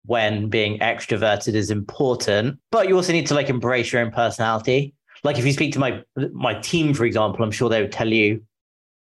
when 0.06 0.48
being 0.48 0.78
extroverted 0.78 1.54
is 1.54 1.70
important. 1.70 2.58
But 2.70 2.88
you 2.88 2.96
also 2.96 3.12
need 3.12 3.26
to 3.26 3.34
like 3.34 3.50
embrace 3.50 3.92
your 3.92 4.02
own 4.02 4.10
personality. 4.12 4.94
Like 5.24 5.38
if 5.38 5.46
you 5.46 5.52
speak 5.52 5.72
to 5.72 5.78
my 5.78 6.02
my 6.32 6.54
team, 6.54 6.94
for 6.94 7.04
example, 7.04 7.44
I'm 7.44 7.50
sure 7.50 7.68
they 7.68 7.80
would 7.80 7.92
tell 7.92 8.08
you, 8.08 8.42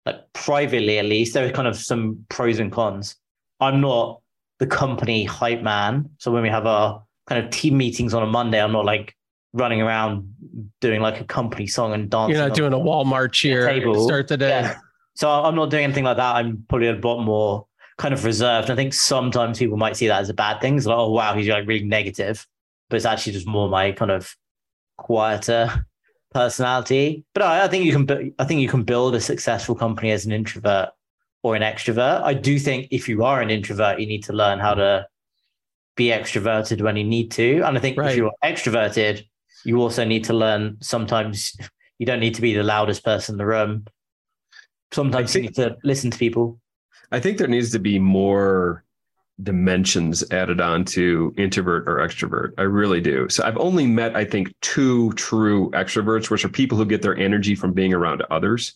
like 0.05 0.17
privately 0.33 0.99
at 0.99 1.07
least, 1.07 1.35
there 1.35 1.47
are 1.47 1.51
kind 1.51 1.69
of 1.69 1.77
some 1.77 2.27
pros 2.29 2.59
and 2.59 2.71
cons. 2.71 3.17
I'm 3.61 3.81
not 3.81 4.21
the 4.59 4.67
company 4.67 5.25
hype 5.25 5.63
man. 5.63 6.11
So 6.19 6.31
when 6.31 6.43
we 6.43 6.49
have 6.49 6.67
our 6.67 7.03
kind 7.27 7.45
of 7.45 7.51
team 7.51 7.77
meetings 7.77 8.15
on 8.15 8.23
a 8.23 8.27
Monday, 8.27 8.61
I'm 8.61 8.73
not 8.73 8.85
like 8.85 9.15
running 9.53 9.81
around 9.81 10.35
doing 10.81 11.01
like 11.01 11.21
a 11.21 11.25
company 11.25 11.67
song 11.67 11.93
and 11.93 12.11
dancing. 12.11 12.37
You're 12.37 12.49
not 12.49 12.57
doing 12.57 12.73
a 12.73 12.79
Walmart 12.79 13.33
cheer 13.33 13.67
table. 13.67 14.05
start 14.05 14.29
the 14.29 14.37
day. 14.37 14.49
Yeah. 14.49 14.79
So 15.15 15.31
I'm 15.31 15.55
not 15.55 15.71
doing 15.71 15.85
anything 15.85 16.05
like 16.05 16.17
that. 16.17 16.37
I'm 16.37 16.65
probably 16.69 16.89
a 16.89 16.95
lot 16.95 17.23
more 17.23 17.67
kind 17.97 18.15
of 18.15 18.25
reserved. 18.25 18.71
I 18.71 18.77
think 18.77 18.95
sometimes 18.95 19.59
people 19.59 19.77
might 19.77 19.97
see 19.97 20.07
that 20.07 20.21
as 20.21 20.29
a 20.29 20.35
bad 20.35 20.61
thing. 20.61 20.77
It's 20.77 20.87
like, 20.87 20.97
oh 20.97 21.11
wow, 21.11 21.35
he's 21.35 21.49
like 21.49 21.67
really 21.67 21.85
negative. 21.85 22.47
But 22.89 22.97
it's 22.97 23.05
actually 23.05 23.33
just 23.33 23.47
more 23.47 23.69
my 23.69 23.93
kind 23.93 24.11
of 24.11 24.35
quieter 24.97 25.85
personality. 26.33 27.25
But 27.35 27.43
I, 27.43 27.65
I 27.65 27.69
think 27.69 27.85
you 27.85 27.93
can 27.93 28.35
I 28.39 28.45
think 28.45 28.61
you 28.61 28.69
can 28.69 28.83
build 28.83 29.15
a 29.15 29.21
successful 29.21 29.75
company 29.75 30.11
as 30.11 30.27
an 30.27 30.33
introvert 30.33 30.91
or 31.43 31.57
an 31.57 31.63
extrovert. 31.63 32.23
I 32.23 32.35
do 32.35 32.59
think 32.59 32.89
if 32.91 33.09
you 33.09 33.25
are 33.25 33.41
an 33.41 33.51
introvert, 33.51 34.01
you 34.01 34.07
need 34.07 34.25
to 34.25 34.33
learn 34.33 34.59
how 34.59 34.75
to 34.75 35.07
be 35.97 36.07
extroverted 36.07 36.81
when 36.81 36.97
you 36.97 37.05
need 37.05 37.31
to. 37.33 37.63
And 37.63 37.77
I 37.77 37.81
think 37.81 37.99
right. 37.99 38.11
if 38.11 38.17
you're 38.17 38.33
extroverted, 38.45 39.25
you 39.65 39.81
also 39.81 40.05
need 40.05 40.25
to 40.25 40.33
learn 40.33 40.77
sometimes 40.81 41.57
you 41.99 42.07
don't 42.07 42.21
need 42.21 42.35
to 42.35 42.43
be 42.43 42.55
the 42.55 42.63
loudest 42.63 43.05
person 43.05 43.35
in 43.35 43.39
the 43.39 43.47
room. 43.47 43.85
Sometimes 44.93 45.33
think, 45.33 45.43
you 45.43 45.49
need 45.49 45.57
to 45.57 45.77
listen 45.85 46.11
to 46.11 46.19
people. 46.19 46.61
I 47.11 47.21
think 47.21 47.39
there 47.39 47.49
needs 47.49 47.73
to 47.73 47.79
be 47.79 47.99
more 47.99 48.85
dimensions 49.43 50.25
added 50.31 50.61
on 50.61 50.85
to 50.85 51.33
introvert 51.37 51.89
or 51.89 51.97
extrovert. 51.99 52.53
I 52.59 52.63
really 52.63 53.01
do. 53.01 53.29
So 53.29 53.45
I've 53.45 53.59
only 53.59 53.87
met, 53.87 54.17
I 54.17 54.25
think, 54.25 54.53
two 54.61 55.13
true 55.13 55.71
extroverts, 55.71 56.31
which 56.31 56.45
are 56.45 56.49
people 56.49 56.77
who 56.77 56.85
get 56.85 57.03
their 57.03 57.17
energy 57.17 57.55
from 57.55 57.73
being 57.73 57.95
around 57.95 58.23
others. 58.31 58.75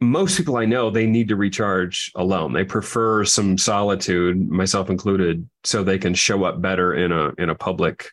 Most 0.00 0.36
people 0.36 0.56
I 0.56 0.66
know, 0.66 0.90
they 0.90 1.06
need 1.06 1.28
to 1.28 1.36
recharge 1.36 2.12
alone. 2.14 2.52
They 2.52 2.64
prefer 2.64 3.24
some 3.24 3.56
solitude, 3.56 4.50
myself 4.50 4.90
included, 4.90 5.48
so 5.64 5.82
they 5.82 5.98
can 5.98 6.14
show 6.14 6.44
up 6.44 6.60
better 6.60 6.94
in 6.94 7.12
a 7.12 7.32
in 7.38 7.48
a 7.48 7.54
public 7.54 8.10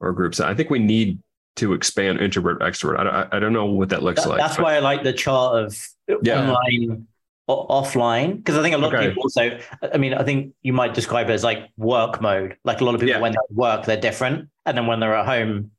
or 0.00 0.12
groups. 0.12 0.38
I 0.38 0.54
think 0.54 0.70
we 0.70 0.78
need 0.78 1.18
to 1.56 1.72
expand 1.72 2.20
introvert 2.20 2.60
extrovert. 2.60 3.00
I, 3.00 3.36
I 3.36 3.40
don't 3.40 3.52
know 3.52 3.66
what 3.66 3.88
that 3.88 4.04
looks 4.04 4.22
that, 4.22 4.28
like. 4.28 4.38
That's 4.38 4.56
but. 4.56 4.62
why 4.62 4.76
I 4.76 4.78
like 4.78 5.02
the 5.02 5.12
chart 5.12 5.64
of 5.64 5.76
yeah. 6.22 6.52
online 6.52 7.08
offline 7.48 8.36
because 8.36 8.56
I 8.56 8.62
think 8.62 8.74
a 8.74 8.78
lot 8.78 8.94
okay. 8.94 9.06
of 9.06 9.10
people 9.10 9.22
also. 9.24 9.58
I 9.82 9.96
mean, 9.96 10.14
I 10.14 10.22
think 10.22 10.54
you 10.62 10.72
might 10.72 10.94
describe 10.94 11.30
it 11.30 11.32
as 11.32 11.44
like 11.44 11.70
work 11.76 12.20
mode. 12.20 12.56
Like 12.64 12.80
a 12.80 12.84
lot 12.84 12.94
of 12.94 13.00
people 13.00 13.14
yeah. 13.14 13.20
when 13.20 13.32
they're 13.32 13.40
work, 13.50 13.86
they're 13.86 14.00
different, 14.00 14.48
and 14.66 14.76
then 14.76 14.86
when 14.86 15.00
they're 15.00 15.14
at 15.14 15.26
home, 15.26 15.70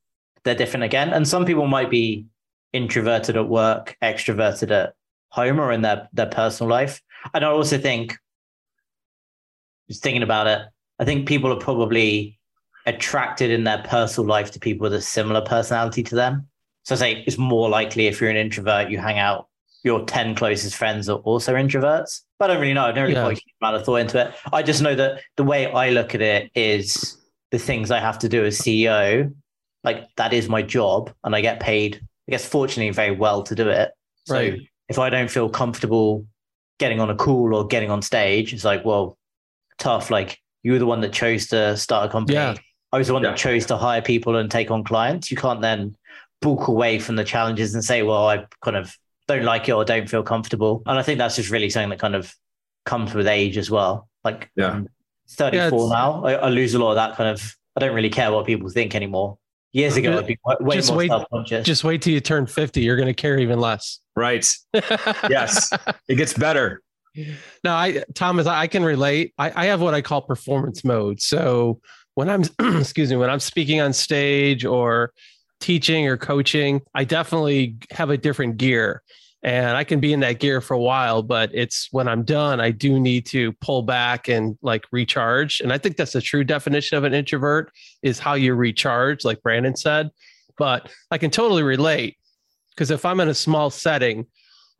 they're 0.43 0.55
different 0.55 0.83
again. 0.83 1.13
And 1.13 1.27
some 1.27 1.45
people 1.45 1.67
might 1.67 1.89
be 1.89 2.25
introverted 2.73 3.37
at 3.37 3.47
work, 3.47 3.95
extroverted 4.01 4.71
at 4.71 4.93
home, 5.29 5.59
or 5.59 5.71
in 5.71 5.81
their 5.81 6.09
their 6.13 6.27
personal 6.27 6.69
life. 6.69 7.01
And 7.33 7.45
I 7.45 7.49
also 7.49 7.77
think, 7.77 8.17
just 9.87 10.01
thinking 10.01 10.23
about 10.23 10.47
it, 10.47 10.61
I 10.97 11.05
think 11.05 11.27
people 11.27 11.51
are 11.53 11.59
probably 11.59 12.39
attracted 12.85 13.51
in 13.51 13.63
their 13.63 13.83
personal 13.83 14.27
life 14.27 14.49
to 14.51 14.59
people 14.59 14.85
with 14.85 14.93
a 14.93 15.01
similar 15.01 15.41
personality 15.41 16.01
to 16.01 16.15
them. 16.15 16.47
So 16.83 16.95
I 16.95 16.97
say 16.97 17.23
it's 17.27 17.37
more 17.37 17.69
likely 17.69 18.07
if 18.07 18.19
you're 18.19 18.31
an 18.31 18.37
introvert, 18.37 18.89
you 18.89 18.97
hang 18.97 19.19
out 19.19 19.48
your 19.83 20.03
10 20.05 20.35
closest 20.35 20.75
friends 20.75 21.07
are 21.09 21.19
also 21.19 21.55
introverts. 21.55 22.21
But 22.37 22.49
I 22.49 22.53
don't 22.53 22.61
really 22.61 22.73
know. 22.73 22.85
I 22.85 22.91
don't 22.91 23.03
really 23.03 23.13
Yeah. 23.15 23.23
put 23.23 23.31
a 23.33 23.35
huge 23.35 23.55
amount 23.61 23.75
of 23.77 23.85
thought 23.85 23.95
into 23.97 24.19
it. 24.27 24.33
I 24.51 24.61
just 24.63 24.81
know 24.81 24.95
that 24.95 25.21
the 25.37 25.43
way 25.43 25.71
I 25.71 25.89
look 25.91 26.15
at 26.15 26.21
it 26.21 26.51
is 26.55 27.17
the 27.51 27.59
things 27.59 27.91
I 27.91 27.99
have 27.99 28.19
to 28.19 28.29
do 28.29 28.45
as 28.45 28.57
CEO, 28.59 29.33
like 29.83 30.05
that 30.17 30.33
is 30.33 30.49
my 30.49 30.61
job 30.61 31.11
and 31.23 31.35
I 31.35 31.41
get 31.41 31.59
paid, 31.59 32.01
I 32.27 32.31
guess, 32.31 32.45
fortunately, 32.45 32.91
very 32.91 33.11
well 33.11 33.43
to 33.43 33.55
do 33.55 33.69
it. 33.69 33.91
So 34.25 34.35
Right. 34.35 34.59
if 34.89 34.99
I 34.99 35.09
don't 35.09 35.29
feel 35.31 35.49
comfortable 35.49 36.25
getting 36.77 36.99
on 36.99 37.09
a 37.09 37.15
call 37.15 37.53
or 37.55 37.65
getting 37.67 37.89
on 37.91 38.01
stage, 38.01 38.53
it's 38.53 38.63
like, 38.65 38.83
well, 38.85 39.17
tough. 39.77 40.11
Like 40.11 40.39
you 40.63 40.73
were 40.73 40.79
the 40.79 40.85
one 40.85 41.01
that 41.01 41.13
chose 41.13 41.47
to 41.47 41.75
start 41.77 42.09
a 42.09 42.11
company. 42.11 42.35
Yeah. 42.35 42.55
I 42.91 42.97
was 42.97 43.07
the 43.07 43.13
one 43.13 43.23
Yeah. 43.23 43.29
that 43.31 43.37
chose 43.37 43.65
to 43.67 43.77
hire 43.77 44.01
people 44.01 44.35
and 44.35 44.49
take 44.51 44.71
on 44.71 44.83
clients. 44.83 45.31
You 45.31 45.37
can't 45.37 45.61
then 45.61 45.95
bulk 46.41 46.67
away 46.67 46.99
from 46.99 47.15
the 47.15 47.23
challenges 47.23 47.73
and 47.73 47.83
say, 47.83 48.01
well, 48.03 48.27
I 48.27 48.45
kind 48.63 48.75
of 48.77 48.95
don't 49.29 49.45
like 49.45 49.69
it 49.69 49.71
or 49.73 49.85
don't 49.85 50.09
feel 50.09 50.23
comfortable. 50.23 50.83
And 50.85 50.99
I 50.99 51.01
think 51.01 51.17
that's 51.19 51.35
just 51.37 51.49
really 51.49 51.69
something 51.69 51.89
that 51.91 51.99
kind 51.99 52.15
of 52.15 52.33
comes 52.85 53.13
with 53.13 53.27
age 53.27 53.57
as 53.57 53.71
well. 53.71 54.09
Like 54.23 54.49
Yeah. 54.55 54.71
I'm 54.71 54.87
34 55.29 55.79
Yeah, 55.79 55.89
now. 55.89 56.23
I, 56.25 56.33
I 56.33 56.49
lose 56.49 56.73
a 56.73 56.79
lot 56.79 56.89
of 56.91 56.95
that 56.95 57.15
kind 57.15 57.29
of, 57.29 57.55
I 57.77 57.79
don't 57.79 57.95
really 57.95 58.09
care 58.09 58.31
what 58.31 58.45
people 58.45 58.69
think 58.69 58.95
anymore. 58.95 59.37
Years 59.71 59.95
ago, 59.97 60.17
I'd 60.17 60.25
be 60.25 60.37
way, 60.43 60.55
way 60.59 60.75
Just 60.77 60.89
more 60.89 60.97
wait- 60.97 61.09
self-conscious. 61.09 61.65
Just 61.65 61.83
wait 61.83 62.01
till 62.01 62.11
you 62.13 62.19
turn 62.19 62.47
50. 62.47 62.81
You're 62.81 62.95
going 62.95 63.07
to 63.07 63.13
care 63.13 63.37
even 63.37 63.59
less. 63.59 63.99
Right. 64.15 64.45
Yes. 65.29 65.71
It 66.07 66.15
gets 66.15 66.33
better. 66.33 66.81
No, 67.63 67.73
I 67.73 68.03
Thomas, 68.15 68.47
I 68.47 68.67
can 68.67 68.83
relate. 68.83 69.33
I, 69.37 69.51
I 69.55 69.65
have 69.67 69.81
what 69.81 69.93
I 69.93 70.01
call 70.01 70.21
performance 70.21 70.83
mode. 70.83 71.21
So 71.21 71.81
when 72.15 72.29
I'm 72.29 72.43
excuse 72.79 73.09
me, 73.09 73.15
when 73.17 73.29
I'm 73.29 73.39
speaking 73.39 73.79
on 73.81 73.93
stage 73.93 74.65
or 74.65 75.11
teaching 75.59 76.07
or 76.07 76.17
coaching, 76.17 76.81
I 76.93 77.03
definitely 77.03 77.77
have 77.91 78.09
a 78.09 78.17
different 78.17 78.57
gear. 78.57 79.03
And 79.41 79.77
I 79.77 79.85
can 79.85 80.01
be 80.01 80.11
in 80.11 80.19
that 80.19 80.39
gear 80.39 80.59
for 80.59 80.73
a 80.73 80.79
while, 80.79 81.23
but 81.23 81.49
it's 81.53 81.87
when 81.91 82.09
I'm 82.09 82.23
done, 82.23 82.59
I 82.59 82.71
do 82.71 82.99
need 82.99 83.25
to 83.27 83.53
pull 83.53 83.83
back 83.83 84.27
and 84.27 84.57
like 84.61 84.83
recharge. 84.91 85.61
And 85.61 85.71
I 85.71 85.77
think 85.77 85.95
that's 85.95 86.11
the 86.11 86.21
true 86.21 86.43
definition 86.43 86.97
of 86.97 87.05
an 87.05 87.13
introvert 87.13 87.71
is 88.03 88.19
how 88.19 88.33
you 88.33 88.53
recharge, 88.53 89.23
like 89.23 89.41
Brandon 89.41 89.77
said. 89.77 90.09
But 90.57 90.91
I 91.09 91.17
can 91.17 91.31
totally 91.31 91.63
relate 91.63 92.17
because 92.71 92.91
if 92.91 93.05
I'm 93.05 93.21
in 93.21 93.29
a 93.29 93.33
small 93.33 93.69
setting, 93.69 94.25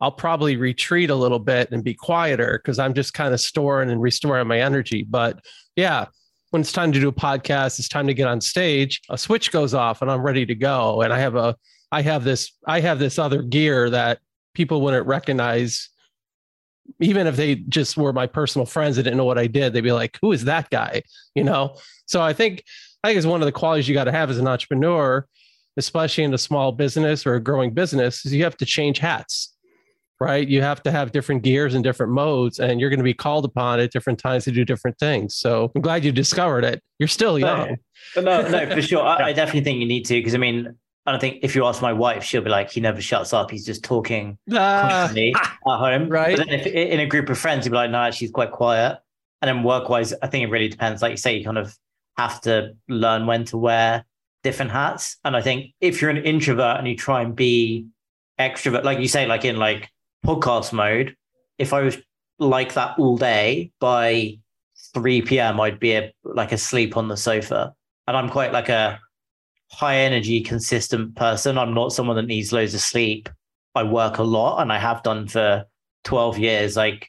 I'll 0.02 0.12
probably 0.12 0.56
retreat 0.56 1.10
a 1.10 1.14
little 1.14 1.38
bit 1.38 1.70
and 1.72 1.84
be 1.84 1.94
quieter 1.94 2.60
because 2.62 2.78
I'm 2.78 2.94
just 2.94 3.14
kind 3.14 3.32
of 3.32 3.40
storing 3.40 3.90
and 3.90 4.00
restoring 4.00 4.46
my 4.46 4.60
energy. 4.60 5.06
But 5.08 5.40
yeah, 5.76 6.06
when 6.50 6.62
it's 6.62 6.72
time 6.72 6.92
to 6.92 7.00
do 7.00 7.08
a 7.08 7.12
podcast, 7.12 7.78
it's 7.78 7.88
time 7.88 8.06
to 8.06 8.14
get 8.14 8.28
on 8.28 8.40
stage, 8.40 9.00
a 9.08 9.16
switch 9.16 9.50
goes 9.50 9.72
off 9.72 10.02
and 10.02 10.10
I'm 10.10 10.22
ready 10.22 10.44
to 10.46 10.54
go. 10.54 11.02
And 11.02 11.12
I 11.12 11.18
have 11.18 11.36
a 11.36 11.56
I 11.92 12.02
have 12.02 12.24
this 12.24 12.52
I 12.66 12.80
have 12.80 12.98
this 12.98 13.18
other 13.18 13.42
gear 13.42 13.90
that 13.90 14.18
people 14.54 14.82
wouldn't 14.82 15.06
recognize 15.06 15.88
even 17.00 17.28
if 17.28 17.36
they 17.36 17.54
just 17.54 17.96
were 17.96 18.12
my 18.12 18.26
personal 18.26 18.66
friends 18.66 18.96
that 18.96 19.04
didn't 19.04 19.16
know 19.16 19.24
what 19.24 19.38
I 19.38 19.46
did, 19.46 19.72
they'd 19.72 19.80
be 19.80 19.92
like, 19.92 20.18
who 20.20 20.32
is 20.32 20.44
that 20.44 20.70
guy? 20.70 21.02
You 21.36 21.44
know? 21.44 21.76
So 22.06 22.20
I 22.20 22.32
think 22.32 22.64
I 23.04 23.08
think 23.08 23.18
it's 23.18 23.26
one 23.26 23.40
of 23.40 23.46
the 23.46 23.52
qualities 23.52 23.88
you 23.88 23.94
got 23.94 24.04
to 24.04 24.12
have 24.12 24.30
as 24.30 24.38
an 24.38 24.48
entrepreneur, 24.48 25.26
especially 25.76 26.24
in 26.24 26.34
a 26.34 26.38
small 26.38 26.72
business 26.72 27.24
or 27.24 27.34
a 27.34 27.40
growing 27.40 27.72
business, 27.72 28.26
is 28.26 28.34
you 28.34 28.42
have 28.44 28.56
to 28.56 28.66
change 28.66 28.98
hats 28.98 29.54
right? 30.20 30.46
You 30.46 30.60
have 30.62 30.82
to 30.84 30.90
have 30.90 31.12
different 31.12 31.42
gears 31.42 31.74
and 31.74 31.82
different 31.82 32.12
modes, 32.12 32.60
and 32.60 32.78
you're 32.80 32.90
going 32.90 32.98
to 33.00 33.04
be 33.04 33.14
called 33.14 33.44
upon 33.44 33.80
at 33.80 33.90
different 33.90 34.18
times 34.18 34.44
to 34.44 34.52
do 34.52 34.64
different 34.64 34.98
things. 34.98 35.34
So 35.34 35.72
I'm 35.74 35.80
glad 35.80 36.04
you 36.04 36.12
discovered 36.12 36.64
it. 36.64 36.82
You're 36.98 37.08
still 37.08 37.38
young. 37.38 37.76
But 38.14 38.24
no, 38.24 38.46
no, 38.48 38.70
for 38.70 38.82
sure. 38.82 39.02
I, 39.02 39.16
I 39.28 39.32
definitely 39.32 39.62
think 39.62 39.78
you 39.80 39.86
need 39.86 40.04
to 40.06 40.14
because 40.14 40.34
I 40.34 40.38
mean, 40.38 40.74
I 41.06 41.12
don't 41.12 41.20
think 41.20 41.38
if 41.42 41.56
you 41.56 41.64
ask 41.64 41.80
my 41.80 41.92
wife, 41.94 42.22
she'll 42.22 42.42
be 42.42 42.50
like, 42.50 42.70
he 42.70 42.80
never 42.80 43.00
shuts 43.00 43.32
up. 43.32 43.50
He's 43.50 43.64
just 43.64 43.82
talking 43.82 44.36
Ah, 44.52 44.82
constantly 45.08 45.34
at 45.40 45.48
home. 45.64 46.08
right. 46.08 46.36
But 46.36 46.46
then 46.46 46.60
if 46.60 46.66
in 46.66 47.00
a 47.00 47.06
group 47.06 47.30
of 47.30 47.38
friends, 47.38 47.64
you'd 47.64 47.72
be 47.72 47.76
like, 47.76 47.90
no, 47.90 48.10
she's 48.10 48.30
quite 48.30 48.52
quiet. 48.52 48.98
And 49.42 49.48
then 49.48 49.62
work 49.64 49.88
wise, 49.88 50.12
I 50.22 50.26
think 50.26 50.44
it 50.44 50.50
really 50.50 50.68
depends. 50.68 51.00
Like 51.00 51.12
you 51.12 51.16
say, 51.16 51.36
you 51.38 51.44
kind 51.44 51.56
of 51.56 51.74
have 52.18 52.42
to 52.42 52.72
learn 52.88 53.26
when 53.26 53.44
to 53.46 53.56
wear 53.56 54.04
different 54.44 54.70
hats. 54.70 55.16
And 55.24 55.34
I 55.34 55.40
think 55.40 55.72
if 55.80 56.02
you're 56.02 56.10
an 56.10 56.18
introvert 56.18 56.76
and 56.78 56.86
you 56.86 56.94
try 56.96 57.22
and 57.22 57.34
be 57.34 57.86
extrovert, 58.38 58.84
like 58.84 58.98
you 58.98 59.08
say, 59.08 59.26
like 59.26 59.46
in 59.46 59.56
like 59.56 59.88
podcast 60.24 60.72
mode, 60.72 61.16
if 61.58 61.72
I 61.72 61.80
was 61.82 61.98
like 62.38 62.74
that 62.74 62.98
all 62.98 63.16
day 63.16 63.72
by 63.80 64.38
3 64.94 65.22
p.m., 65.22 65.60
I'd 65.60 65.80
be 65.80 65.92
a, 65.92 66.12
like 66.24 66.52
asleep 66.52 66.96
on 66.96 67.08
the 67.08 67.16
sofa. 67.16 67.74
And 68.06 68.16
I'm 68.16 68.30
quite 68.30 68.52
like 68.52 68.68
a 68.68 68.98
high 69.70 69.98
energy, 69.98 70.40
consistent 70.40 71.14
person. 71.16 71.58
I'm 71.58 71.74
not 71.74 71.92
someone 71.92 72.16
that 72.16 72.26
needs 72.26 72.52
loads 72.52 72.74
of 72.74 72.80
sleep. 72.80 73.28
I 73.74 73.84
work 73.84 74.18
a 74.18 74.24
lot 74.24 74.60
and 74.60 74.72
I 74.72 74.78
have 74.78 75.02
done 75.02 75.28
for 75.28 75.64
12 76.04 76.38
years. 76.38 76.76
Like 76.76 77.08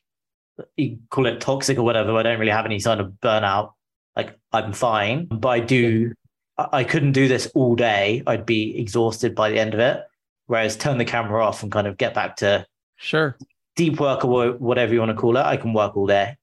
you 0.77 0.99
call 1.09 1.25
it 1.25 1.41
toxic 1.41 1.77
or 1.77 1.83
whatever. 1.83 2.15
I 2.15 2.23
don't 2.23 2.39
really 2.39 2.51
have 2.51 2.65
any 2.65 2.79
sign 2.79 2.99
of 2.99 3.13
burnout. 3.21 3.71
Like 4.15 4.37
I'm 4.51 4.73
fine, 4.73 5.25
but 5.25 5.49
I 5.49 5.59
do, 5.59 6.13
I 6.57 6.67
I 6.73 6.83
couldn't 6.83 7.13
do 7.13 7.27
this 7.27 7.47
all 7.55 7.75
day. 7.75 8.21
I'd 8.27 8.45
be 8.45 8.77
exhausted 8.77 9.33
by 9.33 9.49
the 9.49 9.59
end 9.59 9.73
of 9.73 9.79
it. 9.79 10.03
Whereas 10.47 10.75
turn 10.75 10.97
the 10.97 11.05
camera 11.05 11.43
off 11.43 11.63
and 11.63 11.71
kind 11.71 11.87
of 11.87 11.97
get 11.97 12.13
back 12.13 12.35
to 12.37 12.65
Sure. 13.01 13.35
deep 13.75 13.99
work 13.99 14.23
or 14.23 14.51
whatever 14.53 14.93
you 14.93 14.99
want 14.99 15.09
to 15.09 15.15
call 15.15 15.35
it. 15.35 15.41
I 15.41 15.57
can 15.57 15.73
work 15.73 15.97
all 15.97 16.07
day. 16.07 16.37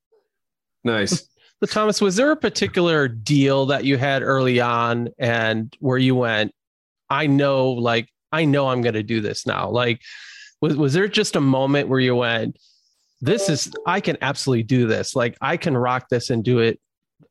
Nice. 0.85 1.29
But 1.61 1.71
Thomas, 1.71 2.01
was 2.01 2.15
there 2.15 2.31
a 2.31 2.37
particular 2.37 3.09
deal 3.09 3.67
that 3.67 3.83
you 3.83 3.97
had 3.97 4.23
early 4.23 4.61
on 4.61 5.09
and 5.19 5.75
where 5.81 5.99
you 5.99 6.15
went, 6.15 6.55
I 7.11 7.27
know, 7.27 7.71
like, 7.71 8.09
I 8.31 8.45
know 8.45 8.69
I'm 8.69 8.81
going 8.81 8.95
to 8.95 9.03
do 9.03 9.21
this 9.21 9.45
now? 9.45 9.69
Like, 9.69 10.01
was, 10.61 10.77
was 10.77 10.93
there 10.93 11.09
just 11.09 11.35
a 11.35 11.41
moment 11.41 11.89
where 11.89 11.99
you 11.99 12.15
went, 12.15 12.57
this 13.21 13.49
is, 13.49 13.73
I 13.87 14.01
can 14.01 14.19
absolutely 14.21 14.63
do 14.63 14.87
this. 14.87 15.17
Like, 15.17 15.37
I 15.41 15.57
can 15.57 15.77
rock 15.77 16.09
this 16.09 16.31
and 16.31 16.45
do 16.45 16.61
it. 16.61 16.79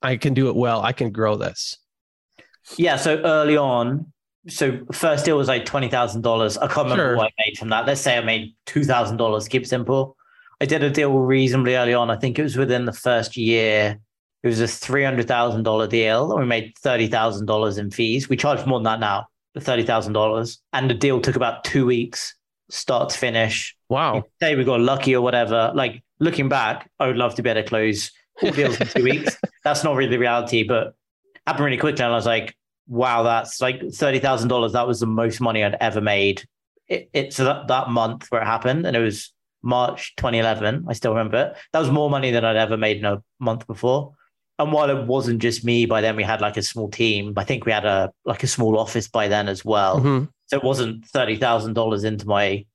I 0.02 0.18
can 0.18 0.34
do 0.34 0.50
it 0.50 0.58
well. 0.58 0.82
I 0.82 0.92
can 0.92 1.12
grow 1.12 1.38
this. 1.38 1.78
Yeah. 2.76 2.98
So 2.98 3.22
early 3.24 3.56
on, 3.56 4.12
so 4.48 4.80
first 4.92 5.26
deal 5.26 5.38
was 5.38 5.48
like 5.48 5.66
twenty 5.66 5.90
thousand 5.90 6.22
dollars. 6.22 6.58
I 6.58 6.68
can't 6.68 6.90
remember 6.90 7.04
Sure. 7.12 7.18
what 7.18 7.28
I 7.28 7.44
made 7.46 7.58
from 7.58 7.70
that. 7.70 7.86
Let's 7.86 8.02
say 8.02 8.18
I 8.18 8.22
made 8.22 8.56
two 8.66 8.84
thousand 8.84 9.18
dollars. 9.18 9.48
Keep 9.48 9.64
it 9.64 9.68
simple. 9.70 10.16
I 10.60 10.66
did 10.66 10.84
a 10.84 10.90
deal 10.90 11.14
reasonably 11.20 11.76
early 11.76 11.94
on. 11.94 12.10
I 12.10 12.16
think 12.16 12.40
it 12.40 12.44
was 12.44 12.58
within 12.58 12.86
the 12.86 12.94
first 12.94 13.38
year. 13.38 14.00
It 14.44 14.48
was 14.48 14.60
a 14.60 14.68
three 14.68 15.04
hundred 15.04 15.28
thousand 15.28 15.64
dollar 15.64 15.88
deal, 15.88 16.32
and 16.32 16.40
we 16.42 16.46
made 16.46 16.74
thirty 16.80 17.08
thousand 17.08 17.46
dollars 17.46 17.78
in 17.78 17.92
fees. 17.92 18.30
We 18.30 18.38
charge 18.38 18.66
more 18.66 18.80
than 18.80 18.86
that 18.86 19.00
now, 19.00 19.28
thirty 19.60 19.84
thousand 19.84 20.14
dollars. 20.14 20.60
And 20.74 20.90
the 20.90 20.94
deal 20.94 21.22
took 21.22 21.36
about 21.36 21.64
two 21.64 21.86
weeks, 21.86 22.34
start 22.70 23.10
to 23.10 23.18
finish. 23.18 23.76
Wow. 23.90 24.24
Say 24.42 24.56
we 24.56 24.64
got 24.64 24.80
lucky 24.80 25.16
or 25.16 25.22
whatever. 25.22 25.72
Like 25.76 26.04
looking 26.20 26.50
back, 26.50 26.90
I 27.00 27.08
would 27.08 27.18
love 27.18 27.36
to 27.36 27.44
be 27.44 27.50
able 27.50 27.62
to 27.64 27.68
close 27.68 28.12
all 28.42 28.52
deals 28.52 28.80
in 28.82 28.88
two 28.88 29.04
weeks. 29.12 29.38
That's 29.64 29.84
not 29.84 29.96
really 29.96 30.10
the 30.10 30.20
reality, 30.20 30.64
but 30.64 30.96
happened 31.46 31.66
really 31.66 31.78
quickly. 31.78 32.04
And 32.04 32.12
I 32.14 32.16
was 32.16 32.26
like, 32.26 32.56
wow, 32.88 33.24
that's 33.24 33.62
like 33.62 33.82
thirty 33.92 34.20
thousand 34.20 34.50
dollars. 34.50 34.74
That 34.74 34.88
was 34.88 35.00
the 35.00 35.08
most 35.08 35.40
money 35.42 35.64
I'd 35.64 35.78
ever 35.80 36.02
made. 36.02 36.44
It, 36.88 37.10
it's 37.14 37.38
that, 37.38 37.68
that 37.68 37.90
month 37.90 38.28
where 38.30 38.42
it 38.42 38.46
happened, 38.46 38.86
and 38.86 38.96
it 38.96 39.02
was 39.02 39.34
March 39.62 40.16
2011. 40.18 40.86
I 40.88 40.94
still 40.94 41.12
remember 41.12 41.38
it. 41.38 41.58
That 41.74 41.80
was 41.80 41.92
more 41.92 42.10
money 42.10 42.32
than 42.32 42.46
I'd 42.46 42.56
ever 42.56 42.78
made 42.78 42.98
in 42.98 43.06
a 43.06 43.22
month 43.40 43.68
before. 43.68 44.14
And 44.60 44.72
while 44.72 44.90
it 44.90 45.06
wasn't 45.06 45.40
just 45.40 45.64
me, 45.64 45.86
by 45.86 46.02
then 46.02 46.16
we 46.16 46.24
had 46.24 46.42
like 46.42 46.58
a 46.58 46.64
small 46.64 46.90
team. 46.90 47.34
I 47.38 47.44
think 47.44 47.66
we 47.66 47.72
had 47.72 47.86
a 47.86 48.12
like 48.26 48.44
a 48.44 48.48
small 48.48 48.80
office 48.80 49.08
by 49.08 49.28
then 49.28 49.48
as 49.48 49.64
well. 49.64 50.00
Mhm. 50.00 50.30
So 50.48 50.58
it 50.58 50.64
wasn't 50.64 51.06
thirty 51.06 51.36
thousand 51.36 51.74
dollars 51.74 52.04
into 52.04 52.28
my 52.28 52.66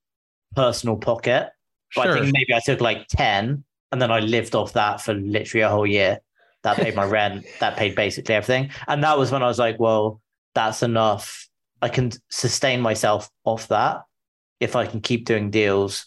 personal 0.55 0.97
pocket. 0.97 1.51
But 1.95 2.09
I 2.09 2.15
think 2.15 2.33
maybe 2.33 2.55
I 2.55 2.61
took 2.61 2.81
like 2.81 3.07
10 3.09 3.65
and 3.91 4.03
then 4.03 4.11
I 4.11 4.21
lived 4.21 4.55
off 4.55 4.73
that 4.73 5.01
for 5.01 5.13
literally 5.15 5.63
a 5.63 5.69
whole 5.69 5.87
year. 5.87 6.21
That 6.63 6.77
paid 6.77 6.95
my 6.95 7.05
rent, 7.05 7.45
that 7.61 7.77
paid 7.77 7.95
basically 7.95 8.35
everything. 8.35 8.71
And 8.87 9.03
that 9.03 9.19
was 9.19 9.33
when 9.33 9.43
I 9.43 9.47
was 9.49 9.59
like, 9.59 9.81
well, 9.81 10.21
that's 10.55 10.83
enough. 10.83 11.49
I 11.81 11.89
can 11.89 12.13
sustain 12.31 12.81
myself 12.81 13.29
off 13.45 13.69
that 13.69 14.03
if 14.61 14.77
I 14.77 14.87
can 14.87 15.01
keep 15.01 15.25
doing 15.27 15.51
deals 15.51 16.07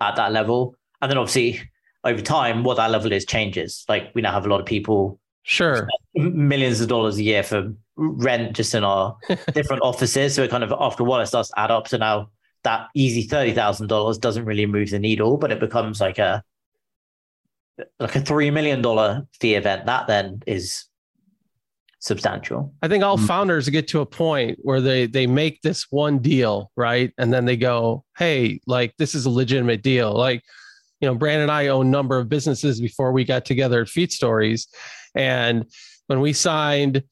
at 0.00 0.16
that 0.16 0.32
level. 0.32 0.76
And 1.00 1.10
then 1.10 1.18
obviously 1.18 1.60
over 2.04 2.20
time, 2.22 2.62
what 2.62 2.76
that 2.76 2.90
level 2.90 3.12
is 3.12 3.24
changes. 3.24 3.84
Like 3.88 4.12
we 4.14 4.22
now 4.22 4.32
have 4.32 4.46
a 4.46 4.48
lot 4.48 4.60
of 4.60 4.66
people 4.66 5.18
Sure. 5.44 5.88
millions 6.14 6.80
of 6.80 6.86
dollars 6.88 7.16
a 7.18 7.22
year 7.24 7.42
for 7.42 7.74
rent 7.96 8.54
just 8.54 8.74
in 8.76 8.84
our 8.84 9.16
different 9.54 9.82
offices. 9.82 10.34
So 10.36 10.44
it 10.44 10.50
kind 10.50 10.62
of 10.62 10.72
after 10.78 11.02
a 11.02 11.06
while 11.06 11.20
it 11.20 11.26
starts 11.26 11.48
to 11.48 11.58
add 11.58 11.72
up. 11.72 11.88
So 11.88 11.96
now 11.96 12.30
that 12.62 12.86
easy 12.94 13.22
thirty 13.22 13.52
thousand 13.52 13.88
dollars 13.88 14.18
doesn't 14.18 14.44
really 14.44 14.66
move 14.66 14.90
the 14.90 15.00
needle, 15.00 15.36
but 15.36 15.50
it 15.50 15.58
becomes 15.58 16.00
like 16.00 16.18
a 16.20 16.44
like 17.98 18.16
a 18.16 18.20
three 18.20 18.50
million 18.50 18.82
dollar 18.82 19.22
fee 19.40 19.54
event. 19.54 19.86
That 19.86 20.06
then 20.06 20.42
is 20.46 20.84
substantial. 22.00 22.74
I 22.82 22.88
think 22.88 23.04
all 23.04 23.16
Mm. 23.16 23.26
founders 23.26 23.68
get 23.68 23.88
to 23.88 24.00
a 24.00 24.06
point 24.06 24.58
where 24.62 24.80
they 24.80 25.06
they 25.06 25.26
make 25.26 25.62
this 25.62 25.86
one 25.90 26.18
deal, 26.18 26.70
right? 26.76 27.12
And 27.18 27.32
then 27.32 27.44
they 27.44 27.56
go, 27.56 28.04
"Hey, 28.18 28.60
like 28.66 28.94
this 28.98 29.14
is 29.14 29.24
a 29.24 29.30
legitimate 29.30 29.82
deal." 29.82 30.12
Like, 30.12 30.42
you 31.00 31.06
know, 31.08 31.14
Brandon 31.14 31.42
and 31.42 31.50
I 31.52 31.68
own 31.68 31.86
a 31.86 31.90
number 31.90 32.18
of 32.18 32.28
businesses 32.28 32.80
before 32.80 33.12
we 33.12 33.24
got 33.24 33.44
together 33.44 33.82
at 33.82 33.88
Feed 33.88 34.12
Stories, 34.12 34.66
and 35.14 35.64
when 36.08 36.20
we 36.20 36.32
signed, 36.32 37.04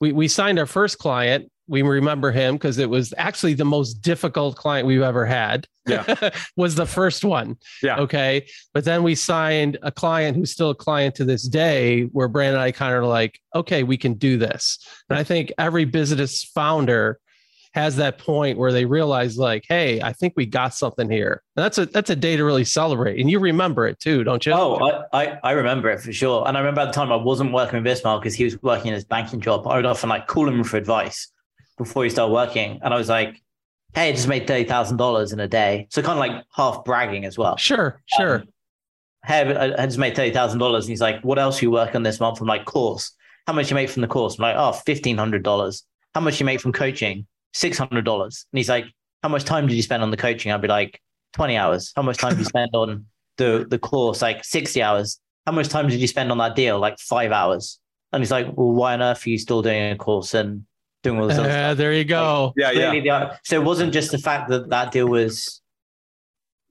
we 0.00 0.12
we 0.12 0.26
signed 0.28 0.58
our 0.58 0.66
first 0.66 0.98
client, 0.98 1.50
we 1.66 1.82
remember 1.82 2.30
him 2.30 2.56
because 2.56 2.78
it 2.78 2.90
was 2.90 3.14
actually 3.16 3.54
the 3.54 3.64
most 3.64 3.94
difficult 3.94 4.56
client 4.56 4.86
we've 4.86 5.02
ever 5.02 5.24
had. 5.24 5.66
Yeah. 5.86 6.30
was 6.56 6.74
the 6.74 6.86
first 6.86 7.24
one. 7.24 7.56
Yeah. 7.82 8.00
Okay. 8.00 8.46
But 8.72 8.84
then 8.84 9.02
we 9.02 9.14
signed 9.14 9.78
a 9.82 9.90
client 9.90 10.36
who's 10.36 10.50
still 10.50 10.70
a 10.70 10.74
client 10.74 11.14
to 11.16 11.24
this 11.24 11.46
day 11.46 12.02
where 12.04 12.28
Brandon 12.28 12.54
and 12.54 12.62
I 12.62 12.72
kind 12.72 12.94
of 12.94 13.04
like, 13.04 13.40
okay, 13.54 13.82
we 13.82 13.96
can 13.96 14.14
do 14.14 14.36
this. 14.36 14.78
And 15.08 15.18
I 15.18 15.24
think 15.24 15.52
every 15.58 15.84
business 15.84 16.44
founder 16.44 17.18
has 17.74 17.96
that 17.96 18.18
point 18.18 18.56
where 18.56 18.70
they 18.70 18.84
realize 18.84 19.36
like, 19.36 19.64
hey, 19.68 20.00
I 20.00 20.12
think 20.12 20.34
we 20.36 20.46
got 20.46 20.74
something 20.74 21.10
here. 21.10 21.42
And 21.56 21.64
that's 21.64 21.76
a 21.76 21.86
that's 21.86 22.08
a 22.08 22.14
day 22.14 22.36
to 22.36 22.44
really 22.44 22.64
celebrate. 22.64 23.20
And 23.20 23.28
you 23.28 23.40
remember 23.40 23.86
it 23.88 23.98
too, 23.98 24.22
don't 24.22 24.46
you? 24.46 24.52
Oh, 24.52 25.06
I, 25.12 25.24
I, 25.24 25.38
I 25.42 25.50
remember 25.52 25.90
it 25.90 26.00
for 26.00 26.12
sure. 26.12 26.46
And 26.46 26.56
I 26.56 26.60
remember 26.60 26.82
at 26.82 26.86
the 26.86 26.92
time 26.92 27.10
I 27.10 27.16
wasn't 27.16 27.52
working 27.52 27.82
with 27.82 27.92
Ismail 27.92 28.20
because 28.20 28.34
he 28.34 28.44
was 28.44 28.62
working 28.62 28.88
in 28.88 28.94
his 28.94 29.04
banking 29.04 29.40
job. 29.40 29.66
I 29.66 29.76
would 29.76 29.86
often 29.86 30.08
like 30.08 30.28
call 30.28 30.48
him 30.48 30.62
for 30.62 30.76
advice 30.76 31.32
before 31.78 32.04
you 32.04 32.10
start 32.10 32.30
working. 32.30 32.80
And 32.82 32.94
I 32.94 32.96
was 32.96 33.08
like, 33.08 33.40
hey, 33.94 34.08
I 34.08 34.12
just 34.12 34.28
made 34.28 34.46
thirty 34.46 34.64
thousand 34.64 34.96
dollars 34.96 35.32
in 35.32 35.40
a 35.40 35.48
day. 35.48 35.86
So 35.90 36.02
kind 36.02 36.18
of 36.18 36.18
like 36.18 36.44
half 36.54 36.84
bragging 36.84 37.24
as 37.24 37.38
well. 37.38 37.56
Sure, 37.56 38.00
sure. 38.06 38.36
Um, 38.36 38.48
hey, 39.24 39.74
I 39.78 39.86
just 39.86 39.98
made 39.98 40.16
thirty 40.16 40.32
thousand 40.32 40.58
dollars. 40.58 40.84
And 40.84 40.90
he's 40.90 41.00
like, 41.00 41.22
what 41.22 41.38
else 41.38 41.60
you 41.62 41.70
work 41.70 41.94
on 41.94 42.02
this 42.02 42.20
month? 42.20 42.40
I'm 42.40 42.46
like, 42.46 42.64
course. 42.64 43.12
How 43.46 43.52
much 43.52 43.70
you 43.70 43.74
make 43.74 43.90
from 43.90 44.02
the 44.02 44.08
course? 44.08 44.38
I'm 44.38 44.42
like, 44.42 44.56
oh, 44.56 44.70
oh, 44.70 44.72
fifteen 44.72 45.18
hundred 45.18 45.42
dollars. 45.42 45.84
How 46.14 46.20
much 46.20 46.40
you 46.40 46.46
make 46.46 46.60
from 46.60 46.72
coaching? 46.72 47.26
six 47.54 47.78
hundred 47.78 48.04
dollars. 48.04 48.46
And 48.52 48.58
he's 48.58 48.68
like, 48.68 48.84
"How 49.22 49.30
much 49.30 49.44
time 49.44 49.66
did 49.66 49.74
you 49.74 49.82
spend 49.82 50.02
on 50.02 50.10
the 50.10 50.16
coaching?" 50.16 50.52
I'd 50.52 50.60
be 50.60 50.68
like, 50.68 51.00
20 51.32 51.56
hours. 51.56 51.92
How 51.96 52.02
much 52.02 52.18
time 52.18 52.30
did 52.30 52.40
you 52.40 52.44
spend 52.44 52.70
on 52.74 53.06
the 53.38 53.66
the 53.68 53.78
course? 53.78 54.20
Like 54.20 54.44
60 54.44 54.82
hours. 54.82 55.20
How 55.46 55.52
much 55.52 55.68
time 55.68 55.88
did 55.88 56.00
you 56.00 56.06
spend 56.06 56.30
on 56.30 56.38
that 56.38 56.54
deal? 56.54 56.78
Like 56.78 56.98
five 56.98 57.32
hours. 57.32 57.80
And 58.12 58.22
he's 58.22 58.30
like, 58.30 58.46
"Well, 58.46 58.72
why 58.72 58.92
on 58.94 59.02
earth 59.02 59.26
are 59.26 59.30
you 59.30 59.38
still 59.38 59.62
doing 59.62 59.92
a 59.92 59.96
course 59.96 60.34
and 60.34 60.66
doing 61.04 61.20
all 61.20 61.28
this?" 61.28 61.38
other 61.38 61.48
Uh, 61.48 61.52
stuff? 61.52 61.76
there 61.78 61.92
you 61.92 62.04
go. 62.04 62.52
Yeah, 62.56 62.72
yeah. 62.72 62.90
The- 62.90 63.38
so 63.44 63.60
it 63.60 63.64
wasn't 63.64 63.92
just 63.92 64.10
the 64.10 64.18
fact 64.18 64.48
that 64.50 64.68
that 64.70 64.90
deal 64.90 65.06
was 65.06 65.60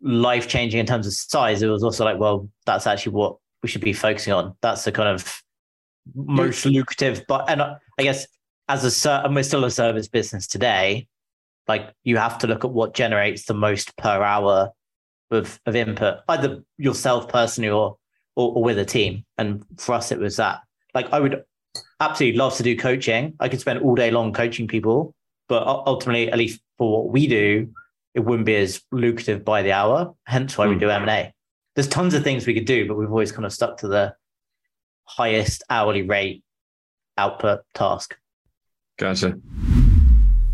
life 0.01 0.47
changing 0.49 0.79
in 0.79 0.85
terms 0.85 1.07
of 1.07 1.13
size. 1.13 1.61
It 1.61 1.67
was 1.67 1.83
also 1.83 2.03
like, 2.03 2.19
well, 2.19 2.49
that's 2.65 2.85
actually 2.87 3.13
what 3.13 3.37
we 3.61 3.69
should 3.69 3.81
be 3.81 3.93
focusing 3.93 4.33
on. 4.33 4.55
That's 4.61 4.83
the 4.83 4.91
kind 4.91 5.07
of 5.07 5.41
most 6.13 6.65
lucrative. 6.65 7.23
But 7.27 7.49
and 7.49 7.61
I 7.61 7.77
I 7.97 8.03
guess 8.03 8.27
as 8.67 8.83
a 8.83 8.91
ser- 8.91 9.21
and 9.23 9.33
we're 9.35 9.43
still 9.43 9.63
a 9.63 9.71
service 9.71 10.07
business 10.07 10.47
today. 10.47 11.07
Like 11.67 11.93
you 12.03 12.17
have 12.17 12.37
to 12.39 12.47
look 12.47 12.65
at 12.65 12.71
what 12.71 12.93
generates 12.93 13.45
the 13.45 13.53
most 13.53 13.95
per 13.95 14.21
hour 14.21 14.71
of 15.31 15.59
of 15.65 15.75
input, 15.77 16.19
either 16.27 16.61
yourself 16.77 17.29
personally 17.29 17.69
or 17.69 17.97
or, 18.35 18.53
or 18.55 18.63
with 18.63 18.77
a 18.79 18.85
team. 18.85 19.23
And 19.37 19.63
for 19.77 19.93
us, 19.95 20.11
it 20.11 20.19
was 20.19 20.35
that. 20.37 20.59
Like 20.93 21.13
I 21.13 21.21
would 21.21 21.43
absolutely 22.03 22.37
love 22.37 22.55
to 22.57 22.63
do 22.63 22.77
coaching. 22.77 23.33
I 23.39 23.49
could 23.49 23.59
spend 23.59 23.79
all 23.79 23.95
day 23.95 24.11
long 24.11 24.33
coaching 24.33 24.67
people, 24.67 25.13
but 25.47 25.63
ultimately, 25.65 26.31
at 26.31 26.37
least 26.37 26.61
for 26.77 27.03
what 27.03 27.11
we 27.13 27.27
do, 27.27 27.73
it 28.13 28.21
wouldn't 28.21 28.45
be 28.45 28.55
as 28.55 28.81
lucrative 28.91 29.43
by 29.43 29.61
the 29.61 29.71
hour. 29.71 30.13
Hence 30.25 30.57
why 30.57 30.67
we 30.67 30.75
Hmm. 30.75 30.79
do 30.81 30.89
M 30.89 31.01
and 31.03 31.09
A. 31.11 31.33
There's 31.75 31.87
tons 31.87 32.13
of 32.13 32.23
things 32.23 32.45
we 32.45 32.53
could 32.53 32.65
do, 32.65 32.87
but 32.87 32.95
we've 32.95 33.09
always 33.09 33.31
kind 33.31 33.45
of 33.45 33.53
stuck 33.53 33.77
to 33.77 33.87
the 33.87 34.15
highest 35.05 35.63
hourly 35.69 36.03
rate 36.03 36.43
output 37.17 37.61
task. 37.73 38.15
Gotcha. 38.99 39.35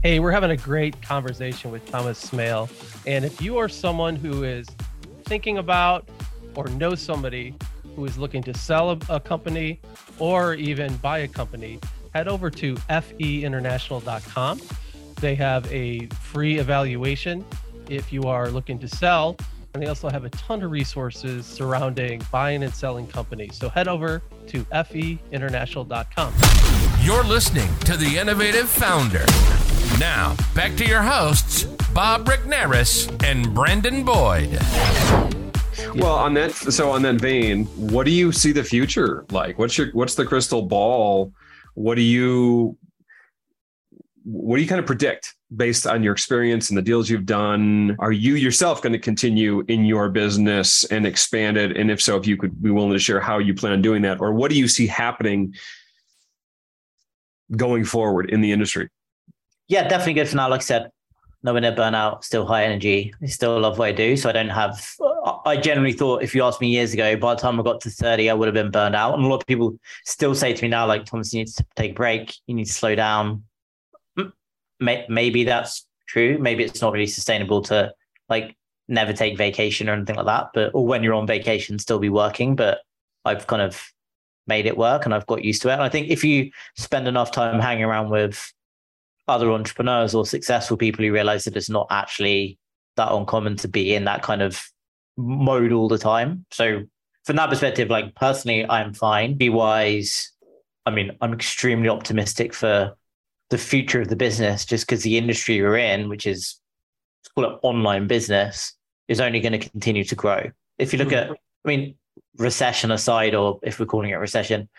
Hey, 0.01 0.19
we're 0.19 0.31
having 0.31 0.51
a 0.51 0.57
great 0.57 1.01
conversation 1.01 1.71
with 1.71 1.85
Thomas 1.91 2.17
Smale. 2.17 2.69
And 3.05 3.25
if 3.25 3.41
you 3.41 3.57
are 3.57 3.67
someone 3.67 4.15
who 4.15 4.43
is 4.43 4.65
thinking 5.25 5.57
about 5.57 6.07
or 6.55 6.67
knows 6.69 7.01
somebody 7.01 7.53
who 7.99 8.05
is 8.05 8.17
looking 8.17 8.41
to 8.41 8.53
sell 8.53 8.97
a, 9.09 9.19
company 9.19 9.81
or 10.19 10.53
even 10.53 10.95
buy 10.97 11.19
a 11.19 11.27
company, 11.27 11.79
head 12.13 12.29
over 12.29 12.49
to 12.49 12.75
feinternational.com. 12.75 14.61
They 15.19 15.35
have 15.35 15.69
a 15.71 16.07
free 16.07 16.59
evaluation 16.59 17.43
if 17.89 18.13
you 18.13 18.23
are 18.23 18.49
looking 18.49 18.79
to 18.79 18.87
sell. 18.87 19.35
And 19.73 19.83
they 19.83 19.87
also 19.87 20.09
have 20.09 20.23
a 20.23 20.29
ton 20.29 20.63
of 20.63 20.71
resources 20.71 21.45
surrounding 21.45 22.21
buying 22.31 22.63
and 22.63 22.73
selling 22.73 23.05
companies. 23.05 23.57
So 23.57 23.67
head 23.67 23.89
over 23.89 24.23
to 24.47 24.63
feinternational.com. 24.63 26.33
You're 27.03 27.25
listening 27.25 27.69
to 27.79 27.97
The 27.97 28.17
Innovative 28.17 28.69
Founder. 28.69 29.25
Now, 29.99 30.37
back 30.55 30.77
to 30.77 30.85
your 30.85 31.01
hosts, 31.01 31.65
Bob 31.93 32.25
Regnerus 32.25 33.11
and 33.25 33.53
Brendan 33.53 34.05
Boyd. 34.05 34.57
Well, 35.95 36.15
on 36.15 36.33
that, 36.35 36.53
so 36.53 36.91
on 36.91 37.01
that 37.03 37.15
vein, 37.15 37.65
what 37.75 38.05
do 38.05 38.11
you 38.11 38.31
see 38.31 38.51
the 38.51 38.63
future 38.63 39.25
like? 39.31 39.57
What's 39.57 39.77
your, 39.77 39.91
what's 39.91 40.15
the 40.15 40.25
crystal 40.25 40.61
ball? 40.61 41.33
What 41.73 41.95
do 41.95 42.01
you, 42.01 42.77
what 44.23 44.57
do 44.57 44.61
you 44.61 44.67
kind 44.67 44.79
of 44.79 44.85
predict 44.85 45.35
based 45.55 45.87
on 45.87 46.03
your 46.03 46.13
experience 46.13 46.69
and 46.69 46.77
the 46.77 46.81
deals 46.81 47.09
you've 47.09 47.25
done? 47.25 47.95
Are 47.99 48.11
you 48.11 48.35
yourself 48.35 48.81
going 48.81 48.93
to 48.93 48.99
continue 48.99 49.63
in 49.67 49.85
your 49.85 50.09
business 50.09 50.83
and 50.85 51.07
expand 51.07 51.57
it? 51.57 51.75
And 51.75 51.89
if 51.89 52.01
so, 52.01 52.17
if 52.17 52.27
you 52.27 52.37
could 52.37 52.61
be 52.61 52.69
willing 52.69 52.93
to 52.93 52.99
share 52.99 53.19
how 53.19 53.39
you 53.39 53.53
plan 53.53 53.73
on 53.73 53.81
doing 53.81 54.03
that, 54.03 54.21
or 54.21 54.33
what 54.33 54.51
do 54.51 54.57
you 54.57 54.67
see 54.67 54.85
happening 54.85 55.55
going 57.55 57.83
forward 57.83 58.29
in 58.29 58.41
the 58.41 58.51
industry? 58.51 58.89
Yeah, 59.67 59.87
definitely 59.87 60.13
good 60.13 60.27
for 60.27 60.35
now. 60.35 60.49
Like 60.49 60.61
I 60.61 60.63
said, 60.63 60.91
nowhere 61.41 61.61
near 61.61 61.71
burnout, 61.71 62.23
still 62.23 62.45
high 62.45 62.65
energy. 62.65 63.13
I 63.21 63.25
still 63.27 63.59
love 63.59 63.79
what 63.79 63.87
I 63.87 63.91
do. 63.91 64.15
So 64.17 64.29
I 64.29 64.33
don't 64.33 64.49
have, 64.49 64.85
I 65.49 65.57
generally 65.57 65.93
thought 65.93 66.23
if 66.23 66.33
you 66.33 66.43
asked 66.43 66.61
me 66.61 66.69
years 66.69 66.93
ago, 66.93 67.15
by 67.17 67.33
the 67.33 67.41
time 67.41 67.59
I 67.59 67.63
got 67.63 67.81
to 67.81 67.89
30, 67.89 68.29
I 68.29 68.33
would 68.33 68.47
have 68.47 68.53
been 68.53 68.71
burned 68.71 68.95
out. 68.95 69.15
And 69.15 69.25
a 69.25 69.27
lot 69.27 69.41
of 69.41 69.47
people 69.47 69.77
still 70.05 70.33
say 70.35 70.53
to 70.53 70.63
me 70.63 70.69
now, 70.69 70.85
like, 70.85 71.05
Thomas, 71.05 71.33
you 71.33 71.39
need 71.39 71.47
to 71.47 71.65
take 71.75 71.91
a 71.91 71.95
break. 71.95 72.35
You 72.47 72.55
need 72.55 72.65
to 72.65 72.73
slow 72.73 72.95
down. 72.95 73.43
Maybe 74.79 75.43
that's 75.43 75.85
true. 76.07 76.37
Maybe 76.37 76.63
it's 76.63 76.81
not 76.81 76.93
really 76.93 77.07
sustainable 77.07 77.61
to 77.63 77.93
like 78.29 78.55
never 78.87 79.11
take 79.11 79.37
vacation 79.37 79.89
or 79.89 79.93
anything 79.93 80.15
like 80.15 80.25
that. 80.25 80.51
But, 80.53 80.71
or 80.73 80.85
when 80.85 81.03
you're 81.03 81.13
on 81.13 81.27
vacation, 81.27 81.79
still 81.79 81.99
be 81.99 82.09
working. 82.09 82.55
But 82.55 82.79
I've 83.25 83.47
kind 83.47 83.61
of 83.61 83.81
made 84.47 84.65
it 84.65 84.77
work 84.77 85.05
and 85.05 85.13
I've 85.13 85.27
got 85.27 85.43
used 85.43 85.61
to 85.63 85.69
it. 85.69 85.73
And 85.73 85.83
I 85.83 85.89
think 85.89 86.07
if 86.07 86.23
you 86.23 86.51
spend 86.77 87.07
enough 87.07 87.31
time 87.31 87.59
hanging 87.59 87.83
around 87.83 88.09
with 88.09 88.53
other 89.27 89.51
entrepreneurs 89.51 90.15
or 90.15 90.25
successful 90.25 90.77
people 90.77 91.03
who 91.03 91.11
realize 91.11 91.43
that 91.43 91.57
it's 91.57 91.69
not 91.69 91.87
actually 91.89 92.57
that 92.95 93.11
uncommon 93.11 93.57
to 93.57 93.67
be 93.67 93.93
in 93.93 94.05
that 94.05 94.23
kind 94.23 94.41
of 94.41 94.61
mode 95.19 95.71
all 95.71 95.87
the 95.87 95.97
time. 95.97 96.45
So 96.51 96.83
from 97.25 97.35
that 97.35 97.49
perspective, 97.49 97.89
like 97.89 98.15
personally, 98.15 98.65
I'm 98.69 98.93
fine. 98.93 99.35
Be 99.35 99.49
wise. 99.49 100.31
I 100.85 100.91
mean, 100.91 101.11
I'm 101.21 101.33
extremely 101.33 101.89
optimistic 101.89 102.53
for 102.53 102.95
the 103.49 103.57
future 103.57 104.01
of 104.01 104.07
the 104.07 104.15
business 104.15 104.65
just 104.65 104.87
because 104.87 105.03
the 105.03 105.17
industry 105.17 105.61
we're 105.61 105.77
in, 105.77 106.09
which 106.09 106.25
is 106.25 106.59
let's 107.21 107.33
call 107.33 107.45
it 107.45 107.59
online 107.63 108.07
business, 108.07 108.73
is 109.07 109.19
only 109.19 109.39
going 109.39 109.59
to 109.59 109.69
continue 109.69 110.03
to 110.05 110.15
grow. 110.15 110.49
If 110.77 110.93
you 110.93 110.99
look 110.99 111.11
at, 111.11 111.29
I 111.31 111.35
mean, 111.65 111.95
recession 112.37 112.91
aside, 112.91 113.35
or 113.35 113.59
if 113.63 113.79
we're 113.79 113.85
calling 113.85 114.11
it 114.11 114.15
recession, 114.15 114.69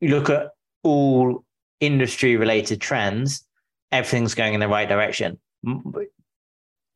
you 0.00 0.08
look 0.08 0.28
at 0.30 0.48
all 0.82 1.44
industry 1.80 2.36
related 2.36 2.80
trends, 2.80 3.46
everything's 3.92 4.34
going 4.34 4.54
in 4.54 4.60
the 4.60 4.68
right 4.68 4.88
direction. 4.88 5.38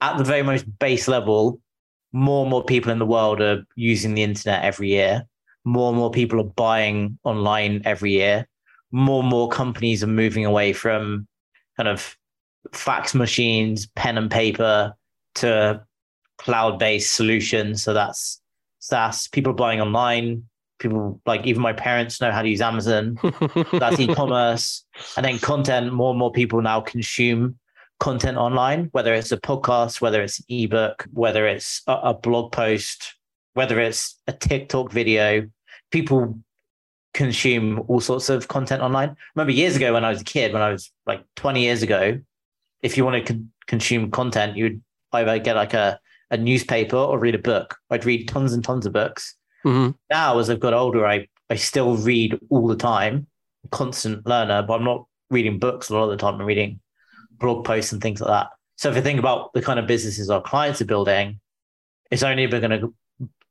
At 0.01 0.19
the 0.19 0.25
very 0.25 0.43
most 0.43 0.67
base 0.79 1.07
level, 1.09 1.61
more 2.13 2.43
and 2.43 2.51
more 2.51 2.65
people 2.65 2.93
in 2.93 2.99
the 2.99 3.07
world 3.07 3.41
are 3.41 3.65
using 3.75 4.15
the 4.15 4.23
internet 4.23 4.65
every 4.65 4.89
year. 4.89 5.27
More 5.65 5.89
and 5.89 5.99
more 5.99 6.11
people 6.11 6.41
are 6.41 6.45
buying 6.45 7.19
online 7.25 7.83
every 7.85 8.13
year. 8.13 8.47
More 8.91 9.21
and 9.21 9.31
more 9.31 9.49
companies 9.49 10.03
are 10.03 10.09
moving 10.09 10.45
away 10.45 10.73
from 10.73 11.27
kind 11.77 11.89
of 11.89 12.17
fax 12.73 13.15
machines, 13.15 13.87
pen 13.97 14.19
and 14.19 14.31
paper 14.31 14.95
to 15.37 15.83
cloud 16.39 16.79
based 16.79 17.13
solutions. 17.13 17.83
So 17.83 17.95
that's 17.95 18.41
SaaS. 18.81 19.29
People 19.29 19.53
are 19.53 19.57
buying 19.57 19.81
online. 19.81 20.45
People 20.79 21.21
like 21.27 21.47
even 21.47 21.63
my 21.63 21.73
parents 21.73 22.21
know 22.21 22.33
how 22.33 22.43
to 22.43 22.49
use 22.49 22.61
Amazon 22.61 23.17
that's 23.73 24.01
e-commerce 24.01 24.85
and 25.17 25.25
then 25.25 25.39
content 25.39 25.93
more 25.93 26.11
and 26.11 26.19
more 26.19 26.33
people 26.33 26.61
now 26.61 26.81
consume 26.81 27.57
content 28.03 28.37
online 28.37 28.89
whether 28.93 29.15
it's 29.15 29.31
a 29.31 29.37
podcast 29.51 30.01
whether 30.01 30.21
it's 30.23 30.41
an 30.41 30.47
ebook 30.49 31.07
whether 31.13 31.47
it's 31.47 31.83
a, 31.87 31.93
a 32.11 32.15
blog 32.15 32.51
post 32.51 33.15
whether 33.55 33.79
it's 33.79 34.21
a 34.27 34.33
tiktok 34.33 34.91
video 34.91 35.47
people 35.93 36.21
consume 37.15 37.81
all 37.89 38.01
sorts 38.01 38.29
of 38.29 38.49
content 38.49 38.83
online 38.83 39.15
remember 39.37 39.53
years 39.53 39.77
ago 39.77 39.93
when 39.93 40.05
i 40.05 40.11
was 40.11 40.21
a 40.21 40.25
kid 40.25 40.53
when 40.53 40.63
i 40.63 40.71
was 40.73 40.91
like 41.07 41.23
20 41.37 41.61
years 41.63 41.83
ago 41.83 42.19
if 42.83 42.97
you 42.97 43.05
want 43.05 43.17
to 43.25 43.33
con- 43.33 43.51
consume 43.67 44.11
content 44.11 44.57
you'd 44.57 44.83
either 45.13 45.39
get 45.39 45.55
like 45.55 45.75
a, 45.75 46.01
a 46.31 46.37
newspaper 46.37 46.97
or 46.97 47.19
read 47.21 47.35
a 47.37 47.39
book 47.51 47.77
i'd 47.91 48.05
read 48.05 48.27
tons 48.27 48.53
and 48.53 48.65
tons 48.65 48.85
of 48.87 48.93
books 48.93 49.37
Mhm. 49.65 49.95
now 50.11 50.41
as 50.41 50.51
I've 50.51 50.59
got 50.59 50.75
older, 50.75 51.07
I, 51.07 51.29
I 51.49 51.55
still 51.55 51.97
read 51.97 52.37
all 52.51 52.67
the 52.67 52.75
time, 52.75 53.29
constant 53.71 54.27
learner, 54.27 54.61
but 54.63 54.75
I'm 54.75 54.83
not 54.85 55.07
reading 55.31 55.61
books 55.61 55.89
a 55.89 55.95
lot 55.95 56.03
of 56.03 56.11
the 56.11 56.17
time. 56.17 56.41
I'm 56.41 56.47
reading 56.47 56.81
blog 57.43 57.67
posts 57.67 57.93
and 57.93 58.01
things 58.01 58.23
like 58.23 58.31
that. 58.31 58.49
So 58.77 58.89
if 58.89 58.97
you 58.97 59.03
think 59.03 59.19
about 59.19 59.53
the 59.53 59.61
kind 59.61 59.79
of 59.79 59.87
businesses 59.87 60.31
our 60.31 60.41
clients 60.41 60.81
are 60.81 60.87
building, 60.87 61.41
it's 62.11 62.23
only 62.23 62.47
going 62.47 62.71
to 62.81 62.95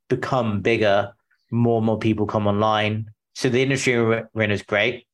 become 0.09 0.61
bigger. 0.61 1.13
More 1.51 1.77
and 1.77 1.85
more 1.85 1.99
people 1.99 2.25
come 2.25 2.47
online. 2.47 3.11
So 3.35 3.49
the 3.49 3.61
industry 3.61 4.01
we're 4.01 4.43
in 4.43 4.51
is 4.51 4.63
great. 4.63 5.05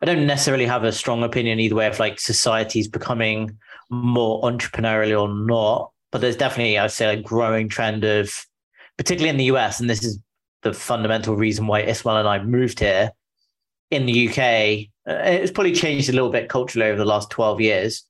I 0.00 0.06
don't 0.06 0.26
necessarily 0.26 0.66
have 0.66 0.84
a 0.84 0.92
strong 0.92 1.22
opinion 1.22 1.60
either 1.60 1.74
way 1.74 1.86
if 1.86 2.00
like 2.00 2.18
society's 2.18 2.88
becoming 2.88 3.58
more 3.90 4.42
entrepreneurial 4.42 5.22
or 5.22 5.34
not. 5.34 5.90
But 6.12 6.20
there's 6.20 6.36
definitely, 6.36 6.78
I'd 6.78 6.92
say, 6.92 7.12
a 7.12 7.20
growing 7.20 7.68
trend 7.68 8.04
of, 8.04 8.32
particularly 8.96 9.30
in 9.30 9.36
the 9.36 9.56
US, 9.56 9.80
and 9.80 9.90
this 9.90 10.04
is 10.04 10.18
the 10.62 10.72
fundamental 10.72 11.36
reason 11.36 11.66
why 11.66 11.82
Ismail 11.82 12.16
and 12.16 12.28
I 12.28 12.42
moved 12.42 12.80
here. 12.80 13.10
In 13.90 14.06
the 14.06 14.28
UK, 14.28 14.88
Uh, 15.08 15.14
it's 15.24 15.52
probably 15.52 15.72
changed 15.72 16.08
a 16.08 16.12
little 16.12 16.30
bit 16.30 16.48
culturally 16.48 16.88
over 16.88 16.98
the 16.98 17.04
last 17.04 17.30
12 17.30 17.60
years. 17.60 18.04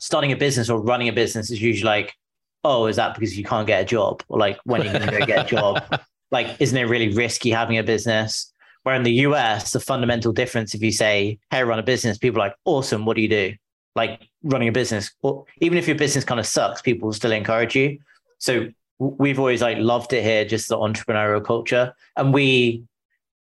Starting 0.00 0.32
a 0.32 0.36
business 0.36 0.70
or 0.70 0.80
running 0.80 1.08
a 1.08 1.12
business 1.12 1.50
is 1.50 1.60
usually 1.60 1.86
like, 1.86 2.14
oh, 2.62 2.86
is 2.86 2.96
that 2.96 3.14
because 3.14 3.36
you 3.36 3.44
can't 3.44 3.66
get 3.66 3.82
a 3.82 3.84
job? 3.84 4.22
Or 4.28 4.38
like, 4.38 4.58
when 4.64 4.80
are 4.80 4.84
you 4.84 4.92
going 4.92 5.06
to 5.06 5.18
go 5.18 5.26
get 5.26 5.46
a 5.46 5.48
job? 5.48 6.00
Like, 6.30 6.56
isn't 6.58 6.76
it 6.76 6.88
really 6.88 7.12
risky 7.14 7.50
having 7.50 7.78
a 7.78 7.84
business? 7.84 8.52
Where 8.82 8.96
in 8.96 9.04
the 9.04 9.12
US, 9.28 9.70
the 9.70 9.78
fundamental 9.78 10.32
difference, 10.32 10.74
if 10.74 10.82
you 10.82 10.90
say, 10.90 11.38
hey, 11.50 11.62
run 11.62 11.78
a 11.78 11.82
business, 11.82 12.18
people 12.18 12.42
are 12.42 12.46
like, 12.46 12.56
awesome, 12.64 13.04
what 13.04 13.14
do 13.14 13.22
you 13.22 13.28
do? 13.28 13.54
Like 13.94 14.20
running 14.42 14.66
a 14.66 14.72
business, 14.72 15.12
or 15.22 15.44
even 15.60 15.78
if 15.78 15.86
your 15.86 15.96
business 15.96 16.24
kind 16.24 16.40
of 16.40 16.46
sucks, 16.46 16.82
people 16.82 17.06
will 17.06 17.12
still 17.12 17.30
encourage 17.30 17.76
you. 17.76 18.00
So 18.38 18.66
we've 18.98 19.38
always 19.38 19.62
like 19.62 19.78
loved 19.78 20.12
it 20.12 20.24
here, 20.24 20.44
just 20.44 20.68
the 20.68 20.76
entrepreneurial 20.76 21.44
culture. 21.44 21.94
And 22.16 22.34
we 22.34 22.82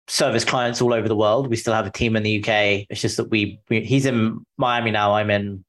service 0.07 0.43
clients 0.43 0.81
all 0.81 0.93
over 0.93 1.07
the 1.07 1.15
world. 1.15 1.47
We 1.47 1.55
still 1.55 1.73
have 1.73 1.87
a 1.87 1.91
team 1.91 2.15
in 2.15 2.23
the 2.23 2.39
UK. 2.39 2.85
It's 2.89 3.01
just 3.01 3.17
that 3.17 3.29
we, 3.29 3.59
we 3.69 3.81
he's 3.81 4.05
in 4.05 4.45
Miami 4.57 4.91
now. 4.91 5.13
I'm 5.13 5.29
in 5.29 5.63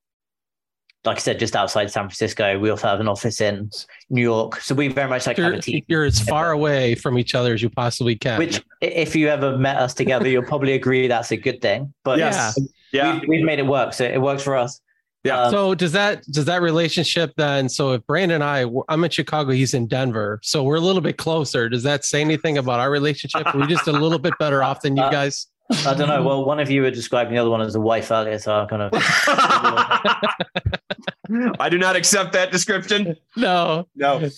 like 1.05 1.17
I 1.17 1.21
said, 1.21 1.39
just 1.39 1.57
outside 1.57 1.91
San 1.91 2.05
Francisco. 2.05 2.59
We 2.59 2.71
also 2.71 2.87
have 2.87 3.01
an 3.01 3.09
office 3.09 3.41
in 3.41 3.71
New 4.09 4.23
York. 4.23 4.61
So 4.61 4.75
we 4.75 4.89
very 4.89 5.09
much 5.09 5.27
like 5.27 5.37
you're, 5.37 5.51
have 5.51 5.59
a 5.59 5.63
team. 5.63 5.83
You're 5.89 6.05
as 6.05 6.21
far 6.21 6.53
away 6.53 6.95
from 6.95 7.19
each 7.19 7.35
other 7.35 7.55
as 7.55 7.63
you 7.63 7.71
possibly 7.71 8.15
can. 8.15 8.39
Which, 8.39 8.63
if 8.81 9.17
you 9.17 9.29
ever 9.29 9.57
met 9.59 9.77
us 9.79 9.95
together, 9.95 10.29
you'll 10.29 10.45
probably 10.45 10.75
agree 10.75 11.09
that's 11.09 11.33
a 11.33 11.37
good 11.37 11.61
thing. 11.61 11.93
But 12.05 12.19
yes. 12.19 12.57
yeah, 12.93 13.15
we've, 13.15 13.29
we've, 13.29 13.45
made 13.45 13.59
it 13.59 13.67
work. 13.67 13.95
So 13.95 14.05
it 14.05 14.21
works 14.21 14.45
for 14.45 14.57
us. 14.57 14.81
Yeah. 15.25 15.43
Um, 15.43 15.51
so 15.53 15.75
does 15.75 15.93
that 15.93 16.25
does 16.27 16.47
that 16.47 16.63
relationship 16.63 17.33
then? 17.37 17.69
So 17.69 17.93
if 17.93 18.07
Brandon 18.07 18.43
and 18.43 18.45
I, 18.45 18.67
I'm 18.89 19.05
in 19.05 19.11
Chicago, 19.11 19.53
he's 19.53 19.73
in 19.73 19.87
Denver, 19.87 20.41
so 20.43 20.65
we're 20.65 20.77
a 20.77 20.81
little 20.81 21.01
bit 21.01 21.17
closer. 21.17 21.69
Does 21.69 21.85
that 21.85 22.05
say 22.05 22.21
anything 22.21 22.59
about 22.59 22.81
our 22.81 22.91
relationship? 22.91 23.47
We're 23.55 23.61
we 23.61 23.67
just 23.69 23.87
a 23.87 23.93
little 23.93 24.19
bit 24.19 24.37
better 24.39 24.63
off 24.65 24.81
than 24.83 24.97
you 24.97 25.03
uh, 25.05 25.11
guys? 25.11 25.47
I 25.87 25.95
don't 25.95 26.09
know. 26.09 26.23
Well, 26.23 26.45
one 26.45 26.61
of 26.61 26.71
you 26.71 26.83
were 26.83 26.91
describing 26.91 27.35
the 27.35 27.41
other 27.41 27.51
one 27.51 27.61
as 27.61 27.75
a 27.75 27.81
wife 27.81 28.11
earlier, 28.11 28.39
so 28.39 28.53
I'm 28.55 28.69
kind 28.69 28.83
of. 28.83 28.91
I 31.61 31.69
do 31.71 31.79
not 31.79 31.97
accept 31.97 32.33
that 32.33 32.51
description. 32.51 33.17
No, 33.37 33.89
no, 33.97 34.29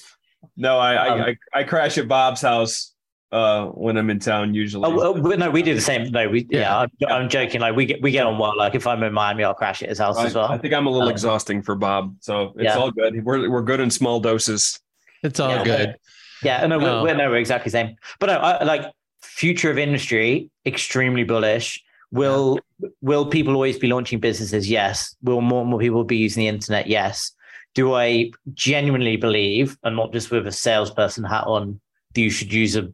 no. 0.56 0.78
I 0.78 1.08
um, 1.08 1.20
I, 1.20 1.36
I 1.52 1.64
crash 1.64 1.98
at 1.98 2.06
Bob's 2.06 2.40
house 2.40 2.93
uh, 3.34 3.66
when 3.66 3.96
I'm 3.96 4.10
in 4.10 4.20
town 4.20 4.54
usually. 4.54 4.84
Oh, 4.86 5.12
no, 5.14 5.50
we 5.50 5.62
do 5.62 5.74
the 5.74 5.80
same. 5.80 6.10
No, 6.12 6.28
we 6.28 6.46
yeah. 6.50 6.60
yeah 6.60 6.78
I'm, 6.78 6.90
yeah. 6.98 7.14
I'm, 7.14 7.28
joking. 7.28 7.60
Like 7.60 7.74
we 7.74 7.84
get 7.84 8.00
we 8.00 8.12
get 8.12 8.26
on 8.26 8.38
well. 8.38 8.56
Like 8.56 8.76
if 8.76 8.86
I'm 8.86 9.02
in 9.02 9.12
Miami, 9.12 9.42
I'll 9.42 9.54
crash 9.54 9.82
at 9.82 9.88
his 9.88 9.98
house 9.98 10.16
I, 10.16 10.26
as 10.26 10.34
well. 10.34 10.46
I 10.46 10.56
think 10.56 10.72
I'm 10.72 10.86
a 10.86 10.90
little 10.90 11.08
um, 11.08 11.12
exhausting 11.12 11.60
for 11.60 11.74
Bob, 11.74 12.14
so 12.20 12.52
it's 12.54 12.62
yeah. 12.62 12.78
all 12.78 12.92
good. 12.92 13.24
We're 13.24 13.50
we're 13.50 13.62
good 13.62 13.80
in 13.80 13.90
small 13.90 14.20
doses. 14.20 14.78
It's 15.24 15.40
all 15.40 15.64
good. 15.64 15.96
Yeah, 16.42 16.64
no, 16.66 16.78
we're, 16.78 17.02
we're 17.02 17.16
no, 17.16 17.30
we're 17.30 17.38
exactly 17.38 17.70
the 17.70 17.78
same. 17.78 17.96
But 18.20 18.26
no, 18.26 18.34
I, 18.34 18.62
like 18.62 18.92
future 19.20 19.70
of 19.70 19.78
industry, 19.78 20.50
extremely 20.64 21.24
bullish. 21.24 21.82
Will 22.12 22.60
will 23.00 23.26
people 23.26 23.54
always 23.54 23.78
be 23.78 23.88
launching 23.88 24.20
businesses? 24.20 24.70
Yes. 24.70 25.16
Will 25.22 25.40
more 25.40 25.62
and 25.62 25.70
more 25.70 25.80
people 25.80 26.04
be 26.04 26.18
using 26.18 26.42
the 26.42 26.48
internet? 26.48 26.86
Yes. 26.86 27.32
Do 27.74 27.94
I 27.94 28.30
genuinely 28.52 29.16
believe, 29.16 29.76
and 29.82 29.96
not 29.96 30.12
just 30.12 30.30
with 30.30 30.46
a 30.46 30.52
salesperson 30.52 31.24
hat 31.24 31.44
on, 31.48 31.80
that 32.14 32.20
you 32.20 32.30
should 32.30 32.52
use 32.52 32.76
a 32.76 32.92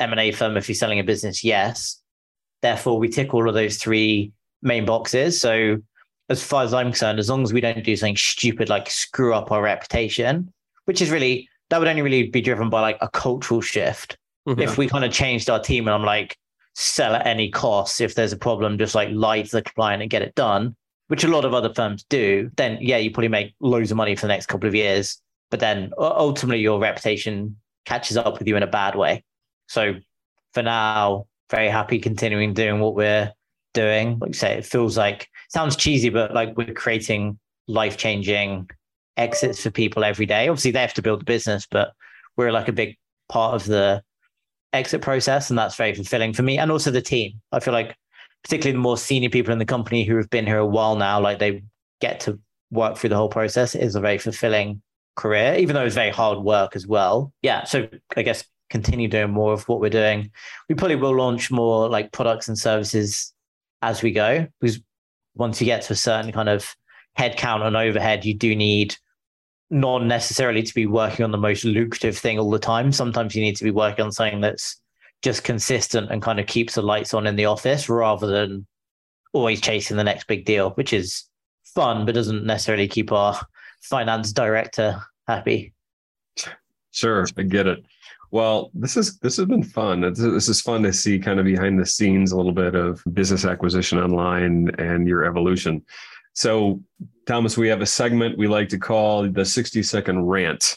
M&A 0.00 0.32
firm 0.32 0.56
if 0.56 0.68
you're 0.68 0.74
selling 0.74 0.98
a 0.98 1.04
business? 1.04 1.44
Yes. 1.44 2.00
Therefore, 2.62 2.98
we 2.98 3.08
tick 3.08 3.32
all 3.34 3.48
of 3.48 3.54
those 3.54 3.76
three 3.76 4.32
main 4.62 4.84
boxes. 4.84 5.40
So 5.40 5.78
as 6.28 6.42
far 6.42 6.62
as 6.62 6.74
I'm 6.74 6.88
concerned, 6.88 7.18
as 7.18 7.28
long 7.28 7.42
as 7.42 7.52
we 7.52 7.60
don't 7.60 7.82
do 7.84 7.96
something 7.96 8.16
stupid 8.16 8.68
like 8.68 8.90
screw 8.90 9.34
up 9.34 9.50
our 9.50 9.62
reputation, 9.62 10.52
which 10.84 11.00
is 11.00 11.10
really 11.10 11.48
that 11.70 11.78
would 11.78 11.88
only 11.88 12.02
really 12.02 12.28
be 12.28 12.40
driven 12.40 12.68
by 12.68 12.80
like 12.80 12.98
a 13.00 13.08
cultural 13.08 13.60
shift. 13.60 14.18
Mm-hmm. 14.48 14.60
If 14.60 14.76
we 14.76 14.88
kind 14.88 15.04
of 15.04 15.12
changed 15.12 15.48
our 15.48 15.60
team 15.60 15.86
and 15.86 15.94
I'm 15.94 16.04
like, 16.04 16.36
sell 16.74 17.14
at 17.14 17.26
any 17.26 17.50
cost. 17.50 18.00
If 18.00 18.14
there's 18.14 18.32
a 18.32 18.38
problem, 18.38 18.78
just 18.78 18.94
like 18.94 19.08
lie 19.12 19.42
to 19.42 19.50
the 19.50 19.62
client 19.62 20.02
and 20.02 20.10
get 20.10 20.22
it 20.22 20.34
done, 20.34 20.74
which 21.08 21.24
a 21.24 21.28
lot 21.28 21.44
of 21.44 21.54
other 21.54 21.72
firms 21.74 22.04
do, 22.04 22.50
then 22.56 22.78
yeah, 22.80 22.96
you 22.96 23.10
probably 23.10 23.28
make 23.28 23.54
loads 23.60 23.90
of 23.90 23.96
money 23.96 24.14
for 24.16 24.22
the 24.22 24.28
next 24.28 24.46
couple 24.46 24.68
of 24.68 24.74
years. 24.74 25.20
But 25.50 25.60
then 25.60 25.92
ultimately 25.98 26.60
your 26.60 26.78
reputation 26.80 27.56
catches 27.84 28.16
up 28.16 28.38
with 28.38 28.46
you 28.46 28.56
in 28.56 28.62
a 28.62 28.68
bad 28.68 28.94
way. 28.94 29.24
So 29.70 29.94
for 30.52 30.64
now, 30.64 31.26
very 31.48 31.68
happy 31.68 32.00
continuing 32.00 32.54
doing 32.54 32.80
what 32.80 32.96
we're 32.96 33.32
doing. 33.72 34.18
Like 34.18 34.30
you 34.30 34.34
say, 34.34 34.58
it 34.58 34.66
feels 34.66 34.98
like 34.98 35.28
sounds 35.48 35.76
cheesy, 35.76 36.08
but 36.08 36.34
like 36.34 36.56
we're 36.56 36.74
creating 36.74 37.38
life 37.68 37.96
changing 37.96 38.68
exits 39.16 39.62
for 39.62 39.70
people 39.70 40.02
every 40.02 40.26
day. 40.26 40.48
Obviously, 40.48 40.72
they 40.72 40.80
have 40.80 40.94
to 40.94 41.02
build 41.02 41.20
the 41.20 41.24
business, 41.24 41.68
but 41.70 41.92
we're 42.36 42.50
like 42.50 42.66
a 42.66 42.72
big 42.72 42.98
part 43.28 43.54
of 43.54 43.64
the 43.64 44.02
exit 44.72 45.02
process, 45.02 45.50
and 45.50 45.58
that's 45.58 45.76
very 45.76 45.94
fulfilling 45.94 46.32
for 46.32 46.42
me 46.42 46.58
and 46.58 46.72
also 46.72 46.90
the 46.90 47.00
team. 47.00 47.40
I 47.52 47.60
feel 47.60 47.72
like 47.72 47.96
particularly 48.42 48.72
the 48.72 48.82
more 48.82 48.98
senior 48.98 49.30
people 49.30 49.52
in 49.52 49.60
the 49.60 49.64
company 49.64 50.02
who 50.02 50.16
have 50.16 50.30
been 50.30 50.46
here 50.46 50.58
a 50.58 50.66
while 50.66 50.96
now, 50.96 51.20
like 51.20 51.38
they 51.38 51.62
get 52.00 52.18
to 52.20 52.40
work 52.72 52.96
through 52.96 53.10
the 53.10 53.16
whole 53.16 53.28
process 53.28 53.74
it 53.74 53.82
is 53.82 53.94
a 53.94 54.00
very 54.00 54.18
fulfilling 54.18 54.82
career, 55.14 55.54
even 55.58 55.74
though 55.74 55.84
it's 55.84 55.94
very 55.94 56.10
hard 56.10 56.38
work 56.40 56.74
as 56.74 56.88
well. 56.88 57.32
Yeah. 57.42 57.62
So 57.64 57.88
I 58.16 58.22
guess 58.22 58.44
continue 58.70 59.08
doing 59.08 59.30
more 59.30 59.52
of 59.52 59.68
what 59.68 59.80
we're 59.80 59.90
doing. 59.90 60.30
We 60.68 60.74
probably 60.74 60.96
will 60.96 61.16
launch 61.16 61.50
more 61.50 61.88
like 61.88 62.12
products 62.12 62.48
and 62.48 62.58
services 62.58 63.34
as 63.82 64.02
we 64.02 64.12
go, 64.12 64.46
because 64.60 64.80
once 65.34 65.60
you 65.60 65.64
get 65.64 65.82
to 65.82 65.92
a 65.92 65.96
certain 65.96 66.32
kind 66.32 66.48
of 66.48 66.74
headcount 67.18 67.62
and 67.62 67.76
overhead, 67.76 68.24
you 68.24 68.34
do 68.34 68.54
need 68.56 68.96
not 69.70 70.04
necessarily 70.04 70.62
to 70.62 70.74
be 70.74 70.86
working 70.86 71.24
on 71.24 71.30
the 71.30 71.38
most 71.38 71.64
lucrative 71.64 72.18
thing 72.18 72.38
all 72.38 72.50
the 72.50 72.58
time. 72.58 72.90
Sometimes 72.92 73.34
you 73.34 73.42
need 73.42 73.56
to 73.56 73.64
be 73.64 73.70
working 73.70 74.04
on 74.04 74.12
something 74.12 74.40
that's 74.40 74.80
just 75.22 75.44
consistent 75.44 76.10
and 76.10 76.22
kind 76.22 76.40
of 76.40 76.46
keeps 76.46 76.74
the 76.74 76.82
lights 76.82 77.14
on 77.14 77.26
in 77.26 77.36
the 77.36 77.44
office 77.44 77.88
rather 77.88 78.26
than 78.26 78.66
always 79.32 79.60
chasing 79.60 79.96
the 79.96 80.04
next 80.04 80.26
big 80.26 80.44
deal, 80.44 80.70
which 80.70 80.92
is 80.92 81.24
fun, 81.64 82.04
but 82.04 82.14
doesn't 82.14 82.44
necessarily 82.44 82.88
keep 82.88 83.12
our 83.12 83.40
finance 83.82 84.32
director 84.32 85.00
happy. 85.28 85.72
Sure, 86.90 87.24
I 87.36 87.42
get 87.42 87.68
it. 87.68 87.84
Well, 88.30 88.70
this 88.74 88.96
is 88.96 89.18
this 89.18 89.36
has 89.38 89.46
been 89.46 89.62
fun. 89.62 90.00
This 90.00 90.48
is 90.48 90.60
fun 90.60 90.82
to 90.84 90.92
see 90.92 91.18
kind 91.18 91.40
of 91.40 91.44
behind 91.44 91.78
the 91.78 91.86
scenes 91.86 92.30
a 92.30 92.36
little 92.36 92.52
bit 92.52 92.74
of 92.74 93.02
business 93.12 93.44
acquisition 93.44 93.98
online 93.98 94.70
and 94.78 95.08
your 95.08 95.24
evolution. 95.24 95.84
So, 96.32 96.80
Thomas, 97.26 97.56
we 97.56 97.68
have 97.68 97.80
a 97.80 97.86
segment 97.86 98.38
we 98.38 98.46
like 98.46 98.68
to 98.68 98.78
call 98.78 99.28
the 99.28 99.44
60 99.44 99.82
second 99.82 100.22
rant. 100.22 100.76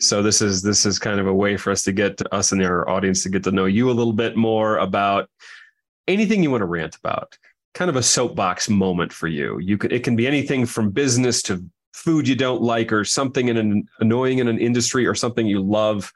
So 0.00 0.22
this 0.22 0.40
is 0.40 0.62
this 0.62 0.86
is 0.86 0.98
kind 0.98 1.20
of 1.20 1.26
a 1.26 1.34
way 1.34 1.56
for 1.56 1.70
us 1.70 1.82
to 1.84 1.92
get 1.92 2.16
to 2.18 2.34
us 2.34 2.52
and 2.52 2.62
our 2.62 2.88
audience 2.88 3.22
to 3.24 3.28
get 3.28 3.42
to 3.44 3.50
know 3.50 3.66
you 3.66 3.90
a 3.90 3.92
little 3.92 4.12
bit 4.12 4.36
more 4.36 4.78
about 4.78 5.28
anything 6.06 6.42
you 6.42 6.50
want 6.50 6.62
to 6.62 6.66
rant 6.66 6.96
about. 6.96 7.36
Kind 7.74 7.90
of 7.90 7.96
a 7.96 8.02
soapbox 8.02 8.70
moment 8.70 9.12
for 9.12 9.26
you. 9.26 9.58
You 9.58 9.76
could 9.76 9.92
it 9.92 10.04
can 10.04 10.16
be 10.16 10.26
anything 10.26 10.66
from 10.66 10.90
business 10.90 11.42
to 11.42 11.64
food 11.92 12.28
you 12.28 12.36
don't 12.36 12.62
like 12.62 12.92
or 12.92 13.04
something 13.04 13.48
in 13.48 13.56
an 13.56 13.88
annoying 13.98 14.38
in 14.38 14.46
an 14.46 14.58
industry 14.58 15.04
or 15.04 15.14
something 15.14 15.46
you 15.46 15.60
love. 15.60 16.12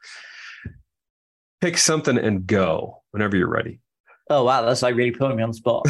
Pick 1.63 1.77
something 1.77 2.17
and 2.17 2.45
go 2.45 3.03
whenever 3.11 3.37
you're 3.37 3.47
ready. 3.47 3.79
Oh 4.29 4.43
wow, 4.43 4.63
that's 4.63 4.81
like 4.81 4.95
really 4.95 5.11
putting 5.11 5.37
me 5.37 5.43
on 5.43 5.51
the 5.51 5.55
spot. 5.55 5.87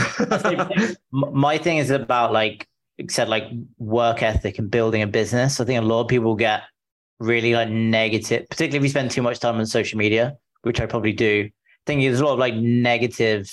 My 1.11 1.57
thing 1.57 1.79
is 1.79 1.89
about 1.89 2.31
like 2.31 2.67
said 3.09 3.27
like 3.27 3.45
work 3.79 4.21
ethic 4.21 4.59
and 4.59 4.69
building 4.69 5.01
a 5.01 5.07
business. 5.07 5.59
I 5.59 5.65
think 5.65 5.81
a 5.81 5.83
lot 5.83 6.01
of 6.01 6.09
people 6.09 6.35
get 6.35 6.61
really 7.19 7.55
like 7.55 7.69
negative, 7.69 8.45
particularly 8.51 8.77
if 8.77 8.83
you 8.83 8.89
spend 8.89 9.09
too 9.09 9.23
much 9.23 9.39
time 9.39 9.55
on 9.55 9.65
social 9.65 9.97
media, 9.97 10.37
which 10.61 10.79
I 10.79 10.85
probably 10.85 11.11
do. 11.11 11.49
I 11.49 11.83
think 11.87 12.01
there's 12.01 12.19
a 12.19 12.23
lot 12.23 12.33
of 12.33 12.39
like 12.39 12.53
negative, 12.53 13.51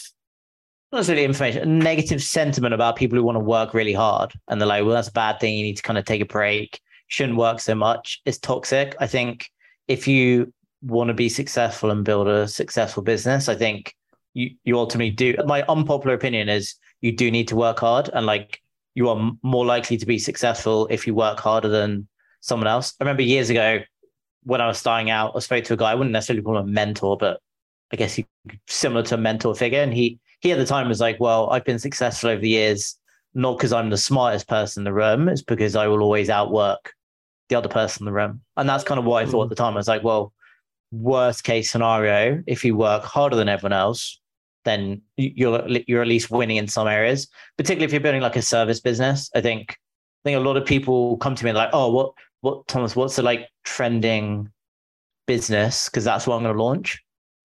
not 0.92 0.98
necessarily 0.98 1.24
information, 1.24 1.78
negative 1.78 2.22
sentiment 2.22 2.74
about 2.74 2.96
people 2.96 3.16
who 3.16 3.24
want 3.24 3.36
to 3.36 3.40
work 3.40 3.72
really 3.72 3.94
hard. 3.94 4.34
And 4.48 4.60
they're 4.60 4.68
like, 4.68 4.84
well, 4.84 4.92
that's 4.92 5.08
a 5.08 5.12
bad 5.12 5.40
thing. 5.40 5.56
You 5.56 5.64
need 5.64 5.78
to 5.78 5.82
kind 5.82 5.98
of 5.98 6.04
take 6.04 6.20
a 6.20 6.26
break. 6.26 6.82
Shouldn't 7.08 7.38
work 7.38 7.60
so 7.60 7.74
much. 7.74 8.20
It's 8.26 8.36
toxic. 8.36 8.94
I 9.00 9.06
think 9.06 9.50
if 9.88 10.06
you 10.06 10.52
want 10.83 11.09
to 11.09 11.14
be 11.14 11.28
successful 11.28 11.91
and 11.91 12.05
build 12.05 12.28
a 12.28 12.49
successful 12.49 13.03
business, 13.03 13.49
I 13.49 13.55
think 13.55 13.95
you, 14.35 14.51
you 14.64 14.78
ultimately 14.78 15.11
do. 15.11 15.35
My 15.45 15.62
unpopular 15.62 16.14
opinion 16.14 16.49
is 16.49 16.74
you 17.01 17.12
do 17.12 17.31
need 17.31 17.49
to 17.49 17.57
work 17.57 17.78
hard 17.81 18.11
and 18.12 18.26
like 18.26 18.61
you 18.95 19.09
are 19.09 19.33
more 19.43 19.64
likely 19.64 19.97
to 19.97 20.07
be 20.07 20.18
successful 20.18 20.87
if 20.91 21.07
you 21.07 21.14
work 21.14 21.39
harder 21.39 21.68
than 21.68 22.09
someone 22.41 22.66
else. 22.66 22.95
I 23.01 23.05
remember 23.05 23.22
years 23.22 23.51
ago 23.51 23.81
when 24.45 24.61
I 24.61 24.66
was 24.66 24.78
starting 24.78 25.11
out, 25.11 25.33
I 25.37 25.41
spoke 25.41 25.64
to 25.64 25.74
a 25.74 25.76
guy. 25.76 25.93
I 25.93 25.95
wouldn't 25.95 26.12
necessarily 26.12 26.43
call 26.43 26.59
him 26.59 26.68
a 26.68 26.72
mentor, 26.72 27.16
but 27.16 27.41
I 27.93 27.97
guess 27.97 28.14
he 28.14 28.26
similar 28.68 29.03
to 29.05 29.16
a 29.16 29.18
mentor 29.18 29.55
figure. 29.55 29.81
And 29.81 29.93
he 29.93 30.18
he 30.41 30.53
at 30.53 30.59
the 30.59 30.66
time 30.66 30.89
was 30.89 31.01
like, 31.01 31.20
"Well, 31.20 31.51
I've 31.51 31.64
been 31.64 31.78
successful 31.78 32.31
over 32.31 32.41
the 32.41 32.49
years, 32.49 32.97
not 33.35 33.59
because 33.59 33.72
I'm 33.72 33.91
the 33.91 33.99
smartest 33.99 34.49
person 34.49 34.81
in 34.81 34.85
the 34.85 34.93
room. 34.93 35.28
It's 35.28 35.43
because 35.43 35.76
I 35.76 35.87
will 35.87 36.03
always 36.03 36.31
outwork 36.31 36.95
the 37.49 37.57
other 37.57 37.68
person 37.68 38.03
in 38.03 38.07
the 38.07 38.12
room." 38.12 38.41
And 38.57 38.68
that's 38.68 38.85
kind 38.85 38.99
of 38.99 39.05
what 39.05 39.22
I 39.22 39.26
thought 39.26 39.45
at 39.45 39.49
the 39.51 39.55
time. 39.57 39.74
I 39.74 39.76
was 39.76 39.89
like, 39.89 40.03
"Well, 40.03 40.33
worst 40.93 41.45
case 41.45 41.70
scenario, 41.70 42.43
if 42.47 42.64
you 42.64 42.76
work 42.76 43.05
harder 43.05 43.36
than 43.36 43.49
everyone 43.49 43.72
else, 43.72 44.20
then 44.64 45.03
you're 45.16 45.66
you're 45.86 46.03
at 46.03 46.09
least 46.09 46.30
winning 46.30 46.57
in 46.57 46.68
some 46.68 46.88
areas. 46.88 47.28
Particularly 47.57 47.86
if 47.86 47.93
you're 47.93 48.01
building 48.01 48.22
like 48.22 48.36
a 48.36 48.43
service 48.43 48.80
business. 48.80 49.30
I 49.34 49.41
think 49.41 49.70
I 49.70 50.28
think 50.28 50.36
a 50.36 50.41
lot 50.41 50.57
of 50.57 50.66
people 50.66 51.16
come 51.18 51.34
to 51.34 51.45
me 51.45 51.53
like, 51.53 51.70
oh, 51.72 51.91
what 51.91 52.12
what 52.41 52.66
Thomas, 52.68 52.97
what's 52.97 53.16
the 53.16 53.22
like 53.22 53.49
trending 53.64 54.51
business? 55.26 55.88
Because 55.88 56.05
that's 56.05 56.26
what 56.26 56.36
I'm 56.36 56.43
going 56.43 56.57
to 56.57 56.62
launch. 56.62 57.03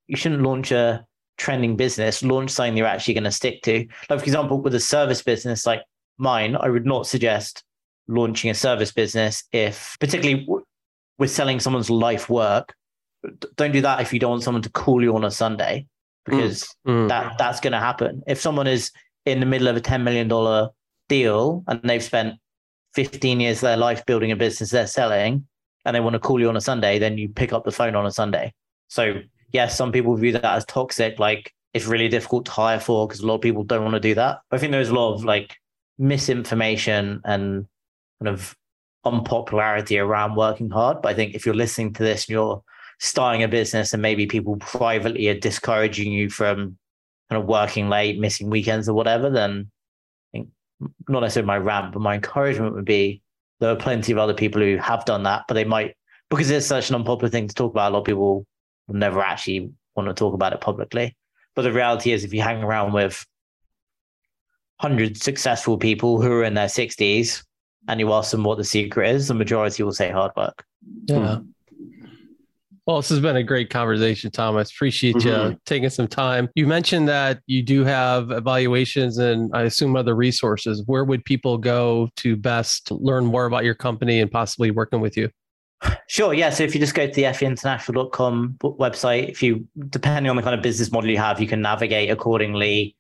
You 0.08 0.16
shouldn't 0.16 0.42
launch 0.42 0.72
a 0.72 1.06
trending 1.38 1.76
business. 1.76 2.24
Launch 2.24 2.52
something 2.52 2.78
you're 2.78 2.88
actually 2.88 3.14
going 3.14 3.26
to 3.26 3.32
stick 3.32 3.62
to. 3.64 3.88
Like 4.10 4.20
for 4.20 4.26
example, 4.26 4.62
with 4.62 4.76
a 4.76 4.80
service 4.80 5.22
business 5.22 5.66
like 5.66 5.82
mine, 6.18 6.56
I 6.56 6.70
would 6.70 6.86
not 6.86 7.08
suggest 7.08 7.64
launching 8.08 8.52
a 8.52 8.54
service 8.54 8.92
business 8.92 9.44
if 9.52 9.98
particularly 10.00 10.48
with 11.18 11.32
selling 11.32 11.60
someone's 11.60 11.90
life 11.90 12.30
work 12.30 12.74
don't 13.56 13.72
do 13.72 13.82
that 13.82 14.02
if 14.02 14.14
you 14.14 14.20
don't 14.20 14.32
want 14.32 14.44
someone 14.44 14.62
to 14.62 14.70
call 14.70 15.02
you 15.02 15.16
on 15.16 15.24
a 15.24 15.32
Sunday 15.32 15.88
because 16.26 16.68
mm. 16.88 17.08
that 17.08 17.38
that's 17.38 17.60
going 17.60 17.74
to 17.74 17.80
happen. 17.80 18.24
If 18.28 18.42
someone 18.42 18.68
is 18.68 18.92
in 19.26 19.40
the 19.40 19.46
middle 19.46 19.68
of 19.68 19.76
a 19.76 19.82
$10 19.82 20.04
million 20.04 20.70
deal 21.08 21.64
and 21.68 21.82
they've 21.84 22.04
spent 22.04 22.36
15 22.96 23.40
years 23.40 23.58
of 23.58 23.62
their 23.62 23.78
life 23.78 24.06
building 24.06 24.32
a 24.32 24.36
business 24.36 24.72
they're 24.72 24.88
selling 24.88 25.46
and 25.86 25.96
they 25.96 26.00
want 26.00 26.14
to 26.14 26.20
call 26.20 26.40
you 26.40 26.50
on 26.50 26.58
a 26.58 26.62
Sunday, 26.62 26.98
then 26.98 27.18
you 27.18 27.30
pick 27.30 27.54
up 27.54 27.64
the 27.64 27.72
phone 27.72 27.96
on 27.96 28.06
a 28.06 28.12
Sunday. 28.12 28.54
So, 28.88 29.22
yes, 29.52 29.78
some 29.78 29.92
people 29.92 30.16
view 30.16 30.32
that 30.32 30.44
as 30.44 30.66
toxic. 30.66 31.20
Like 31.20 31.54
it's 31.74 31.86
really 31.86 32.08
difficult 32.08 32.46
to 32.46 32.52
hire 32.52 32.80
for 32.80 33.08
because 33.08 33.22
a 33.22 33.28
lot 33.28 33.36
of 33.36 33.42
people 33.42 33.64
don't 33.64 33.84
want 33.84 33.94
to 33.94 34.00
do 34.00 34.16
that. 34.16 34.40
I 34.52 34.58
think 34.58 34.72
there's 34.72 34.90
a 34.90 34.96
lot 34.96 35.14
of 35.14 35.24
like 35.24 35.56
misinformation 35.98 37.22
and 37.24 37.68
kind 38.20 38.34
of 38.34 38.56
unpopularity 39.04 40.00
around 40.00 40.36
working 40.36 40.70
hard. 40.70 41.02
But 41.02 41.10
I 41.10 41.14
think 41.14 41.36
if 41.36 41.46
you're 41.46 41.56
listening 41.56 41.94
to 41.94 42.04
this 42.04 42.26
and 42.26 42.34
you're 42.34 42.64
starting 43.00 43.44
a 43.44 43.48
business 43.48 43.94
and 43.94 44.02
maybe 44.02 44.26
people 44.26 44.58
privately 44.58 45.28
are 45.28 45.40
discouraging 45.40 46.12
you 46.12 46.30
from 46.30 46.78
kind 47.30 47.42
of 47.42 47.48
working 47.48 47.90
late, 47.90 48.20
missing 48.20 48.50
weekends 48.50 48.88
or 48.88 48.94
whatever, 48.94 49.30
then 49.30 49.70
I 50.34 50.38
think 50.38 50.50
not 51.10 51.22
necessarily 51.22 51.48
my 51.48 51.58
rant, 51.58 51.94
but 51.94 52.02
my 52.02 52.16
encouragement 52.16 52.76
would 52.76 52.86
be 52.86 53.22
there 53.60 53.72
are 53.72 53.76
plenty 53.76 54.12
of 54.12 54.18
other 54.18 54.34
people 54.34 54.62
who 54.62 54.78
have 54.78 55.06
done 55.06 55.24
that, 55.24 55.44
but 55.48 55.54
they 55.54 55.64
might 55.64 55.96
because 56.30 56.50
it's 56.50 56.66
such 56.66 56.90
an 56.90 56.96
unpopular 56.96 57.30
thing 57.30 57.48
to 57.48 57.56
talk 57.56 57.72
about, 57.72 57.92
a 57.92 57.94
lot 57.94 58.00
of 58.00 58.06
people 58.06 58.46
will 58.88 58.96
never 58.96 59.22
actually 59.22 59.72
want 59.96 60.10
to 60.10 60.14
talk 60.14 60.34
about 60.34 60.54
it 60.54 60.62
publicly. 60.62 61.16
But 61.56 61.64
the 61.64 61.72
reality 61.72 62.12
is 62.12 62.24
if 62.24 62.34
you 62.34 62.42
hang 62.42 62.64
around 62.64 62.94
with 62.94 63.26
hundred 64.80 65.18
successful 65.18 65.78
people 65.78 66.22
who 66.22 66.32
are 66.32 66.44
in 66.44 66.54
their 66.54 66.68
60s 66.68 67.44
and 67.88 68.00
you 68.00 68.12
ask 68.12 68.32
them 68.32 68.44
what 68.44 68.58
the 68.58 68.64
secret 68.64 69.10
is, 69.10 69.28
the 69.28 69.34
majority 69.34 69.84
will 69.84 69.94
say 69.94 70.12
hard 70.12 70.32
work. 70.36 70.66
Yeah. 71.06 71.38
Hmm. 71.38 71.46
Well, 72.86 72.98
this 72.98 73.10
has 73.10 73.20
been 73.20 73.36
a 73.36 73.44
great 73.44 73.72
conversation, 73.72 74.30
Thomas. 74.30 74.70
Appreciate 74.70 75.16
mm-hmm. 75.16 75.54
you 75.54 75.60
taking 75.66 75.90
some 75.90 76.08
time. 76.08 76.50
You 76.54 76.68
mentioned 76.68 77.08
that 77.08 77.42
you 77.48 77.64
do 77.64 77.84
have 77.84 78.30
evaluations 78.30 79.18
and 79.18 79.50
I 79.56 79.64
assume 79.64 79.96
other 79.96 80.16
resources. 80.16 80.84
Where 80.86 81.04
would 81.04 81.26
people 81.26 81.58
go 81.58 82.10
to 82.18 82.36
best 82.36 82.92
learn 82.92 83.26
more 83.26 83.46
about 83.46 83.64
your 83.64 83.74
company 83.74 84.22
and 84.22 84.30
possibly 84.30 84.70
working 84.70 85.02
with 85.02 85.18
you? 85.18 85.32
Sure. 86.08 86.34
Yeah. 86.34 86.52
So 86.52 86.64
if 86.64 86.76
you 86.76 86.80
just 86.80 86.94
go 86.94 87.08
to 87.08 87.14
the 87.14 87.24
feinternational.com 87.24 88.58
website, 88.62 89.30
if 89.30 89.42
you, 89.42 89.68
depending 89.90 90.30
on 90.30 90.36
the 90.36 90.44
kind 90.44 90.56
of 90.56 90.62
business 90.62 90.92
model 90.92 91.10
you 91.10 91.18
have, 91.18 91.42
you 91.42 91.48
can 91.48 91.62
navigate 91.62 92.12
accordingly. 92.12 92.96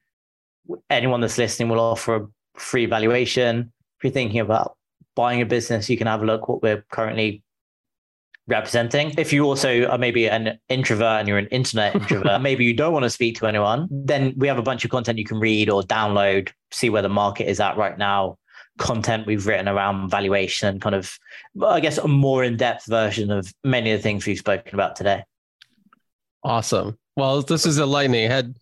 Anyone 0.90 1.22
that's 1.22 1.38
listening 1.38 1.70
will 1.70 1.80
offer 1.80 2.16
a 2.16 2.28
free 2.60 2.86
evaluation. 2.86 3.72
If 4.00 4.04
you're 4.04 4.12
thinking 4.12 4.40
about 4.40 4.78
buying 5.16 5.42
a 5.42 5.46
business, 5.46 5.90
you 5.90 5.98
can 5.98 6.08
have 6.08 6.24
a 6.24 6.26
look 6.26 6.50
what 6.50 6.64
we're 6.64 6.84
currently 6.92 7.44
representing. 8.48 9.14
If 9.18 9.34
you 9.34 9.44
also 9.44 9.86
are 9.88 9.98
maybe 9.98 10.28
an 10.28 10.60
introvert 10.70 11.20
and 11.20 11.28
you're 11.28 11.38
an 11.38 11.48
internet 11.48 11.96
introvert, 11.96 12.42
maybe 12.42 12.66
you 12.66 12.74
don't 12.74 12.94
want 12.94 13.04
to 13.04 13.10
speak 13.10 13.38
to 13.40 13.48
anyone, 13.48 13.88
then 13.92 14.34
we 14.38 14.48
have 14.48 14.58
a 14.58 14.64
bunch 14.64 14.86
of 14.86 14.92
content 14.92 15.18
you 15.18 15.26
can 15.26 15.40
read 15.40 15.70
or 15.70 15.82
download, 15.84 16.52
see 16.72 16.90
where 16.90 17.02
the 17.02 17.10
market 17.10 17.50
is 17.50 17.60
at 17.60 17.78
right 17.78 17.98
now. 17.98 18.38
Content 18.78 19.26
we've 19.26 19.48
written 19.48 19.70
around 19.70 20.10
valuation, 20.10 20.68
and 20.68 20.82
kind 20.82 20.96
of, 20.96 21.18
I 21.64 21.80
guess, 21.80 21.98
a 21.98 22.10
more 22.10 22.44
in 22.44 22.58
depth 22.58 22.86
version 22.88 23.32
of 23.32 23.54
many 23.64 23.92
of 23.92 24.00
the 24.00 24.04
things 24.04 24.26
we've 24.26 24.38
spoken 24.38 24.74
about 24.74 24.98
today. 24.98 25.24
Awesome. 26.44 26.98
Well, 27.16 27.42
this 27.42 27.66
is 27.66 27.80
enlightening. 27.80 28.30
I 28.30 28.34
had 28.34 28.54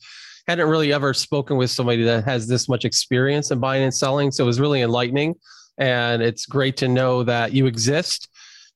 hadn't 0.47 0.67
really 0.67 0.93
ever 0.93 1.13
spoken 1.13 1.57
with 1.57 1.71
somebody 1.71 2.03
that 2.03 2.25
has 2.25 2.47
this 2.47 2.69
much 2.69 2.85
experience 2.85 3.49
in 3.49 3.59
buying 3.59 3.83
and 3.83 3.93
selling, 3.93 4.29
so 4.29 4.43
it 4.43 4.47
was 4.47 4.59
really 4.59 4.81
enlightening. 4.81 5.33
And 5.79 6.21
it's 6.21 6.45
great 6.45 6.77
to 6.77 6.87
know 6.87 7.23
that 7.23 7.53
you 7.53 7.65
exist 7.65 8.29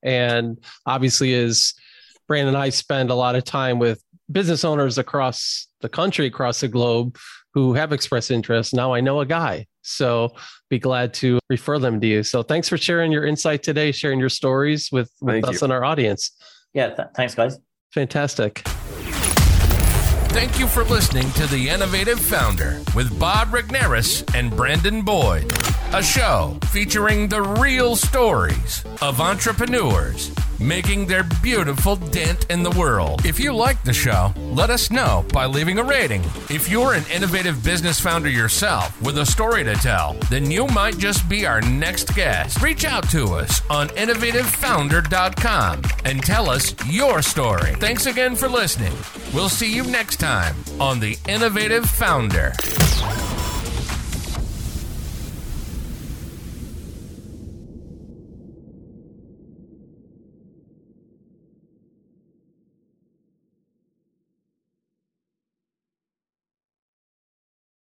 and 0.03 0.57
obviously, 0.85 1.33
as 1.33 1.73
Brandon 2.27 2.49
and 2.49 2.57
I 2.57 2.69
spend 2.69 3.09
a 3.09 3.15
lot 3.15 3.35
of 3.35 3.43
time 3.43 3.79
with 3.79 4.03
business 4.31 4.65
owners 4.65 4.97
across 4.97 5.67
the 5.81 5.89
country, 5.89 6.25
across 6.25 6.59
the 6.59 6.67
globe, 6.67 7.17
who 7.53 7.73
have 7.73 7.91
expressed 7.91 8.29
interest. 8.29 8.73
Now 8.73 8.93
I 8.93 9.01
know 9.01 9.21
a 9.21 9.25
guy. 9.25 9.65
So 9.81 10.35
be 10.69 10.79
glad 10.79 11.13
to 11.15 11.39
refer 11.49 11.79
them 11.79 11.99
to 12.01 12.07
you. 12.07 12.23
So 12.23 12.43
thanks 12.43 12.67
for 12.67 12.77
sharing 12.77 13.11
your 13.11 13.25
insight 13.25 13.63
today, 13.63 13.91
sharing 13.91 14.19
your 14.19 14.29
stories 14.29 14.89
with, 14.91 15.09
with 15.21 15.45
us 15.45 15.61
you. 15.61 15.65
and 15.65 15.73
our 15.73 15.85
audience. 15.85 16.31
Yeah, 16.73 16.89
th- 16.89 17.07
thanks, 17.15 17.33
guys. 17.33 17.57
Fantastic. 17.93 18.61
Thank 20.29 20.59
you 20.59 20.67
for 20.67 20.83
listening 20.83 21.31
to 21.31 21.47
The 21.47 21.69
Innovative 21.69 22.19
Founder 22.19 22.83
with 22.93 23.17
Bob 23.17 23.47
Regnerus 23.47 24.23
and 24.35 24.55
Brandon 24.55 25.01
Boyd, 25.01 25.51
a 25.93 26.03
show 26.03 26.57
featuring 26.71 27.27
the 27.29 27.41
real 27.41 27.95
stories 27.95 28.83
of 29.01 29.21
entrepreneurs 29.21 30.31
making 30.59 31.05
their 31.05 31.23
beautiful 31.41 31.95
dent 31.95 32.45
in 32.49 32.63
the 32.63 32.71
world. 32.71 33.25
If 33.25 33.39
you 33.39 33.53
like 33.53 33.83
the 33.83 33.93
show, 33.93 34.33
let 34.51 34.69
us 34.69 34.91
know 34.91 35.25
by 35.33 35.45
leaving 35.45 35.77
a 35.77 35.83
rating. 35.83 36.23
If 36.49 36.69
you're 36.69 36.93
an 36.93 37.03
innovative 37.13 37.63
business 37.63 37.99
founder 37.99 38.29
yourself 38.29 38.99
with 39.01 39.17
a 39.19 39.25
story 39.25 39.63
to 39.63 39.75
tell, 39.75 40.13
then 40.29 40.49
you 40.49 40.67
might 40.67 40.97
just 40.97 41.29
be 41.29 41.45
our 41.45 41.61
next 41.61 42.15
guest. 42.15 42.61
Reach 42.61 42.85
out 42.85 43.07
to 43.09 43.25
us 43.35 43.61
on 43.69 43.89
innovativefounder.com 43.89 45.81
and 46.05 46.23
tell 46.23 46.49
us 46.49 46.73
your 46.87 47.21
story. 47.21 47.75
Thanks 47.75 48.05
again 48.05 48.35
for 48.35 48.49
listening. 48.49 48.93
We'll 49.33 49.49
see 49.49 49.73
you 49.73 49.83
next 49.83 50.17
time 50.17 50.55
on 50.79 50.99
The 50.99 51.17
Innovative 51.27 51.85
Founder. 51.89 52.53